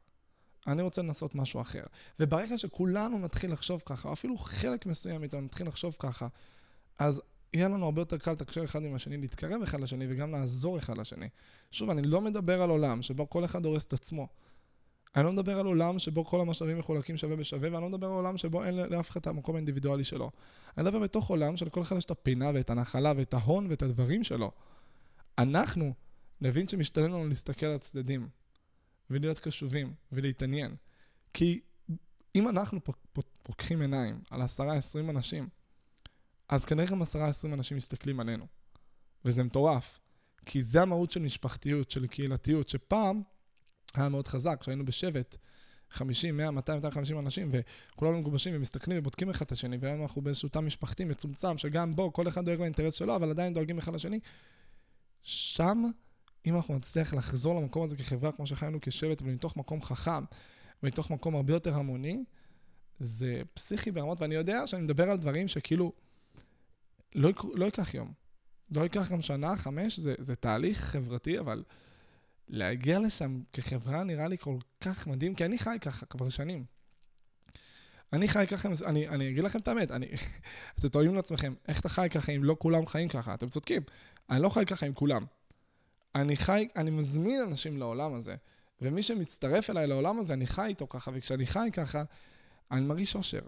אני 0.66 0.82
רוצה 0.82 1.02
לנסות 1.02 1.34
משהו 1.34 1.60
אחר. 1.60 1.82
וברגע 2.20 2.58
שכולנו 2.58 3.18
נתחיל 3.18 3.52
לחשוב 3.52 3.82
ככה, 3.86 4.08
או 4.08 4.12
אפילו 4.12 4.38
חלק 4.38 4.86
מסוים 4.86 5.20
מאיתנו 5.20 5.40
נתחיל 5.40 5.66
לחשוב 5.66 5.96
ככה, 5.98 6.28
אז 6.98 7.20
יהיה 7.52 7.68
לנו 7.68 7.84
הרבה 7.84 8.00
יותר 8.00 8.18
קל 8.18 8.32
לתקשר 8.32 8.64
אחד 8.64 8.84
עם 8.84 8.94
השני, 8.94 9.16
להתקרב 9.16 9.62
אחד 9.62 9.80
לשני 9.80 10.06
וגם 10.08 10.32
לעזור 10.32 10.78
אחד 10.78 10.98
לשני. 10.98 11.28
שוב, 11.70 11.90
אני 11.90 12.02
לא 12.02 12.20
מדבר 12.20 12.62
על 12.62 12.70
עולם 12.70 13.02
שבו 13.02 13.30
כל 13.30 13.44
אחד 13.44 13.64
הורס 13.64 13.84
את 13.84 13.92
עצמו. 13.92 14.28
אני 15.16 15.24
לא 15.24 15.32
מדבר 15.32 15.58
על 15.58 15.66
עולם 15.66 15.98
שבו 15.98 16.24
כל 16.24 16.40
המשאבים 16.40 16.78
מחולקים 16.78 17.16
שווה 17.16 17.36
בשווה, 17.36 17.68
ואני 17.72 17.82
לא 17.82 17.88
מדבר 17.88 18.06
על 18.06 18.12
עולם 18.12 18.36
שבו 18.36 18.64
אין 18.64 18.74
לאף 18.74 19.10
אחד 19.10 19.20
את 19.20 19.26
המקום 19.26 19.54
האינדיבידואלי 19.54 20.04
שלו. 20.04 20.30
אני 20.76 20.84
מדבר 20.84 20.98
בתוך 20.98 21.30
עולם 21.30 21.56
שלכל 21.56 21.82
אחד 21.82 21.96
יש 21.96 22.04
את 22.04 22.10
הפינה 22.10 22.50
ואת 22.54 22.70
הנחלה 22.70 23.12
ואת 23.16 23.34
ההון 23.34 23.66
ואת 23.70 23.82
הדברים 23.82 24.24
שלו. 24.24 24.50
אנחנו 25.38 25.94
נבין 26.40 26.68
שמשתלם 26.68 27.04
לנו 27.04 27.28
להסתכל 27.28 27.66
על 27.66 27.74
הצדדים, 27.74 28.28
ולהיות 29.10 29.38
קשובים, 29.38 29.92
ולהתעניין. 30.12 30.74
כי 31.34 31.60
אם 32.34 32.48
אנחנו 32.48 32.80
פוקחים 33.42 33.80
עיניים 33.80 34.20
על 34.30 34.42
עשרה, 34.42 34.76
עשרים 34.76 35.10
אנשים, 35.10 35.48
אז 36.48 36.64
כנראה 36.64 36.86
גם 36.86 37.02
עשרה, 37.02 37.28
עשרים 37.28 37.54
אנשים 37.54 37.76
מסתכלים 37.76 38.20
עלינו. 38.20 38.46
וזה 39.24 39.44
מטורף. 39.44 40.00
כי 40.46 40.62
זה 40.62 40.82
המהות 40.82 41.10
של 41.10 41.20
משפחתיות, 41.20 41.90
של 41.90 42.06
קהילתיות, 42.06 42.68
שפעם 42.68 43.22
היה 43.94 44.08
מאוד 44.08 44.26
חזק, 44.26 44.56
כשהיינו 44.60 44.84
בשבט, 44.84 45.36
50, 45.90 46.36
100, 46.36 46.50
200, 46.50 46.76
250 46.76 47.18
אנשים, 47.18 47.50
וכולנו 47.52 48.18
מגובשים 48.18 48.54
ומסתכלים 48.56 48.98
ובודקים 48.98 49.30
אחד 49.30 49.44
את 49.46 49.52
השני, 49.52 49.76
והיום 49.80 50.02
אנחנו 50.02 50.22
באיזשהו 50.22 50.48
תא 50.48 50.58
משפחתי 50.58 51.04
מצומצם, 51.04 51.58
שגם 51.58 51.96
בו 51.96 52.12
כל 52.12 52.28
אחד 52.28 52.44
דואג 52.44 52.60
לאינטרס 52.60 52.94
שלו, 52.94 53.16
אבל 53.16 53.30
עדיין 53.30 53.54
דואגים 53.54 53.78
אחד 53.78 53.94
לשני. 53.94 54.20
שם, 55.22 55.84
אם 56.46 56.56
אנחנו 56.56 56.76
נצליח 56.76 57.14
לחזור 57.14 57.60
למקום 57.60 57.82
הזה 57.82 57.96
כחברה, 57.96 58.32
כמו 58.32 58.46
שחיינו 58.46 58.78
כשבט, 58.80 59.22
ומתוך 59.22 59.56
מקום 59.56 59.82
חכם, 59.82 60.24
ומתוך 60.82 61.10
מקום 61.10 61.34
הרבה 61.34 61.52
יותר 61.52 61.74
המוני, 61.74 62.24
זה 62.98 63.42
פסיכי 63.54 63.90
ברמות, 63.90 64.20
ואני 64.20 64.34
יודע 64.34 64.66
שאני 64.66 64.82
מדבר 64.82 65.10
על 65.10 65.16
דברים 65.18 65.48
שכאילו, 65.48 65.92
לא, 67.14 67.32
לא 67.54 67.64
ייקח 67.64 67.94
יום. 67.94 68.12
לא 68.70 68.80
ייקח 68.80 69.10
גם 69.10 69.22
שנה, 69.22 69.56
חמש, 69.56 69.98
זה, 69.98 70.14
זה 70.18 70.34
תהליך 70.34 70.80
חברתי, 70.80 71.38
אבל 71.38 71.62
להגיע 72.48 72.98
לשם 72.98 73.40
כחברה 73.52 74.04
נראה 74.04 74.28
לי 74.28 74.38
כל 74.38 74.56
כך 74.80 75.06
מדהים, 75.06 75.34
כי 75.34 75.44
אני 75.44 75.58
חי 75.58 75.76
ככה 75.80 76.06
כבר 76.06 76.28
שנים. 76.28 76.64
אני 78.12 78.28
חי 78.28 78.44
ככה, 78.50 78.68
אני, 78.86 79.08
אני 79.08 79.28
אגיד 79.28 79.44
לכם 79.44 79.58
את 79.58 79.68
האמת, 79.68 79.90
אני, 79.90 80.06
אתם 80.78 80.88
טועים 80.88 81.14
לעצמכם, 81.14 81.54
איך 81.68 81.80
אתה 81.80 81.88
חי 81.88 82.08
ככה 82.10 82.32
אם 82.32 82.44
לא 82.44 82.56
כולם 82.58 82.86
חיים 82.86 83.08
ככה? 83.08 83.34
אתם 83.34 83.48
צודקים, 83.48 83.82
אני 84.30 84.42
לא 84.42 84.48
חי 84.48 84.64
ככה 84.66 84.86
עם 84.86 84.92
כולם. 84.92 85.24
אני 86.14 86.36
חי, 86.36 86.68
אני 86.76 86.90
מזמין 86.90 87.42
אנשים 87.42 87.78
לעולם 87.78 88.14
הזה, 88.14 88.36
ומי 88.82 89.02
שמצטרף 89.02 89.70
אליי 89.70 89.86
לעולם 89.86 90.18
הזה, 90.18 90.32
אני 90.34 90.46
חי 90.46 90.66
איתו 90.66 90.86
ככה, 90.86 91.10
וכשאני 91.14 91.46
חי 91.46 91.68
ככה, 91.72 92.02
אני 92.70 92.80
מרגיש 92.80 93.14
אושר. 93.14 93.42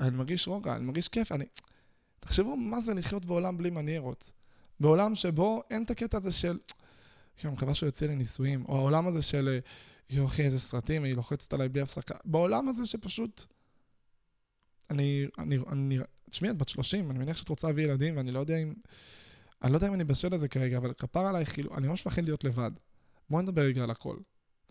אני 0.00 0.16
מרגיש 0.16 0.48
רוגע, 0.48 0.76
אני 0.76 0.84
מרגיש 0.84 1.08
כיף, 1.08 1.32
אני... 1.32 1.44
תחשבו 2.20 2.56
מה 2.56 2.80
זה 2.80 2.94
לחיות 2.94 3.24
בעולם 3.24 3.56
בלי 3.56 3.70
מניירות. 3.70 4.32
בעולם 4.80 5.14
שבו 5.14 5.62
אין 5.70 5.82
את 5.82 5.90
הקטע 5.90 6.18
הזה 6.18 6.32
של, 6.32 6.58
אני 7.48 7.52
מקווה 7.52 7.74
שהוא 7.74 7.86
יוצא 7.86 8.06
לנישואים, 8.06 8.64
או 8.68 8.76
העולם 8.76 9.06
הזה 9.06 9.22
של, 9.22 9.60
יואו 10.10 10.26
אחי, 10.26 10.42
איזה 10.42 10.58
סרטים, 10.58 11.04
היא 11.04 11.14
לוחצת 11.14 11.52
עליי 11.52 11.68
בלי 11.68 11.80
הפסקה. 11.80 12.14
בעולם 12.24 12.68
הזה 12.68 12.86
שפשוט... 12.86 13.44
אני, 14.90 15.26
אני, 15.38 15.58
אני, 15.72 15.98
תשמעי, 16.30 16.50
את 16.50 16.58
בת 16.58 16.68
30, 16.68 17.10
אני 17.10 17.18
מניח 17.18 17.36
שאת 17.36 17.48
רוצה 17.48 17.66
להביא 17.66 17.84
ילדים, 17.84 18.16
ואני 18.16 18.30
לא 18.30 18.40
יודע 18.40 18.56
אם... 18.56 18.74
אני 19.62 19.72
לא 19.72 19.76
יודע 19.76 19.88
אם 19.88 19.94
אני 19.94 20.04
בשל 20.04 20.34
לזה 20.34 20.48
כרגע, 20.48 20.76
אבל 20.78 20.92
כפר 20.92 21.26
עליי, 21.26 21.46
כאילו, 21.46 21.76
אני 21.76 21.88
ממש 21.88 22.06
מפחד 22.06 22.24
להיות 22.24 22.44
לבד. 22.44 22.70
בואי 23.30 23.42
נדבר 23.42 23.62
רגע 23.62 23.82
על 23.82 23.90
הכל. 23.90 24.16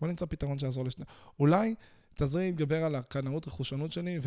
בואי 0.00 0.10
נמצא 0.10 0.26
פתרון 0.26 0.58
שיעזור 0.58 0.84
לשני. 0.84 1.04
אולי 1.38 1.74
תעזרי 2.14 2.46
להתגבר 2.46 2.84
על 2.84 2.94
הקנאות, 2.94 3.48
רכושנות 3.48 3.92
שלי, 3.92 4.18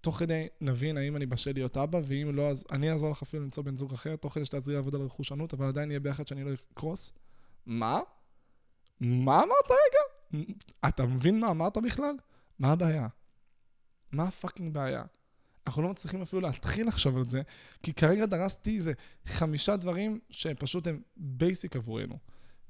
תוך 0.00 0.18
כדי 0.18 0.46
נבין 0.60 0.96
האם 0.96 1.16
אני 1.16 1.26
בשל 1.26 1.52
להיות 1.54 1.76
אבא, 1.76 2.00
ואם 2.06 2.30
לא, 2.34 2.48
אז 2.48 2.64
אני 2.72 2.90
אעזור 2.90 3.10
לך 3.10 3.22
אפילו 3.22 3.42
למצוא 3.42 3.62
בן 3.62 3.76
זוג 3.76 3.92
אחר, 3.92 4.16
תוך 4.16 4.34
כדי 4.34 4.44
שתעזרי 4.44 4.74
לעבוד 4.74 4.94
על 4.94 5.00
רכושנות, 5.00 5.54
אבל 5.54 5.66
עדיין 5.66 5.88
נהיה 5.88 6.00
ביחד 6.00 6.26
שאני 6.26 6.44
לא 6.44 6.50
אקרוס. 6.72 7.12
מה? 7.66 8.00
מה 9.00 9.42
אמרת 9.42 9.70
רגע? 9.70 10.44
אתה 10.88 11.06
מבין 11.06 11.40
מה 11.40 11.50
אמרת 11.50 11.78
בכלל? 11.78 12.14
מה 12.58 12.72
הבעיה? 12.72 13.08
מה 14.12 14.24
ה 14.24 14.30
fucking 14.30 14.74
בעיה? 14.74 15.02
אנחנו 15.66 15.82
לא 15.82 15.88
מצליחים 15.88 16.22
אפילו 16.22 16.42
להתחיל 16.42 16.88
לחשוב 16.88 17.16
על 17.16 17.24
זה, 17.24 17.42
כי 17.82 17.92
כרגע 17.92 18.26
דרסתי 18.26 18.76
איזה 18.76 18.92
חמישה 19.26 19.76
דברים 19.76 20.20
שפשוט 20.30 20.86
הם 20.86 21.02
basic 21.16 21.76
עבורנו. 21.76 22.18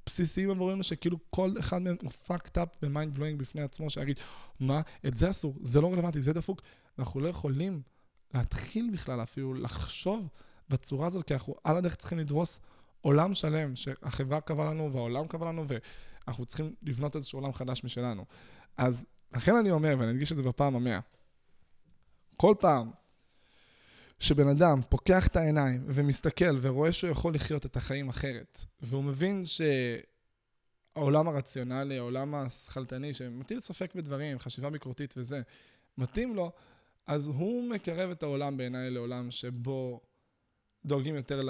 בסיסיים 0.06 0.50
עבורנו, 0.50 0.82
שכאילו 0.82 1.18
כל 1.30 1.52
אחד 1.58 1.82
מהם 1.82 1.96
הוא 2.02 2.10
fucked 2.26 2.56
up 2.56 2.76
ו 2.82 2.89
mind 2.89 3.14
blowing 3.14 3.40
בפני 3.40 3.62
עצמו, 3.62 3.90
שיגיד, 3.90 4.20
מה, 4.60 4.80
את 5.06 5.16
זה 5.16 5.30
אסור, 5.30 5.54
זה 5.62 5.80
לא 5.80 5.92
רלוונטי, 5.92 6.22
זה 6.22 6.32
דפוק. 6.32 6.62
אנחנו 6.98 7.20
לא 7.20 7.28
יכולים 7.28 7.82
להתחיל 8.34 8.90
בכלל 8.92 9.22
אפילו 9.22 9.54
לחשוב 9.54 10.28
בצורה 10.68 11.06
הזאת, 11.06 11.26
כי 11.26 11.34
אנחנו 11.34 11.54
על 11.64 11.76
הדרך 11.76 11.94
צריכים 11.94 12.18
לדרוס 12.18 12.60
עולם 13.00 13.34
שלם 13.34 13.76
שהחברה 13.76 14.40
קבעה 14.40 14.66
לנו 14.66 14.92
והעולם 14.92 15.26
קבע 15.26 15.46
לנו, 15.46 15.64
ואנחנו 15.68 16.46
צריכים 16.46 16.74
לבנות 16.82 17.16
איזשהו 17.16 17.38
עולם 17.38 17.52
חדש 17.52 17.84
משלנו. 17.84 18.24
אז 18.76 19.06
לכן 19.32 19.56
אני 19.56 19.70
אומר, 19.70 19.96
ואני 19.98 20.10
אדגיש 20.10 20.32
את 20.32 20.36
זה 20.36 20.42
בפעם 20.42 20.76
המאה, 20.76 21.00
כל 22.36 22.54
פעם 22.60 22.90
שבן 24.18 24.48
אדם 24.48 24.80
פוקח 24.88 25.26
את 25.26 25.36
העיניים 25.36 25.84
ומסתכל 25.86 26.58
ורואה 26.62 26.92
שהוא 26.92 27.10
יכול 27.10 27.34
לחיות 27.34 27.66
את 27.66 27.76
החיים 27.76 28.08
אחרת, 28.08 28.64
והוא 28.80 29.04
מבין 29.04 29.44
שהעולם 30.96 31.28
הרציונלי, 31.28 31.98
העולם 31.98 32.34
השכלתני, 32.34 33.14
שמטיל 33.14 33.60
ספק 33.60 33.94
בדברים, 33.94 34.38
חשיבה 34.38 34.70
ביקורתית 34.70 35.14
וזה, 35.16 35.42
מתאים 35.98 36.34
לו, 36.34 36.52
אז 37.06 37.26
הוא 37.26 37.70
מקרב 37.70 38.10
את 38.10 38.22
העולם 38.22 38.56
בעיניי 38.56 38.90
לעולם 38.90 39.30
שבו 39.30 40.00
דואגים 40.84 41.14
יותר. 41.14 41.42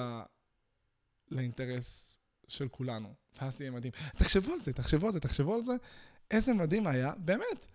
לאינטרס 1.31 2.19
של 2.49 2.69
כולנו. 2.69 3.15
ואז 3.41 3.61
יהיה 3.61 3.71
מדהים. 3.71 3.93
תחשבו 4.17 4.53
על 4.53 4.63
זה, 4.63 4.73
תחשבו 4.73 5.07
על 5.07 5.13
זה, 5.13 5.21
תחשבו 5.21 5.55
על 5.55 5.65
זה. 5.65 5.73
איזה 6.31 6.55
מדהים 6.55 6.87
היה, 6.87 7.13
באמת. 7.19 7.67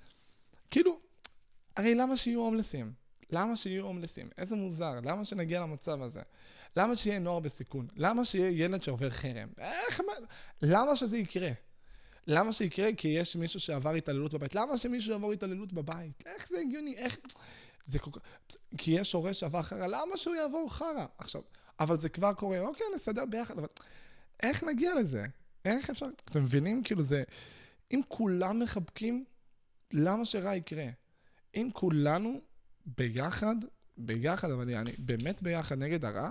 כאילו, 0.71 0.99
הרי 1.75 1.95
למה 1.95 2.17
שיהיו 2.17 2.39
הומלסים? 2.39 2.93
למה 3.29 3.57
שיהיו 3.57 3.85
הומלסים? 3.85 4.29
איזה 4.37 4.55
מוזר, 4.55 4.99
למה 5.03 5.25
שנגיע 5.25 5.61
למצב 5.61 6.01
הזה? 6.01 6.21
למה 6.75 6.95
שיהיה 6.95 7.19
נוער 7.19 7.39
בסיכון? 7.39 7.87
למה 7.95 8.25
שיהיה 8.25 8.65
ילד 8.65 8.83
שעובר 8.83 9.09
חרם? 9.09 9.49
איך, 9.57 10.01
למה 10.61 10.95
שזה 10.95 11.17
יקרה? 11.17 11.51
למה 12.27 12.53
שיקרה? 12.53 12.89
כי 12.97 13.07
יש 13.07 13.35
מישהו 13.35 13.59
שעבר 13.59 13.93
התעללות 13.93 14.33
בבית. 14.33 14.55
למה 14.55 14.77
שמישהו 14.77 15.11
יעבור 15.11 15.33
התעללות 15.33 15.73
בבית? 15.73 16.23
איך 16.25 16.49
זה 16.49 16.59
הגיוני? 16.59 16.95
איך... 16.97 17.17
זה 17.85 17.99
כל 17.99 18.11
כך... 18.11 18.21
כי 18.77 18.91
יש 18.91 19.13
הורה 19.13 19.33
שעבר 19.33 19.61
חרא, 19.61 19.87
למה 19.87 20.17
שהוא 20.17 20.35
יעבור 20.35 20.73
חרא? 20.73 21.05
עכשיו, 21.17 21.41
אבל 21.80 21.99
זה 21.99 22.09
כבר 22.09 22.34
קורה, 22.34 22.59
אוקיי, 22.59 22.86
נסדר 22.95 23.26
ביחד, 23.26 23.57
אבל 23.59 23.67
איך 24.43 24.63
נגיע 24.63 24.95
לזה? 24.95 25.26
איך 25.65 25.89
אפשר... 25.89 26.05
אתם 26.26 26.43
מבינים? 26.43 26.84
כאילו 26.84 27.01
זה... 27.03 27.23
אם 27.91 28.01
כולם 28.07 28.59
מחבקים, 28.59 29.26
למה 29.93 30.26
שרע 30.26 30.55
יקרה? 30.55 30.88
אם 31.55 31.69
כולנו 31.73 32.41
ביחד, 32.86 33.55
ביחד, 33.97 34.51
אבל 34.51 34.76
אני 34.76 34.91
באמת 34.97 35.41
ביחד 35.41 35.78
נגד 35.78 36.05
הרע, 36.05 36.30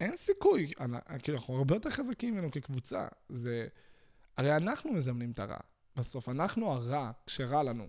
אין 0.00 0.16
סיכוי. 0.16 0.72
אני, 0.80 0.96
כאילו, 1.22 1.38
אנחנו 1.38 1.56
הרבה 1.56 1.74
יותר 1.74 1.90
חזקים 1.90 2.34
ממנו 2.34 2.50
כקבוצה. 2.50 3.08
זה... 3.28 3.66
הרי 4.36 4.56
אנחנו 4.56 4.92
מזמנים 4.92 5.30
את 5.30 5.38
הרע. 5.38 5.58
בסוף, 5.96 6.28
אנחנו 6.28 6.72
הרע 6.72 7.10
כשרע 7.26 7.62
לנו. 7.62 7.88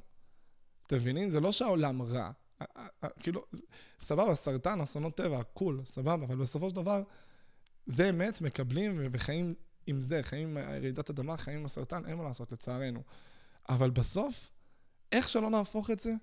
אתם 0.88 0.96
מבינים? 0.96 1.30
זה 1.30 1.40
לא 1.40 1.52
שהעולם 1.52 2.02
רע. 2.02 2.32
כאילו, 3.20 3.46
סבבה, 4.00 4.36
סרטן, 4.36 4.82
אסונות 4.82 5.18
טבע, 5.18 5.44
קול, 5.44 5.82
סבבה, 5.86 6.26
אבל 6.26 6.36
בסופו 6.36 6.70
של 6.70 6.76
דבר, 6.76 7.04
זה 7.86 8.10
אמת, 8.10 8.42
מקבלים 8.42 9.08
וחיים 9.12 9.54
עם 9.88 10.02
זה, 10.02 10.24
חיים 10.24 10.58
עם 10.58 10.58
רעידת 10.58 11.10
אדמה, 11.10 11.38
חיים 11.38 11.60
עם 11.60 11.66
הסרטן, 11.66 12.06
אין 12.06 12.18
מה 12.18 12.24
לעשות, 12.24 12.52
לצערנו. 12.52 13.04
אבל 13.70 13.90
בסוף, 13.90 14.52
איך 15.12 15.30
שלא 15.30 15.50
נהפוך 15.50 15.92
את 15.92 16.00
זה, 16.00 16.14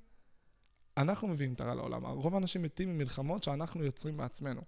אנחנו 0.96 1.28
מביאים 1.28 1.52
את 1.52 1.60
הרע 1.60 1.74
לעולם. 1.74 2.06
רוב 2.06 2.34
האנשים 2.34 2.62
מתים 2.62 2.94
ממלחמות 2.94 3.42
שאנחנו 3.42 3.84
יוצרים 3.84 4.16
בעצמנו. 4.16 4.60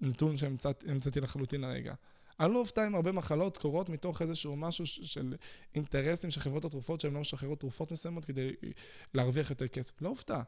נתון 0.00 0.36
שהמצאתי 0.36 1.20
לחלוטין 1.20 1.64
הרגע. 1.64 1.94
אני 2.40 2.52
לא 2.52 2.58
אופתע 2.58 2.86
אם 2.86 2.94
הרבה 2.94 3.12
מחלות 3.12 3.56
קורות 3.58 3.88
מתוך 3.88 4.22
איזשהו 4.22 4.56
משהו 4.56 4.86
של 4.86 5.36
אינטרסים 5.74 6.30
של 6.30 6.40
חברות 6.40 6.64
התרופות 6.64 7.00
שהן 7.00 7.14
לא 7.14 7.20
משחררות 7.20 7.60
תרופות 7.60 7.92
מסוימות 7.92 8.24
כדי 8.24 8.52
להרוויח 9.14 9.50
יותר 9.50 9.68
כסף. 9.68 10.02
לא 10.02 10.08
אופתע. 10.08 10.42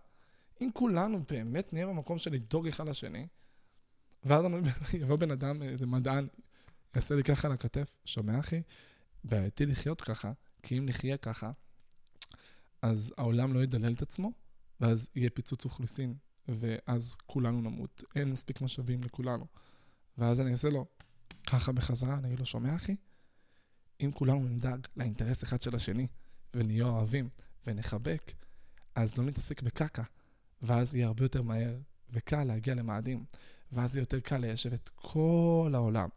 אם 0.61 0.71
כולנו 0.75 1.23
באמת 1.31 1.73
נהיה 1.73 1.87
במקום 1.87 2.19
של 2.19 2.33
לדאוג 2.33 2.69
אחד 2.69 2.89
לשני, 2.89 3.27
ואז 4.25 4.45
יבוא 5.01 5.17
בן 5.17 5.31
אדם, 5.31 5.63
איזה 5.63 5.87
מדען, 5.87 6.27
יעשה 6.95 7.15
לי 7.15 7.25
ככה 7.25 7.49
על 7.49 7.55
הכתף, 7.55 7.91
שומע 8.05 8.39
אחי? 8.39 8.63
בעייתי 9.25 9.67
לחיות 9.67 10.01
ככה, 10.01 10.33
כי 10.63 10.79
אם 10.79 10.87
נחיה 10.87 11.17
ככה, 11.17 11.51
אז 12.83 13.15
העולם 13.19 13.55
לא 13.55 13.63
ידלל 13.63 13.93
את 13.93 14.03
עצמו, 14.03 14.33
ואז 14.81 15.09
יהיה 15.15 15.31
פיצוץ 15.31 15.65
אוכלוסין, 15.65 16.15
ואז 16.49 17.15
כולנו 17.27 17.61
נמות. 17.61 18.05
אין 18.17 18.31
מספיק 18.31 18.61
משאבים 18.61 19.03
לכולנו. 19.03 19.47
ואז 20.19 20.41
אני 20.41 20.53
אעשה 20.53 20.71
לו, 20.71 20.87
ככה 21.47 21.73
בחזרה, 21.73 22.15
אני 22.15 22.37
לו, 22.37 22.47
שומע 22.47 22.77
אחי? 22.77 22.97
אם 24.01 24.11
כולנו 24.15 24.49
נדאג 24.49 24.87
לאינטרס 24.97 25.43
אחד 25.43 25.63
של 25.63 25.77
השני, 25.77 26.07
ונהיה 26.55 26.85
אוהבים, 26.85 27.29
ונחבק, 27.67 28.33
אז 28.95 29.17
לא 29.17 29.25
נתעסק 29.25 29.63
בקקה, 29.63 30.03
ואז 30.63 30.95
יהיה 30.95 31.07
הרבה 31.07 31.25
יותר 31.25 31.43
מהר 31.43 31.77
וקל 32.11 32.45
להגיע 32.45 32.75
למאדים, 32.75 33.25
ואז 33.73 33.97
יהיה 33.97 34.03
יותר 34.03 34.21
קל 34.21 34.39
ליישב 34.39 34.73
את 34.73 34.91
כל 34.95 35.71
העולם. 35.75 36.09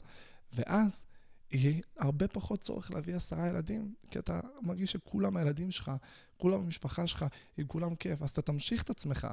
ואז 0.53 1.05
יהיה 1.51 1.81
הרבה 1.97 2.27
פחות 2.27 2.59
צורך 2.59 2.91
להביא 2.91 3.15
עשרה 3.15 3.47
ילדים, 3.47 3.93
כי 4.11 4.19
אתה 4.19 4.39
מרגיש 4.61 4.91
שכולם 4.91 5.37
הילדים 5.37 5.71
שלך, 5.71 5.91
כולם 6.37 6.59
המשפחה 6.59 7.07
שלך, 7.07 7.25
עם 7.57 7.67
כולם 7.67 7.95
כיף, 7.95 8.21
אז 8.21 8.29
אתה 8.29 8.41
תמשיך 8.41 8.83
את 8.83 8.89
עצמך, 8.89 9.27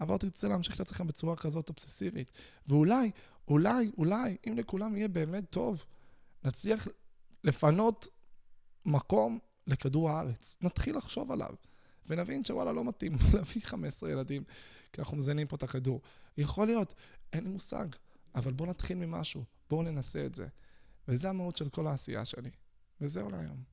אבל 0.00 0.16
תרצה 0.16 0.48
להמשיך 0.48 0.74
את 0.74 0.80
עצמך 0.80 1.00
בצורה 1.00 1.36
כזאת 1.36 1.68
אובססיבית. 1.68 2.30
ואולי, 2.68 3.10
אולי, 3.50 3.90
אולי, 3.98 4.36
אם 4.48 4.56
לכולם 4.56 4.96
יהיה 4.96 5.08
באמת 5.08 5.50
טוב, 5.50 5.84
נצליח 6.44 6.88
לפנות 7.44 8.08
מקום 8.84 9.38
לכדור 9.66 10.10
הארץ. 10.10 10.58
נתחיל 10.60 10.96
לחשוב 10.96 11.32
עליו. 11.32 11.54
ונבין 12.06 12.44
שוואלה, 12.44 12.72
לא 12.72 12.84
מתאים 12.84 13.12
להביא 13.34 13.62
15 13.64 14.10
ילדים, 14.10 14.44
כי 14.92 15.00
אנחנו 15.00 15.16
מזיינים 15.16 15.46
פה 15.46 15.56
את 15.56 15.62
הכדור. 15.62 16.00
יכול 16.36 16.66
להיות, 16.66 16.94
אין 17.32 17.44
לי 17.44 17.50
מושג, 17.50 17.86
אבל 18.34 18.52
בואו 18.52 18.70
נתחיל 18.70 18.98
ממשהו, 18.98 19.44
בואו 19.70 19.82
ננסה 19.82 20.26
את 20.26 20.34
זה. 20.34 20.46
וזה 21.08 21.28
המהות 21.28 21.56
של 21.56 21.68
כל 21.68 21.86
העשייה 21.86 22.24
שלי. 22.24 22.50
וזהו 23.00 23.30
להיום. 23.30 23.69